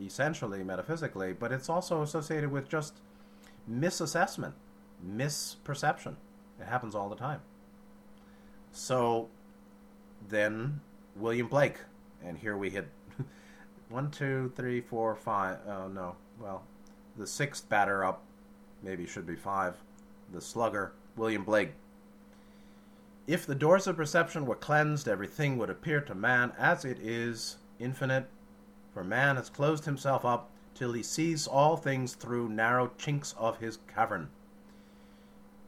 essentially 0.00 0.62
metaphysically, 0.62 1.32
but 1.32 1.52
it's 1.52 1.68
also 1.68 2.02
associated 2.02 2.50
with 2.50 2.68
just 2.68 3.00
misassessment, 3.70 4.52
misperception. 5.04 6.16
It 6.60 6.66
happens 6.66 6.94
all 6.94 7.08
the 7.08 7.16
time. 7.16 7.40
So 8.72 9.28
then 10.28 10.80
William 11.16 11.48
Blake, 11.48 11.78
and 12.24 12.38
here 12.38 12.56
we 12.56 12.70
hit 12.70 12.88
one, 13.88 14.10
two, 14.10 14.52
three, 14.56 14.80
four, 14.80 15.14
five. 15.14 15.58
Oh 15.66 15.88
no, 15.88 16.16
well, 16.40 16.64
the 17.16 17.26
sixth 17.26 17.68
batter 17.68 18.04
up, 18.04 18.22
maybe 18.82 19.06
should 19.06 19.26
be 19.26 19.36
five. 19.36 19.76
The 20.32 20.40
slugger, 20.40 20.92
William 21.16 21.44
Blake. 21.44 21.72
If 23.26 23.46
the 23.46 23.54
doors 23.54 23.86
of 23.86 23.96
perception 23.96 24.46
were 24.46 24.56
cleansed, 24.56 25.06
everything 25.06 25.58
would 25.58 25.70
appear 25.70 26.00
to 26.00 26.14
man 26.14 26.52
as 26.58 26.84
it 26.84 26.98
is, 26.98 27.56
infinite. 27.78 28.26
For 28.94 29.04
man 29.04 29.36
has 29.36 29.48
closed 29.48 29.84
himself 29.84 30.24
up 30.24 30.50
till 30.74 30.92
he 30.92 31.02
sees 31.02 31.46
all 31.46 31.76
things 31.76 32.14
through 32.14 32.48
narrow 32.48 32.90
chinks 32.98 33.34
of 33.38 33.58
his 33.58 33.78
cavern. 33.92 34.28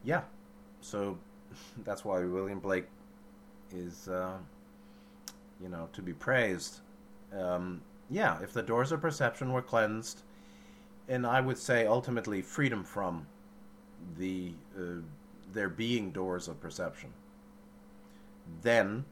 Yeah, 0.03 0.23
so 0.81 1.19
that's 1.85 2.05
why 2.05 2.25
William 2.25 2.61
Blake 2.61 2.87
is, 3.75 4.09
uh, 4.09 4.37
you 5.61 5.69
know, 5.69 5.89
to 5.93 6.03
be 6.03 6.13
praised. 6.13 6.81
Um, 7.37 7.83
yeah, 8.11 8.41
if 8.43 8.53
the 8.53 8.63
doors 8.63 8.93
of 8.93 9.01
perception 9.01 9.53
were 9.53 9.63
cleansed, 9.63 10.23
and 11.09 11.27
I 11.27 11.41
would 11.41 11.59
say 11.59 11.87
ultimately 11.87 12.43
freedom 12.43 12.85
from 12.85 13.27
the 14.19 14.53
uh, 14.77 15.01
there 15.53 15.69
being 15.69 16.11
doors 16.11 16.49
of 16.49 16.61
perception, 16.61 17.11
then 18.63 19.05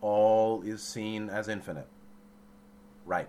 all 0.00 0.62
is 0.62 0.82
seen 0.82 1.28
as 1.28 1.48
infinite. 1.48 1.88
Right. 3.04 3.28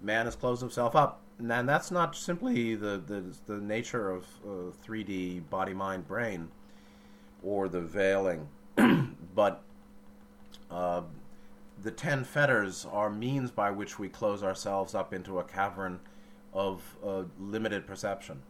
Man 0.00 0.26
has 0.26 0.36
closed 0.36 0.60
himself 0.60 0.94
up 0.94 1.20
and 1.38 1.68
that's 1.68 1.90
not 1.90 2.16
simply 2.16 2.74
the, 2.74 3.02
the, 3.06 3.24
the 3.46 3.60
nature 3.60 4.10
of 4.10 4.24
uh, 4.44 4.72
3D 4.86 5.48
body, 5.50 5.74
mind, 5.74 6.08
brain, 6.08 6.48
or 7.42 7.68
the 7.68 7.80
veiling, 7.80 8.48
but 9.34 9.62
uh, 10.70 11.02
the 11.82 11.90
ten 11.90 12.24
fetters 12.24 12.86
are 12.90 13.10
means 13.10 13.50
by 13.50 13.70
which 13.70 13.98
we 13.98 14.08
close 14.08 14.42
ourselves 14.42 14.94
up 14.94 15.12
into 15.12 15.38
a 15.38 15.44
cavern 15.44 16.00
of 16.54 16.96
uh, 17.04 17.22
limited 17.38 17.86
perception, 17.86 18.40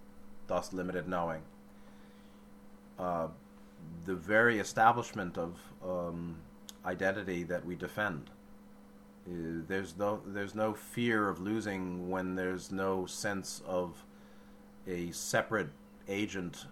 thus 0.46 0.72
limited 0.72 1.08
knowing. 1.08 1.42
Uh, 2.98 3.28
the 4.04 4.14
very 4.14 4.58
establishment 4.58 5.36
of 5.36 5.58
um, 5.84 6.36
identity 6.84 7.42
that 7.42 7.66
we 7.66 7.74
defend 7.74 8.30
there's 9.26 9.96
no 9.96 10.20
there's 10.26 10.54
no 10.54 10.72
fear 10.72 11.28
of 11.28 11.40
losing 11.40 12.08
when 12.10 12.36
there's 12.36 12.70
no 12.70 13.06
sense 13.06 13.62
of 13.66 14.04
a 14.86 15.10
separate 15.10 15.70
agent 16.08 16.66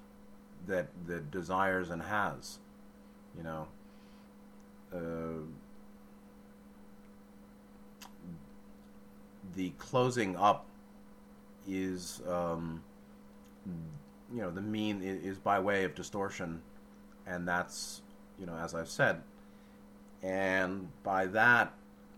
that 0.67 0.89
that 1.07 1.31
desires 1.31 1.91
and 1.91 2.03
has 2.03 2.59
you 3.37 3.43
know? 3.43 3.67
Uh, 4.93 5.43
the 9.57 9.71
closing 9.79 10.37
up 10.37 10.67
is 11.69 12.23
um, 12.29 12.83
you 14.33 14.41
know 14.41 14.51
the 14.51 14.61
mean 14.61 15.03
is 15.03 15.39
by 15.39 15.59
way 15.59 15.85
of 15.85 15.95
distortion, 15.95 16.61
and 17.27 17.47
that's 17.47 18.03
you 18.39 18.47
know 18.47 18.57
as 18.57 18.75
I've 18.75 18.89
said, 18.89 19.23
and 20.23 20.89
by 21.03 21.27
that 21.27 21.73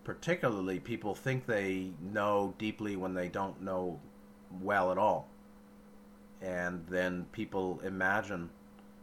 particularly 0.07 0.79
people 0.79 1.13
think 1.13 1.45
they 1.45 1.89
know 2.01 2.53
deeply 2.57 2.95
when 2.95 3.13
they 3.13 3.27
don't 3.27 3.61
know 3.61 3.99
well 4.61 4.89
at 4.89 4.97
all, 4.97 5.27
and 6.41 6.85
then 6.87 7.25
people 7.33 7.81
imagine 7.83 8.49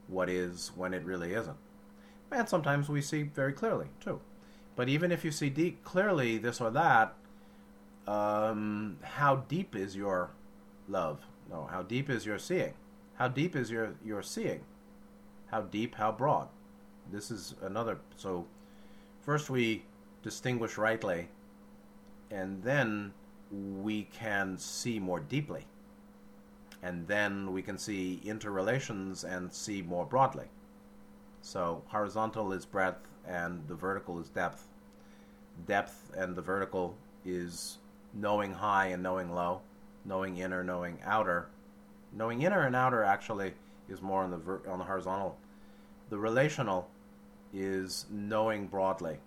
what 0.09 0.31
is 0.31 0.73
when 0.75 0.95
it 0.95 1.05
really 1.05 1.35
isn't, 1.35 1.59
and 2.33 2.49
sometimes 2.49 2.89
we 2.89 3.03
see 3.03 3.23
very 3.23 3.53
clearly 3.53 3.89
too. 4.01 4.19
But 4.77 4.89
even 4.89 5.13
if 5.13 5.27
you 5.27 5.31
see 5.31 5.51
deep 5.51 5.85
clearly 5.85 6.39
this 6.39 6.59
or 6.59 6.71
that, 6.71 7.15
um, 8.07 8.97
how 9.03 9.37
deep 9.47 9.77
is 9.77 9.95
your 9.95 10.31
love? 10.89 11.21
No, 11.51 11.69
how 11.71 11.83
deep 11.83 12.09
is 12.09 12.25
your 12.25 12.39
seeing? 12.39 12.73
How 13.17 13.29
deep 13.29 13.55
is 13.55 13.71
your 13.71 13.95
your 14.03 14.23
seeing? 14.23 14.61
How 15.49 15.61
deep? 15.61 15.97
How 15.97 16.13
broad? 16.13 16.49
This 17.13 17.31
is 17.31 17.57
another. 17.61 17.99
So, 18.17 18.47
first 19.21 19.51
we 19.51 19.85
distinguish 20.25 20.79
rightly, 20.79 21.29
and 22.31 22.63
then 22.63 23.13
we 23.53 24.05
can 24.05 24.57
see 24.59 24.99
more 24.99 25.21
deeply, 25.21 25.67
and 26.83 27.07
then 27.07 27.53
we 27.53 27.61
can 27.61 27.77
see 27.77 28.21
interrelations 28.25 29.23
and 29.23 29.53
see 29.53 29.83
more 29.83 30.07
broadly. 30.07 30.47
So, 31.43 31.83
horizontal 31.89 32.55
is 32.55 32.65
breadth, 32.65 33.07
and 33.29 33.69
the 33.69 33.75
vertical 33.75 34.19
is 34.19 34.31
depth. 34.31 34.67
Depth 35.67 36.11
and 36.17 36.35
the 36.35 36.43
vertical 36.43 36.97
is 37.27 37.77
knowing 38.15 38.55
high 38.55 38.87
and 38.87 39.03
knowing 39.03 39.31
low, 39.35 39.61
knowing 40.07 40.39
inner, 40.39 40.65
knowing 40.65 40.99
outer. 41.05 41.49
Knowing 42.13 42.43
inner 42.43 42.67
and 42.67 42.75
outer 42.75 43.05
actually 43.05 43.53
is 43.91 44.01
more 44.01 44.23
on 44.23 44.31
the 44.31 44.39
ver- 44.39 44.63
on 44.69 44.79
the 44.79 44.85
horizontal. 44.85 45.37
The 46.09 46.19
relational 46.19 46.89
is 47.53 48.07
knowing 48.11 48.67
broadly, 48.67 49.19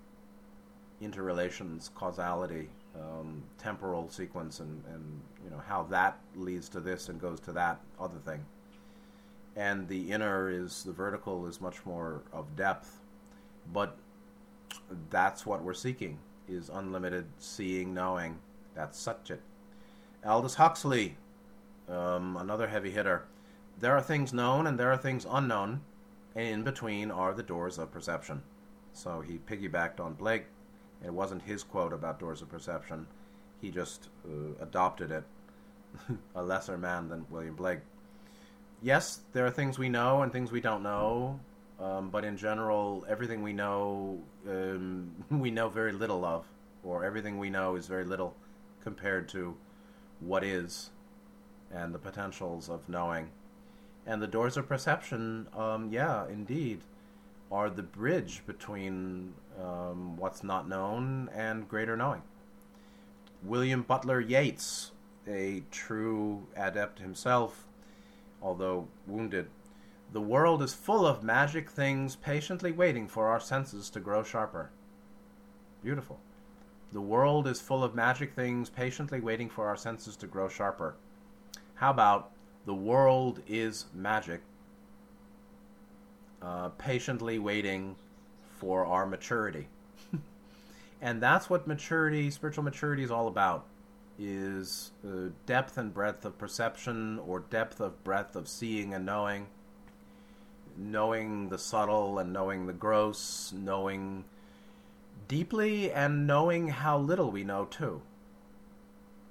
interrelations, 1.02 1.92
causality, 1.96 2.70
um, 2.96 3.44
temporal 3.58 4.10
sequence, 4.10 4.60
and, 4.60 4.84
and 4.94 5.22
you 5.44 5.50
know 5.50 5.62
how 5.68 5.84
that 5.84 6.20
leads 6.36 6.70
to 6.70 6.80
this 6.80 7.10
and 7.10 7.22
goes 7.22 7.40
to 7.42 7.52
that 7.52 7.80
other 8.00 8.18
thing. 8.26 8.44
And 9.56 9.88
the 9.88 10.12
inner 10.12 10.50
is 10.50 10.84
the 10.84 10.92
vertical 10.92 11.48
is 11.48 11.60
much 11.62 11.86
more 11.86 12.22
of 12.32 12.56
depth, 12.56 13.00
but 13.74 13.98
that's 15.10 15.46
what 15.46 15.64
we're 15.64 15.74
seeking 15.74 16.20
is 16.48 16.70
unlimited 16.70 17.26
seeing, 17.38 17.94
knowing, 17.94 18.38
that's 18.74 18.98
such 18.98 19.32
it. 19.32 19.42
Aldous 20.26 20.56
Huxley, 20.56 21.18
um, 21.90 22.38
another 22.38 22.68
heavy 22.68 22.92
hitter. 22.92 23.26
There 23.80 23.96
are 23.96 24.02
things 24.02 24.34
known 24.34 24.68
and 24.68 24.80
there 24.80 24.92
are 24.92 24.98
things 24.98 25.26
unknown, 25.30 25.82
and 26.36 26.48
in 26.48 26.64
between 26.64 27.12
are 27.12 27.34
the 27.34 27.44
doors 27.44 27.78
of 27.78 27.92
perception. 27.92 28.42
So 28.94 29.22
he 29.22 29.40
piggybacked 29.40 30.00
on 30.00 30.14
Blake. 30.14 30.46
It 31.06 31.14
wasn't 31.14 31.44
his 31.44 31.64
quote 31.64 31.94
about 31.94 32.20
doors 32.20 32.42
of 32.42 32.50
perception. 32.50 33.08
He 33.62 33.72
just 33.72 34.10
uh, 34.26 34.62
adopted 34.62 35.12
it. 35.12 35.24
a 36.36 36.44
lesser 36.44 36.78
man 36.78 37.10
than 37.10 37.26
William 37.30 37.56
Blake. 37.56 37.80
Yes, 38.82 39.22
there 39.34 39.46
are 39.46 39.52
things 39.52 39.80
we 39.80 39.90
know 39.90 40.22
and 40.22 40.32
things 40.32 40.52
we 40.52 40.62
don't 40.62 40.84
know, 40.84 41.40
um, 41.80 42.10
but 42.10 42.24
in 42.24 42.38
general, 42.38 43.06
everything 43.10 43.42
we 43.42 43.54
know, 43.54 44.20
um, 44.48 45.12
we 45.32 45.52
know 45.52 45.70
very 45.70 45.92
little 45.92 46.24
of, 46.24 46.46
or 46.84 47.04
everything 47.04 47.38
we 47.38 47.50
know 47.50 47.76
is 47.76 47.88
very 47.88 48.06
little 48.06 48.36
compared 48.84 49.28
to 49.30 49.56
what 50.20 50.44
is 50.44 50.92
and 51.72 51.94
the 51.94 52.00
potentials 52.00 52.70
of 52.70 52.88
knowing. 52.88 53.30
And 54.06 54.22
the 54.22 54.28
doors 54.28 54.56
of 54.56 54.70
perception, 54.70 55.48
um, 55.56 55.92
yeah, 55.92 56.28
indeed, 56.30 56.82
are 57.52 57.70
the 57.70 57.84
bridge 57.84 58.42
between 58.46 59.34
um, 59.62 60.18
what's 60.18 60.44
not 60.44 60.68
known 60.68 61.30
and 61.34 61.68
greater 61.68 61.98
knowing. 61.98 62.22
William 63.44 63.82
Butler 63.82 64.20
Yeats, 64.20 64.92
a 65.28 65.64
true 65.72 66.48
adept 66.56 67.00
himself, 67.00 67.68
although 68.42 68.88
wounded, 69.06 69.48
the 70.14 70.22
world 70.22 70.62
is 70.62 70.74
full 70.74 71.06
of 71.06 71.24
magic 71.24 71.70
things 71.70 72.16
patiently 72.16 72.72
waiting 72.72 73.08
for 73.08 73.28
our 73.28 73.40
senses 73.40 73.90
to 73.90 74.00
grow 74.00 74.24
sharper. 74.24 74.72
Beautiful. 75.84 76.20
The 76.94 77.02
world 77.02 77.48
is 77.48 77.60
full 77.60 77.84
of 77.84 77.94
magic 77.94 78.34
things 78.34 78.70
patiently 78.70 79.20
waiting 79.20 79.50
for 79.50 79.68
our 79.68 79.76
senses 79.76 80.16
to 80.18 80.28
grow 80.28 80.48
sharper. 80.48 80.96
How 81.76 81.92
about 81.92 82.32
the 82.66 82.74
world 82.74 83.42
is 83.48 83.86
magic, 83.94 84.42
uh, 86.42 86.70
patiently 86.70 87.38
waiting 87.40 87.98
for 88.60 88.86
our 88.86 89.06
maturity? 89.06 89.68
and 91.02 91.22
that's 91.22 91.50
what 91.50 91.68
maturity, 91.68 92.30
spiritual 92.30 92.64
maturity, 92.64 93.04
is 93.04 93.12
all 93.12 93.28
about. 93.28 93.66
Is 94.20 94.92
uh, 95.06 95.30
depth 95.46 95.78
and 95.78 95.94
breadth 95.94 96.26
of 96.26 96.38
perception, 96.38 97.20
or 97.20 97.40
depth 97.40 97.80
of 97.80 98.04
breadth 98.04 98.36
of 98.36 98.48
seeing 98.48 98.94
and 98.94 99.06
knowing, 99.06 99.48
knowing 100.76 101.50
the 101.50 101.58
subtle 101.58 102.18
and 102.18 102.34
knowing 102.34 102.66
the 102.66 102.74
gross, 102.74 103.54
knowing 103.56 104.26
deeply 105.28 105.92
and 105.92 106.26
knowing 106.26 106.70
how 106.70 106.98
little 106.98 107.32
we 107.32 107.44
know 107.44 107.66
too. 107.66 108.02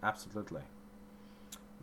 Absolutely. 0.03 0.63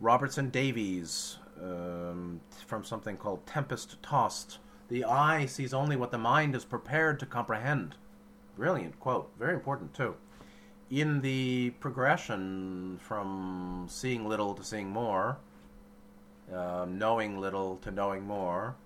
Robertson 0.00 0.50
Davies, 0.50 1.36
um, 1.62 2.40
from 2.66 2.84
something 2.84 3.16
called 3.16 3.46
Tempest 3.46 4.02
Tossed. 4.02 4.58
The 4.88 5.04
eye 5.04 5.46
sees 5.46 5.72
only 5.72 5.96
what 5.96 6.10
the 6.10 6.18
mind 6.18 6.54
is 6.54 6.64
prepared 6.64 7.18
to 7.20 7.26
comprehend. 7.26 7.96
Brilliant 8.56 9.00
quote. 9.00 9.30
Very 9.38 9.54
important 9.54 9.94
too. 9.94 10.14
In 10.90 11.22
the 11.22 11.70
progression 11.80 12.98
from 13.00 13.86
seeing 13.88 14.28
little 14.28 14.54
to 14.54 14.62
seeing 14.62 14.90
more, 14.90 15.38
um, 16.52 16.98
knowing 16.98 17.40
little 17.40 17.76
to 17.76 17.90
knowing 17.90 18.24
more, 18.24 18.76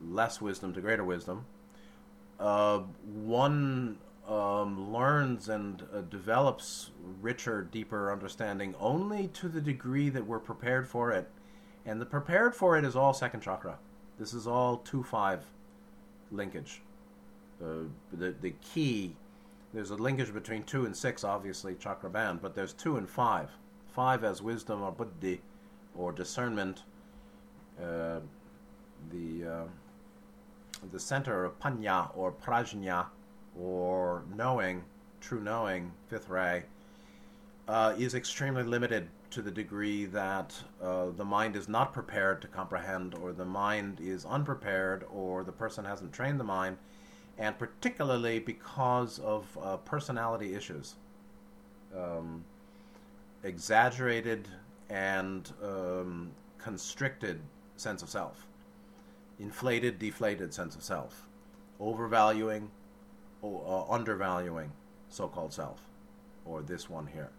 less 0.00 0.40
wisdom 0.40 0.72
to 0.72 0.80
greater 0.80 1.04
wisdom, 1.04 1.44
uh, 2.40 2.78
one 3.04 3.98
um, 4.26 4.92
learns 4.92 5.48
and 5.48 5.82
uh, 5.94 6.00
develops 6.00 6.90
richer, 7.20 7.62
deeper 7.62 8.10
understanding 8.10 8.74
only 8.80 9.28
to 9.28 9.48
the 9.48 9.60
degree 9.60 10.08
that 10.08 10.26
we're 10.26 10.38
prepared 10.38 10.88
for 10.88 11.12
it. 11.12 11.28
And 11.84 12.00
the 12.00 12.06
prepared 12.06 12.54
for 12.54 12.78
it 12.78 12.84
is 12.84 12.96
all 12.96 13.12
second 13.12 13.42
chakra. 13.42 13.78
This 14.20 14.34
is 14.34 14.46
all 14.46 14.76
2 14.76 15.02
5 15.02 15.46
linkage. 16.30 16.82
Uh, 17.60 17.84
the, 18.12 18.34
the 18.42 18.52
key, 18.60 19.16
there's 19.72 19.90
a 19.90 19.94
linkage 19.94 20.34
between 20.34 20.62
2 20.62 20.84
and 20.84 20.94
6, 20.94 21.24
obviously, 21.24 21.74
chakra 21.74 22.10
band, 22.10 22.42
but 22.42 22.54
there's 22.54 22.74
2 22.74 22.98
and 22.98 23.08
5. 23.08 23.50
5 23.88 24.24
as 24.24 24.42
wisdom 24.42 24.82
or 24.82 24.92
buddhi 24.92 25.40
or 25.96 26.12
discernment. 26.12 26.82
Uh, 27.82 28.20
the 29.10 29.50
uh, 29.50 29.64
the 30.92 31.00
center 31.00 31.44
of 31.44 31.58
panya 31.58 32.14
or 32.14 32.30
prajna 32.30 33.06
or 33.58 34.22
knowing, 34.36 34.84
true 35.22 35.40
knowing, 35.40 35.92
fifth 36.08 36.28
ray, 36.28 36.64
uh, 37.68 37.94
is 37.98 38.14
extremely 38.14 38.64
limited 38.64 39.08
to 39.30 39.42
the 39.42 39.50
degree 39.50 40.04
that 40.06 40.54
uh, 40.82 41.06
the 41.16 41.24
mind 41.24 41.56
is 41.56 41.68
not 41.68 41.92
prepared 41.92 42.42
to 42.42 42.48
comprehend, 42.48 43.14
or 43.14 43.32
the 43.32 43.44
mind 43.44 43.98
is 44.00 44.24
unprepared, 44.24 45.04
or 45.12 45.44
the 45.44 45.52
person 45.52 45.84
hasn't 45.84 46.12
trained 46.12 46.40
the 46.40 46.44
mind, 46.44 46.76
and 47.38 47.58
particularly 47.58 48.38
because 48.38 49.18
of 49.20 49.46
uh, 49.62 49.76
personality 49.78 50.54
issues. 50.54 50.94
Um, 51.96 52.44
exaggerated 53.42 54.46
and 54.90 55.50
um, 55.62 56.30
constricted 56.58 57.40
sense 57.76 58.02
of 58.02 58.08
self 58.08 58.46
inflated, 59.40 59.98
deflated 59.98 60.52
sense 60.52 60.76
of 60.76 60.82
self, 60.82 61.26
overvaluing, 61.80 62.70
or 63.42 63.64
uh, 63.66 63.92
undervaluing 63.92 64.70
so-called 65.08 65.52
self, 65.52 65.80
or 66.44 66.62
this 66.62 66.88
one 66.88 67.06
here. 67.06 67.30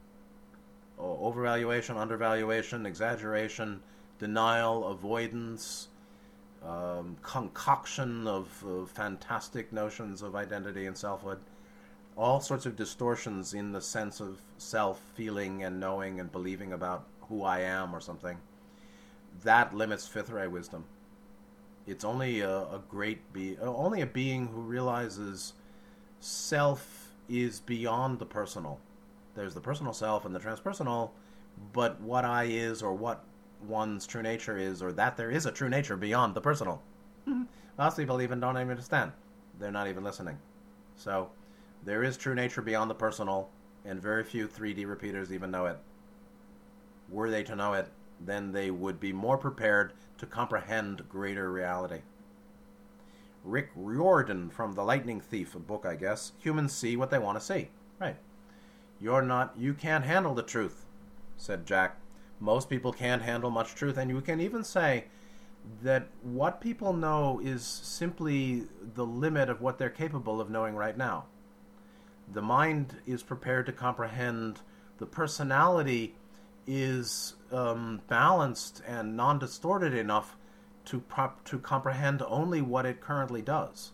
Overvaluation, 1.02 1.98
undervaluation, 1.98 2.86
exaggeration, 2.86 3.82
denial, 4.20 4.88
avoidance, 4.88 5.88
um, 6.64 7.18
concoction 7.24 8.28
of 8.28 8.48
fantastic 8.94 9.74
notions 9.74 10.22
of 10.22 10.36
identity 10.36 10.86
and 10.86 10.98
selfhood, 10.98 11.40
all 12.16 12.40
sorts 12.40 12.66
of 12.66 12.76
distortions 12.76 13.54
in 13.54 13.72
the 13.72 13.82
sense 13.82 14.20
of 14.20 14.42
self 14.58 15.02
feeling 15.16 15.64
and 15.64 15.80
knowing 15.80 16.20
and 16.20 16.32
believing 16.32 16.74
about 16.74 17.08
who 17.22 17.44
I 17.44 17.62
am 17.62 17.96
or 17.96 18.02
something. 18.02 18.38
That 19.44 19.74
limits 19.74 20.08
fifth 20.08 20.30
ray 20.30 20.48
wisdom. 20.48 20.86
It's 21.88 22.04
only 22.06 22.42
a, 22.42 22.58
a 22.58 22.82
great 22.90 23.34
be 23.34 23.58
only 23.60 24.02
a 24.02 24.06
being 24.06 24.48
who 24.48 24.62
realizes 24.62 25.54
self 26.20 27.14
is 27.28 27.60
beyond 27.60 28.20
the 28.20 28.26
personal. 28.26 28.80
There's 29.36 29.54
the 29.54 29.62
personal 29.62 29.94
self 29.94 30.26
and 30.26 30.36
the 30.36 30.40
transpersonal, 30.40 31.12
but 31.74 32.00
what 32.02 32.26
I 32.26 32.44
is 32.44 32.82
or 32.84 32.94
what 32.94 33.24
one's 33.68 34.08
true 34.08 34.22
nature 34.22 34.58
is, 34.58 34.82
or 34.82 34.92
that 34.94 35.18
there 35.18 35.32
is 35.32 35.46
a 35.46 35.52
true 35.52 35.70
nature 35.70 35.98
beyond 35.98 36.34
the 36.34 36.42
personal. 36.42 36.82
Mm-hmm. 37.28 37.44
Most 37.78 37.98
people 37.98 38.22
even 38.22 38.40
don't 38.40 38.58
even 38.58 38.72
understand. 38.72 39.12
They're 39.60 39.72
not 39.72 39.88
even 39.88 40.04
listening. 40.04 40.38
So, 40.96 41.30
there 41.84 42.04
is 42.04 42.18
true 42.18 42.36
nature 42.36 42.62
beyond 42.62 42.90
the 42.90 42.96
personal, 42.96 43.50
and 43.86 44.02
very 44.02 44.24
few 44.24 44.48
3D 44.48 44.88
repeaters 44.88 45.32
even 45.32 45.52
know 45.52 45.66
it. 45.66 45.78
Were 47.10 47.30
they 47.30 47.44
to 47.44 47.56
know 47.56 47.74
it, 47.74 47.90
then 48.20 48.52
they 48.52 48.72
would 48.72 49.00
be 49.00 49.14
more 49.14 49.38
prepared 49.38 49.94
to 50.18 50.26
comprehend 50.26 51.08
greater 51.10 51.52
reality. 51.52 52.02
Rick 53.44 53.70
Riordan 53.76 54.50
from 54.50 54.74
The 54.74 54.84
Lightning 54.84 55.20
Thief, 55.20 55.56
a 55.56 55.60
book, 55.60 55.86
I 55.86 55.96
guess. 55.96 56.34
Humans 56.40 56.74
see 56.74 56.96
what 56.96 57.10
they 57.10 57.18
want 57.18 57.40
to 57.40 57.46
see. 57.46 57.70
Right. 58.00 58.18
You're 59.02 59.24
not, 59.24 59.56
you 59.58 59.74
can't 59.74 60.06
handle 60.06 60.36
the 60.36 60.44
truth, 60.44 60.86
said 61.36 61.66
Jack. 61.66 61.98
Most 62.40 62.70
people 62.70 62.94
can't 62.94 63.22
handle 63.22 63.50
much 63.50 63.74
truth, 63.74 63.98
and 63.98 64.12
you 64.12 64.22
can 64.22 64.40
even 64.40 64.64
say 64.64 65.06
that 65.84 66.08
what 66.22 66.62
people 66.62 66.94
know 66.94 67.40
is 67.44 67.64
simply 67.64 68.64
the 68.96 69.06
limit 69.06 69.50
of 69.50 69.62
what 69.62 69.78
they're 69.78 69.90
capable 69.90 70.40
of 70.40 70.50
knowing 70.50 70.76
right 70.76 70.98
now. 70.98 71.26
The 72.32 72.42
mind 72.42 72.98
is 73.06 73.24
prepared 73.24 73.66
to 73.66 73.72
comprehend, 73.72 74.62
the 74.98 75.06
personality 75.06 76.16
is 76.68 77.36
um, 77.52 78.02
balanced 78.08 78.82
and 78.88 79.18
non 79.18 79.40
distorted 79.40 79.94
enough 79.94 80.38
to, 80.86 81.00
prop, 81.00 81.44
to 81.46 81.60
comprehend 81.60 82.22
only 82.28 82.62
what 82.62 82.86
it 82.86 83.02
currently 83.02 83.42
does. 83.42 83.92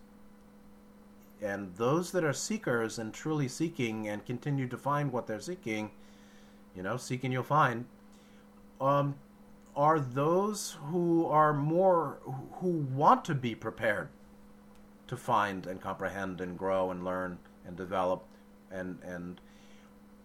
And 1.41 1.75
those 1.75 2.11
that 2.11 2.23
are 2.23 2.33
seekers 2.33 2.97
and 2.97 3.13
truly 3.13 3.47
seeking 3.47 4.07
and 4.07 4.25
continue 4.25 4.67
to 4.67 4.77
find 4.77 5.11
what 5.11 5.27
they're 5.27 5.39
seeking, 5.39 5.91
you 6.75 6.81
know, 6.81 6.97
seeking 6.97 7.31
you'll 7.31 7.43
find, 7.43 7.85
um, 8.81 9.15
are 9.75 9.99
those 9.99 10.77
who 10.85 11.27
are 11.27 11.53
more, 11.53 12.17
who 12.53 12.69
want 12.69 13.23
to 13.25 13.35
be 13.35 13.53
prepared 13.53 14.09
to 15.07 15.15
find 15.15 15.67
and 15.67 15.79
comprehend 15.79 16.41
and 16.41 16.57
grow 16.57 16.89
and 16.89 17.05
learn 17.05 17.37
and 17.65 17.77
develop 17.77 18.23
and, 18.71 18.97
and 19.03 19.39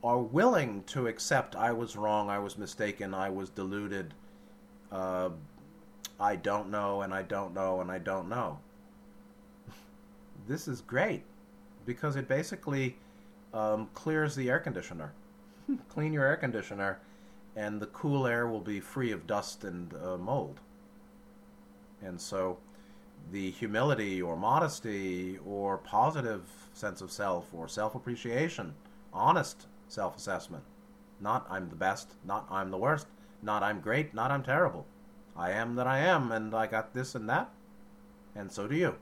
are 0.03 0.19
willing 0.19 0.83
to 0.85 1.07
accept 1.07 1.55
I 1.55 1.73
was 1.73 1.97
wrong, 1.97 2.29
I 2.31 2.39
was 2.39 2.59
mistaken, 2.59 3.15
I 3.15 3.31
was 3.31 3.51
deluded, 3.51 4.15
uh, 4.91 5.31
I 6.19 6.37
don't 6.37 6.71
know, 6.71 7.03
and 7.03 7.15
I 7.15 7.23
don't 7.23 7.55
know, 7.55 7.81
and 7.81 7.91
I 7.91 7.99
don't 7.99 8.29
know. 8.29 8.59
This 10.47 10.69
is 10.69 10.81
great 10.81 11.23
because 11.87 12.17
it 12.17 12.29
basically 12.29 12.97
um, 13.53 13.89
clears 13.95 14.35
the 14.35 14.51
air 14.51 14.59
conditioner. 14.59 15.13
Clean 15.89 16.13
your 16.13 16.25
air 16.25 16.37
conditioner, 16.37 17.01
and 17.57 17.81
the 17.81 17.87
cool 17.87 18.27
air 18.27 18.47
will 18.47 18.61
be 18.61 18.81
free 18.81 19.13
of 19.13 19.27
dust 19.27 19.65
and 19.65 19.95
uh, 19.95 20.17
mold. 20.17 20.61
And 22.03 22.21
so, 22.21 22.59
the 23.31 23.51
humility 23.51 24.21
or 24.21 24.37
modesty 24.37 25.39
or 25.47 25.79
positive 25.79 26.43
sense 26.73 27.01
of 27.01 27.13
self 27.13 27.53
or 27.53 27.69
self 27.69 27.95
appreciation, 27.95 28.75
honest 29.13 29.67
self 29.89 30.17
assessment. 30.17 30.65
Not 31.21 31.47
I'm 31.49 31.69
the 31.69 31.77
best, 31.77 32.15
not 32.25 32.47
I'm 32.51 32.71
the 32.71 32.79
worst, 32.79 33.07
not 33.43 33.63
I'm 33.63 33.81
great, 33.81 34.13
not 34.15 34.31
I'm 34.31 34.43
terrible. 34.43 34.87
I 35.37 35.53
am 35.53 35.77
that 35.77 35.87
I 35.87 35.99
am, 35.99 36.33
and 36.33 36.55
I 36.55 36.67
got 36.67 36.93
this 36.93 37.15
and 37.15 37.29
that, 37.29 37.51
and 38.35 38.51
so 38.51 38.67
do 38.67 38.75
you. 38.75 38.97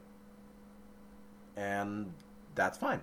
And 1.61 2.15
that's 2.55 2.79
fine. 2.79 3.03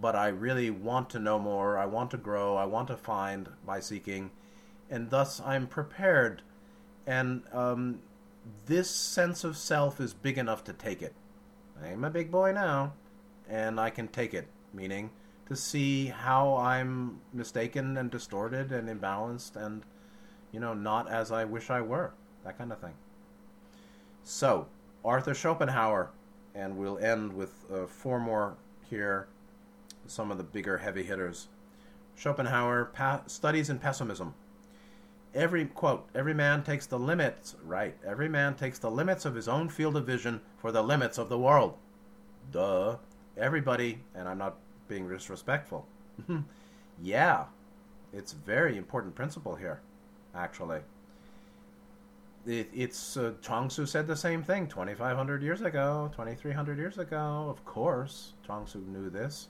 But 0.00 0.16
I 0.16 0.28
really 0.28 0.70
want 0.70 1.08
to 1.10 1.18
know 1.18 1.38
more, 1.38 1.78
I 1.78 1.86
want 1.86 2.10
to 2.10 2.16
grow, 2.16 2.56
I 2.56 2.66
want 2.66 2.88
to 2.88 2.96
find 2.96 3.48
by 3.64 3.80
seeking, 3.80 4.30
and 4.90 5.10
thus 5.10 5.40
I'm 5.40 5.66
prepared. 5.66 6.42
And 7.06 7.42
um, 7.52 8.00
this 8.66 8.90
sense 8.90 9.44
of 9.44 9.56
self 9.56 10.00
is 10.00 10.12
big 10.12 10.36
enough 10.36 10.64
to 10.64 10.72
take 10.72 11.00
it. 11.00 11.14
I'm 11.82 12.04
a 12.04 12.10
big 12.10 12.30
boy 12.30 12.52
now, 12.52 12.94
and 13.48 13.78
I 13.80 13.90
can 13.90 14.08
take 14.08 14.34
it, 14.34 14.48
meaning 14.74 15.10
to 15.46 15.56
see 15.56 16.06
how 16.06 16.56
I'm 16.56 17.20
mistaken 17.32 17.96
and 17.96 18.10
distorted 18.10 18.72
and 18.72 18.88
imbalanced 18.88 19.56
and 19.56 19.84
you 20.52 20.60
know, 20.60 20.74
not 20.74 21.10
as 21.10 21.30
I 21.30 21.44
wish 21.44 21.70
I 21.70 21.80
were. 21.80 22.12
That 22.44 22.58
kind 22.58 22.72
of 22.72 22.80
thing. 22.80 22.94
So, 24.22 24.66
Arthur 25.04 25.34
Schopenhauer, 25.34 26.10
and 26.58 26.76
we'll 26.76 26.98
end 26.98 27.32
with 27.32 27.64
uh, 27.72 27.86
four 27.86 28.18
more 28.18 28.56
here, 28.90 29.28
some 30.06 30.30
of 30.30 30.38
the 30.38 30.44
bigger 30.44 30.78
heavy 30.78 31.04
hitters. 31.04 31.48
Schopenhauer 32.16 32.86
pa- 32.86 33.22
studies 33.26 33.70
in 33.70 33.78
pessimism. 33.78 34.34
Every 35.34 35.66
quote, 35.66 36.08
every 36.14 36.34
man 36.34 36.64
takes 36.64 36.86
the 36.86 36.98
limits, 36.98 37.54
right? 37.64 37.96
Every 38.04 38.28
man 38.28 38.54
takes 38.54 38.78
the 38.78 38.90
limits 38.90 39.24
of 39.24 39.34
his 39.34 39.46
own 39.46 39.68
field 39.68 39.96
of 39.96 40.06
vision 40.06 40.40
for 40.56 40.72
the 40.72 40.82
limits 40.82 41.16
of 41.18 41.28
the 41.28 41.38
world. 41.38 41.74
Duh. 42.50 42.96
Everybody, 43.36 44.00
and 44.16 44.28
I'm 44.28 44.38
not 44.38 44.56
being 44.88 45.08
disrespectful. 45.08 45.86
yeah, 47.02 47.44
it's 48.12 48.32
very 48.32 48.76
important 48.76 49.14
principle 49.14 49.54
here 49.54 49.80
actually. 50.34 50.80
It, 52.48 52.70
it's 52.72 53.18
uh, 53.18 53.34
Chuang-Tzu 53.42 53.84
said 53.84 54.06
the 54.06 54.16
same 54.16 54.42
thing 54.42 54.68
2,500 54.68 55.42
years 55.42 55.60
ago, 55.60 56.08
2,300 56.12 56.78
years 56.78 56.96
ago. 56.96 57.46
Of 57.50 57.62
course, 57.66 58.32
Chuang-Tzu 58.46 58.78
knew 58.88 59.10
this. 59.10 59.48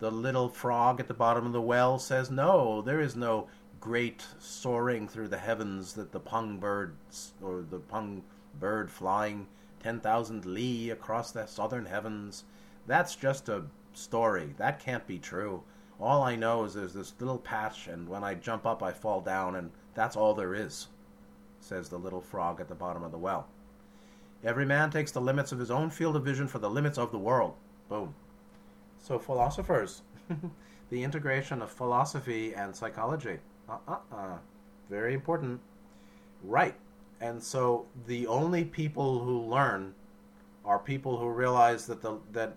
The 0.00 0.10
little 0.10 0.48
frog 0.48 0.98
at 0.98 1.06
the 1.06 1.14
bottom 1.14 1.46
of 1.46 1.52
the 1.52 1.62
well 1.62 2.00
says, 2.00 2.28
"No, 2.28 2.82
there 2.82 3.00
is 3.00 3.14
no 3.14 3.46
great 3.78 4.26
soaring 4.40 5.06
through 5.06 5.28
the 5.28 5.38
heavens 5.38 5.92
that 5.92 6.10
the 6.10 6.18
pung 6.18 6.58
bird 6.58 6.96
or 7.40 7.62
the 7.62 7.78
pung 7.78 8.24
bird 8.58 8.90
flying 8.90 9.46
10,000 9.78 10.44
li 10.44 10.90
across 10.90 11.30
the 11.30 11.46
southern 11.46 11.86
heavens. 11.86 12.42
That's 12.88 13.14
just 13.14 13.48
a 13.48 13.66
story. 13.92 14.54
That 14.56 14.80
can't 14.80 15.06
be 15.06 15.20
true. 15.20 15.62
All 16.00 16.24
I 16.24 16.34
know 16.34 16.64
is 16.64 16.74
there's 16.74 16.94
this 16.94 17.14
little 17.20 17.38
patch, 17.38 17.86
and 17.86 18.08
when 18.08 18.24
I 18.24 18.34
jump 18.34 18.66
up, 18.66 18.82
I 18.82 18.92
fall 18.92 19.20
down, 19.20 19.54
and 19.54 19.70
that's 19.94 20.16
all 20.16 20.34
there 20.34 20.54
is, 20.54 20.88
says 21.60 21.88
the 21.88 21.98
little 21.98 22.20
frog 22.20 22.60
at 22.60 22.68
the 22.68 22.74
bottom 22.74 23.02
of 23.02 23.12
the 23.12 23.18
well. 23.18 23.48
Every 24.44 24.66
man 24.66 24.90
takes 24.90 25.12
the 25.12 25.20
limits 25.20 25.52
of 25.52 25.58
his 25.58 25.70
own 25.70 25.90
field 25.90 26.16
of 26.16 26.24
vision 26.24 26.46
for 26.46 26.58
the 26.58 26.70
limits 26.70 26.98
of 26.98 27.10
the 27.10 27.18
world. 27.18 27.54
Boom. 27.88 28.14
So, 28.98 29.18
philosophers, 29.18 30.02
the 30.90 31.02
integration 31.02 31.62
of 31.62 31.70
philosophy 31.70 32.54
and 32.54 32.74
psychology. 32.74 33.38
Uh 33.68 33.78
uh 33.88 33.98
uh. 34.12 34.36
Very 34.90 35.14
important. 35.14 35.60
Right. 36.42 36.74
And 37.20 37.42
so, 37.42 37.86
the 38.06 38.26
only 38.26 38.64
people 38.64 39.24
who 39.24 39.40
learn 39.40 39.94
are 40.64 40.78
people 40.78 41.16
who 41.16 41.28
realize 41.28 41.86
that 41.86 42.02
the, 42.02 42.18
that 42.32 42.56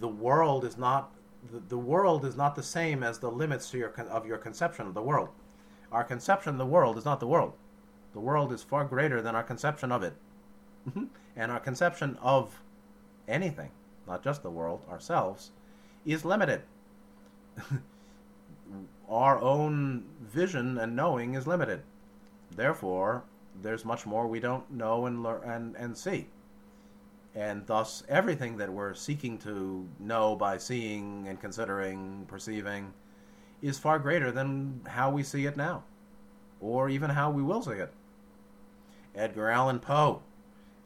the 0.00 0.08
world 0.08 0.64
is 0.64 0.76
not 0.76 1.12
the, 1.52 1.60
the 1.68 1.78
world 1.78 2.24
is 2.24 2.36
not 2.36 2.56
the 2.56 2.62
same 2.62 3.02
as 3.02 3.18
the 3.18 3.30
limits 3.30 3.72
your, 3.72 3.90
of 4.10 4.26
your 4.26 4.38
conception 4.38 4.86
of 4.86 4.94
the 4.94 5.02
world. 5.02 5.28
Our 5.92 6.04
conception 6.04 6.52
of 6.54 6.58
the 6.58 6.66
world 6.66 6.98
is 6.98 7.04
not 7.04 7.20
the 7.20 7.26
world. 7.26 7.54
The 8.12 8.20
world 8.20 8.52
is 8.52 8.62
far 8.62 8.84
greater 8.84 9.22
than 9.22 9.34
our 9.34 9.42
conception 9.42 9.92
of 9.92 10.02
it. 10.02 10.14
Mm-hmm. 10.88 11.04
and 11.36 11.52
our 11.52 11.60
conception 11.60 12.16
of 12.22 12.62
anything, 13.26 13.70
not 14.06 14.24
just 14.24 14.42
the 14.42 14.50
world, 14.50 14.82
ourselves, 14.90 15.50
is 16.06 16.24
limited. 16.24 16.62
our 19.08 19.38
own 19.40 20.04
vision 20.20 20.78
and 20.78 20.96
knowing 20.96 21.34
is 21.34 21.46
limited. 21.46 21.82
Therefore, 22.54 23.24
there's 23.60 23.84
much 23.84 24.06
more 24.06 24.26
we 24.26 24.40
don't 24.40 24.70
know 24.70 25.06
and 25.06 25.22
learn 25.22 25.42
and, 25.44 25.76
and 25.76 25.96
see. 25.96 26.28
And 27.34 27.66
thus, 27.66 28.02
everything 28.08 28.56
that 28.56 28.72
we're 28.72 28.94
seeking 28.94 29.38
to 29.38 29.86
know 30.00 30.34
by 30.34 30.56
seeing 30.56 31.26
and 31.28 31.40
considering, 31.40 32.24
perceiving, 32.26 32.94
is 33.60 33.78
far 33.78 33.98
greater 33.98 34.32
than 34.32 34.80
how 34.88 35.10
we 35.10 35.22
see 35.22 35.44
it 35.46 35.56
now, 35.56 35.84
or 36.60 36.88
even 36.88 37.10
how 37.10 37.30
we 37.30 37.42
will 37.42 37.62
see 37.62 37.72
it. 37.72 37.92
Edgar 39.14 39.50
Allan 39.50 39.80
Poe. 39.80 40.22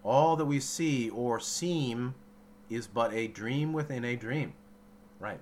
All 0.02 0.36
that 0.36 0.44
we 0.44 0.60
see 0.60 1.10
or 1.10 1.38
seem 1.38 2.14
is 2.68 2.86
but 2.86 3.12
a 3.12 3.28
dream 3.28 3.72
within 3.72 4.04
a 4.04 4.16
dream. 4.16 4.54
Right. 5.20 5.40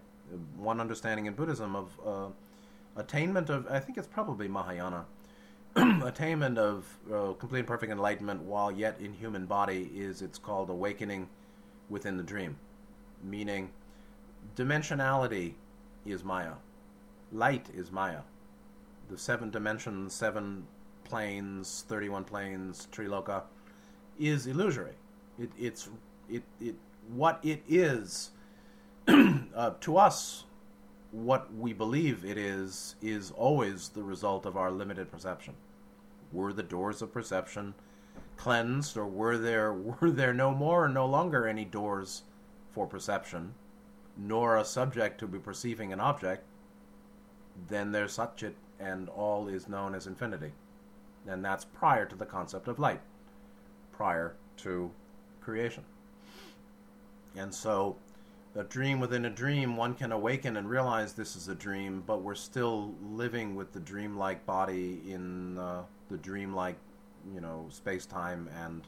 One 0.57 0.81
understanding 0.81 1.27
in 1.27 1.35
Buddhism 1.35 1.75
of 1.75 2.01
uh, 2.05 3.01
attainment 3.01 3.49
of, 3.51 3.67
I 3.69 3.81
think 3.81 3.97
it's 3.97 4.07
probably 4.07 4.49
Mahayana, 4.49 5.07
attainment 5.77 6.59
of 6.59 6.99
uh, 7.13 7.33
complete 7.33 7.61
and 7.61 7.69
perfect 7.69 7.91
enlightenment 7.91 8.43
while 8.43 8.71
yet 8.71 9.01
in 9.01 9.15
human 9.15 9.47
body 9.47 9.91
is, 9.95 10.23
it's 10.23 10.39
called 10.39 10.69
awakening 10.69 11.29
within 11.89 12.17
the 12.17 12.23
dream. 12.23 12.59
Meaning, 13.23 13.71
dimensionality 14.57 15.55
is 16.05 16.23
Maya 16.25 16.55
light 17.33 17.69
is 17.75 17.91
Maya. 17.91 18.21
The 19.09 19.19
seven 19.19 19.51
dimensions, 19.51 20.15
seven 20.15 20.67
planes, 21.11 21.85
31 21.89 22.25
planes, 22.25 22.87
Triloka, 22.93 23.43
is 24.19 24.47
illusory. 24.47 24.95
It, 25.39 25.51
it's 25.59 25.89
it, 26.29 26.45
it 26.61 26.77
what 27.13 27.41
it 27.43 27.63
is 27.69 28.31
uh, 29.09 29.73
to 29.81 29.97
us. 29.97 30.45
What 31.11 31.53
we 31.53 31.73
believe 31.73 32.25
it 32.25 32.39
is 32.39 32.95
is 33.03 33.33
always 33.33 33.89
the 33.89 34.03
result 34.05 34.47
of 34.47 34.57
our 34.57 34.71
limited 34.71 35.11
perception. 35.11 35.55
Were 36.33 36.53
the 36.53 36.63
doors 36.63 37.03
of 37.03 37.13
perception 37.13 37.75
cleansed, 38.37 38.97
or 38.97 39.07
were 39.07 39.37
there 39.37 39.73
were 40.01 40.11
there 40.11 40.33
no 40.33 40.53
more 40.53 40.85
and 40.85 40.95
no 40.95 41.07
longer 41.07 41.49
any 41.49 41.65
doors 41.65 42.23
for 42.71 42.87
perception, 42.87 43.55
nor 44.17 44.57
a 44.57 44.65
subject 44.65 45.19
to 45.19 45.27
be 45.27 45.41
perceiving 45.41 45.93
an 45.93 45.99
object? 45.99 46.45
Then 47.69 47.91
there's 47.91 48.17
Satchit, 48.17 48.55
and 48.79 49.09
all 49.09 49.49
is 49.49 49.69
known 49.69 49.95
as 49.95 50.07
infinity, 50.07 50.53
and 51.29 51.45
that's 51.45 51.65
prior 51.65 52.07
to 52.07 52.17
the 52.17 52.27
concept 52.27 52.69
of 52.69 52.79
light, 52.79 53.01
prior 53.93 54.35
to 54.59 54.91
creation. 55.41 55.85
And 57.37 57.55
so 57.55 57.97
a 58.57 58.65
dream 58.65 58.99
within 58.99 59.25
a 59.27 59.31
dream, 59.31 59.77
one 59.77 59.95
can 59.95 60.13
awaken 60.13 60.57
and 60.57 60.69
realize 60.69 61.13
this 61.13 61.37
is 61.37 61.49
a 61.49 61.55
dream, 61.55 62.03
but 62.07 62.23
we're 62.23 62.35
still 62.35 62.95
living 63.13 63.55
with 63.55 63.73
the 63.73 63.81
dreamlike 63.81 64.45
body 64.45 65.01
in 65.07 65.57
uh, 65.59 65.83
the 66.11 66.17
dreamlike, 66.17 66.77
you 67.33 67.41
know, 67.41 67.67
space 67.71 68.07
time 68.07 68.49
and 68.65 68.83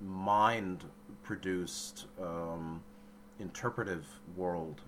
mind 0.00 0.84
produced 1.22 2.06
um, 2.20 2.82
interpretive 3.38 4.06
world, 4.36 4.80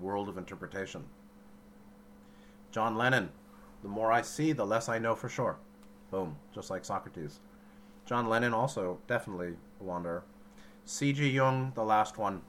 world 0.00 0.28
of 0.28 0.38
interpretation. 0.38 1.02
John 2.70 2.96
Lennon, 2.96 3.30
the 3.82 3.88
more 3.88 4.12
I 4.12 4.22
see, 4.22 4.52
the 4.52 4.66
less 4.66 4.88
I 4.88 4.98
know 4.98 5.14
for 5.14 5.28
sure. 5.28 5.56
Boom, 6.10 6.36
just 6.54 6.70
like 6.70 6.84
Socrates. 6.84 7.40
John 8.06 8.28
Lennon 8.28 8.54
also 8.54 8.98
definitely 9.06 9.54
a 9.80 9.84
wanderer. 9.84 10.24
C.G. 10.84 11.28
Jung, 11.28 11.72
the 11.74 11.84
last 11.84 12.16
one. 12.16 12.40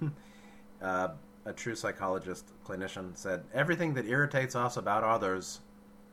uh, 0.82 1.08
a 1.44 1.52
true 1.52 1.74
psychologist, 1.74 2.52
clinician, 2.64 3.16
said 3.16 3.42
everything 3.52 3.94
that 3.94 4.06
irritates 4.06 4.54
us 4.54 4.76
about 4.76 5.02
others 5.02 5.60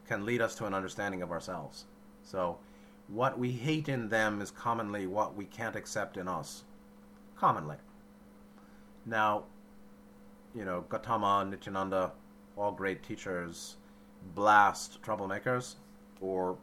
can 0.07 0.25
lead 0.25 0.41
us 0.41 0.55
to 0.55 0.65
an 0.65 0.73
understanding 0.73 1.21
of 1.21 1.31
ourselves. 1.31 1.85
So, 2.23 2.57
what 3.07 3.37
we 3.37 3.51
hate 3.51 3.89
in 3.89 4.09
them 4.09 4.41
is 4.41 4.49
commonly 4.49 5.05
what 5.05 5.35
we 5.35 5.45
can't 5.45 5.75
accept 5.75 6.17
in 6.17 6.27
us. 6.27 6.63
Commonly. 7.35 7.75
Now, 9.05 9.43
you 10.55 10.65
know, 10.65 10.85
Gautama, 10.89 11.45
Nityananda, 11.45 12.13
all 12.55 12.71
great 12.71 13.03
teachers, 13.03 13.75
blast 14.33 15.01
troublemakers, 15.01 15.75
or 16.21 16.57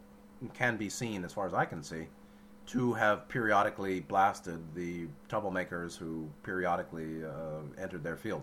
can 0.54 0.76
be 0.76 0.88
seen, 0.88 1.24
as 1.24 1.32
far 1.32 1.46
as 1.46 1.54
I 1.54 1.64
can 1.64 1.82
see, 1.82 2.06
to 2.66 2.92
have 2.94 3.28
periodically 3.28 4.00
blasted 4.00 4.60
the 4.74 5.06
troublemakers 5.28 5.96
who 5.96 6.28
periodically 6.42 7.24
uh, 7.24 7.60
entered 7.80 8.02
their 8.02 8.16
field, 8.16 8.42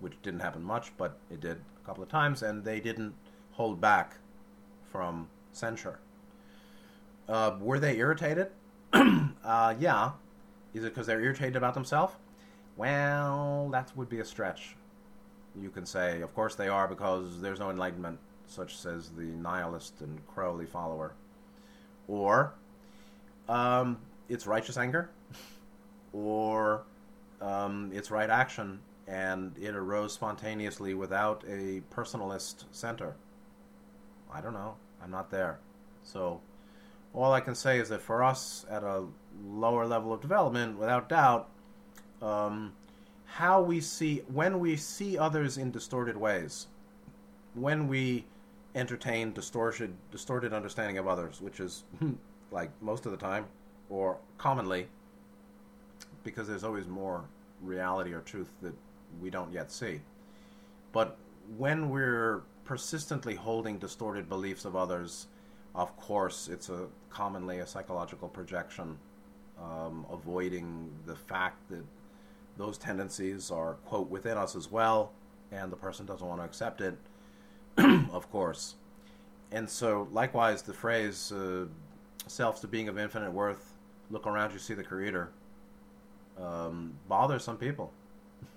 which 0.00 0.14
didn't 0.22 0.40
happen 0.40 0.62
much, 0.62 0.92
but 0.96 1.18
it 1.30 1.40
did 1.40 1.58
a 1.82 1.86
couple 1.86 2.02
of 2.02 2.08
times, 2.08 2.42
and 2.42 2.64
they 2.64 2.80
didn't 2.80 3.14
hold 3.52 3.80
back 3.80 4.16
from 4.90 5.28
censure. 5.52 5.98
Uh, 7.28 7.56
were 7.60 7.78
they 7.78 7.96
irritated? 7.96 8.48
uh, 8.92 9.74
yeah. 9.78 10.12
Is 10.74 10.84
it 10.84 10.94
because 10.94 11.06
they're 11.06 11.20
irritated 11.20 11.56
about 11.56 11.74
themselves? 11.74 12.14
Well, 12.76 13.68
that 13.72 13.92
would 13.96 14.08
be 14.08 14.20
a 14.20 14.24
stretch. 14.24 14.76
You 15.60 15.70
can 15.70 15.84
say, 15.84 16.22
of 16.22 16.34
course 16.34 16.54
they 16.54 16.68
are, 16.68 16.88
because 16.88 17.40
there's 17.40 17.60
no 17.60 17.70
enlightenment, 17.70 18.18
such 18.52 18.76
says 18.76 19.10
the 19.10 19.22
nihilist 19.22 20.00
and 20.00 20.24
Crowley 20.26 20.66
follower. 20.66 21.14
Or 22.06 22.54
um, 23.48 23.98
it's 24.28 24.46
righteous 24.46 24.76
anger, 24.76 25.10
or 26.12 26.82
um, 27.40 27.90
it's 27.94 28.10
right 28.10 28.28
action, 28.28 28.80
and 29.06 29.56
it 29.58 29.74
arose 29.74 30.12
spontaneously 30.12 30.94
without 30.94 31.42
a 31.48 31.82
personalist 31.94 32.64
center. 32.70 33.14
I 34.32 34.40
don't 34.40 34.54
know. 34.54 34.74
I'm 35.02 35.10
not 35.10 35.30
there. 35.30 35.58
So, 36.02 36.40
all 37.14 37.32
I 37.32 37.40
can 37.40 37.54
say 37.54 37.78
is 37.78 37.88
that 37.90 38.00
for 38.00 38.22
us 38.22 38.64
at 38.70 38.82
a 38.82 39.04
lower 39.44 39.86
level 39.86 40.12
of 40.12 40.20
development, 40.20 40.78
without 40.78 41.08
doubt, 41.08 41.48
um, 42.20 42.72
how 43.26 43.62
we 43.62 43.80
see, 43.80 44.22
when 44.32 44.60
we 44.60 44.76
see 44.76 45.18
others 45.18 45.58
in 45.58 45.70
distorted 45.70 46.16
ways, 46.16 46.66
when 47.54 47.88
we 47.88 48.24
entertain 48.74 49.32
distorted, 49.32 49.94
distorted 50.10 50.52
understanding 50.52 50.98
of 50.98 51.06
others, 51.06 51.40
which 51.40 51.60
is 51.60 51.84
like 52.50 52.70
most 52.80 53.06
of 53.06 53.12
the 53.12 53.18
time, 53.18 53.46
or 53.90 54.16
commonly, 54.38 54.86
because 56.24 56.48
there's 56.48 56.64
always 56.64 56.86
more 56.86 57.24
reality 57.62 58.12
or 58.12 58.20
truth 58.20 58.50
that 58.62 58.74
we 59.20 59.30
don't 59.30 59.52
yet 59.52 59.70
see. 59.70 60.00
But 60.92 61.16
when 61.56 61.90
we're 61.90 62.42
persistently 62.64 63.34
holding 63.34 63.78
distorted 63.78 64.28
beliefs 64.28 64.64
of 64.64 64.76
others, 64.76 65.26
of 65.74 65.96
course, 65.96 66.48
it's 66.48 66.68
a 66.68 66.86
commonly 67.10 67.58
a 67.58 67.66
psychological 67.66 68.28
projection, 68.28 68.98
um, 69.60 70.06
avoiding 70.10 70.90
the 71.06 71.16
fact 71.16 71.68
that 71.70 71.84
those 72.58 72.78
tendencies 72.78 73.50
are 73.50 73.74
quote 73.86 74.10
within 74.10 74.36
us 74.36 74.54
as 74.54 74.70
well, 74.70 75.12
and 75.50 75.72
the 75.72 75.76
person 75.76 76.06
doesn't 76.06 76.26
want 76.26 76.40
to 76.40 76.44
accept 76.44 76.80
it, 76.80 76.96
of 78.12 78.30
course. 78.30 78.74
And 79.50 79.68
so, 79.68 80.08
likewise, 80.12 80.62
the 80.62 80.72
phrase 80.72 81.32
uh, 81.32 81.66
self 82.26 82.60
to 82.62 82.68
being 82.68 82.88
of 82.88 82.98
infinite 82.98 83.32
worth, 83.32 83.74
look 84.10 84.26
around 84.26 84.52
you, 84.52 84.58
see 84.58 84.74
the 84.74 84.82
Creator, 84.82 85.30
um, 86.38 86.94
bothers 87.08 87.44
some 87.44 87.56
people 87.56 87.92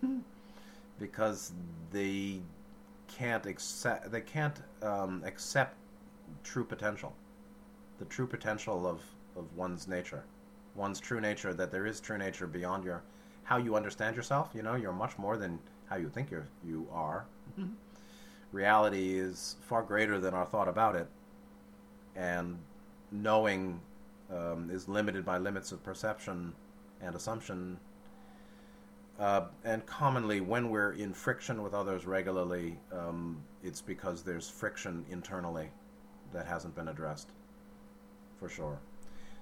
because 0.99 1.51
they 1.91 2.39
can't 3.07 3.45
accept 3.45 4.11
they 4.11 4.21
can't 4.21 4.61
um, 4.81 5.21
accept 5.25 5.75
true 6.43 6.63
potential, 6.63 7.13
the 7.99 8.05
true 8.05 8.27
potential 8.27 8.87
of 8.87 9.01
of 9.35 9.45
one's 9.55 9.87
nature, 9.87 10.23
one's 10.75 10.99
true 10.99 11.19
nature. 11.19 11.53
That 11.53 11.71
there 11.71 11.85
is 11.85 11.99
true 11.99 12.17
nature 12.17 12.47
beyond 12.47 12.83
your 12.85 13.03
how 13.43 13.57
you 13.57 13.75
understand 13.75 14.15
yourself. 14.15 14.51
You 14.53 14.63
know, 14.63 14.75
you're 14.75 14.93
much 14.93 15.17
more 15.17 15.37
than 15.37 15.59
how 15.89 15.97
you 15.97 16.09
think 16.09 16.31
you 16.31 16.43
you 16.65 16.87
are. 16.91 17.25
Reality 18.55 19.19
is 19.19 19.57
far 19.67 19.83
greater 19.83 20.17
than 20.17 20.33
our 20.33 20.45
thought 20.45 20.69
about 20.69 20.95
it, 20.95 21.09
and 22.15 22.57
knowing 23.11 23.81
um, 24.31 24.69
is 24.71 24.87
limited 24.87 25.25
by 25.25 25.37
limits 25.37 25.73
of 25.73 25.83
perception 25.83 26.53
and 27.01 27.17
assumption. 27.17 27.77
Uh, 29.19 29.47
and 29.65 29.85
commonly, 29.85 30.39
when 30.39 30.69
we're 30.69 30.93
in 30.93 31.13
friction 31.13 31.63
with 31.63 31.73
others 31.73 32.05
regularly, 32.05 32.79
um, 32.93 33.43
it's 33.61 33.81
because 33.81 34.23
there's 34.23 34.47
friction 34.47 35.05
internally 35.11 35.67
that 36.31 36.45
hasn't 36.45 36.73
been 36.75 36.87
addressed, 36.87 37.31
for 38.39 38.47
sure. 38.47 38.79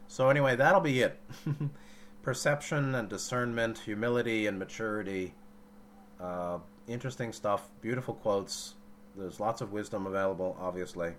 So, 0.07 0.31
anyway, 0.31 0.55
that'll 0.55 0.81
be 0.81 1.01
it. 1.01 1.19
Perception 2.23 2.95
and 2.95 3.09
discernment, 3.09 3.77
humility 3.77 4.47
and 4.47 4.57
maturity. 4.57 5.35
Uh, 6.19 6.57
interesting 6.87 7.31
stuff, 7.31 7.69
beautiful 7.79 8.15
quotes. 8.15 8.73
There's 9.15 9.39
lots 9.39 9.61
of 9.61 9.71
wisdom 9.71 10.07
available, 10.07 10.57
obviously. 10.59 11.13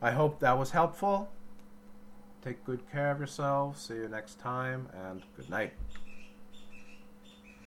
I 0.00 0.10
hope 0.10 0.40
that 0.40 0.58
was 0.58 0.70
helpful. 0.70 1.30
Take 2.42 2.64
good 2.64 2.90
care 2.90 3.10
of 3.10 3.18
yourselves. 3.18 3.80
See 3.80 3.94
you 3.94 4.08
next 4.08 4.38
time, 4.38 4.88
and 5.08 5.22
good 5.36 5.48
night. 5.50 5.72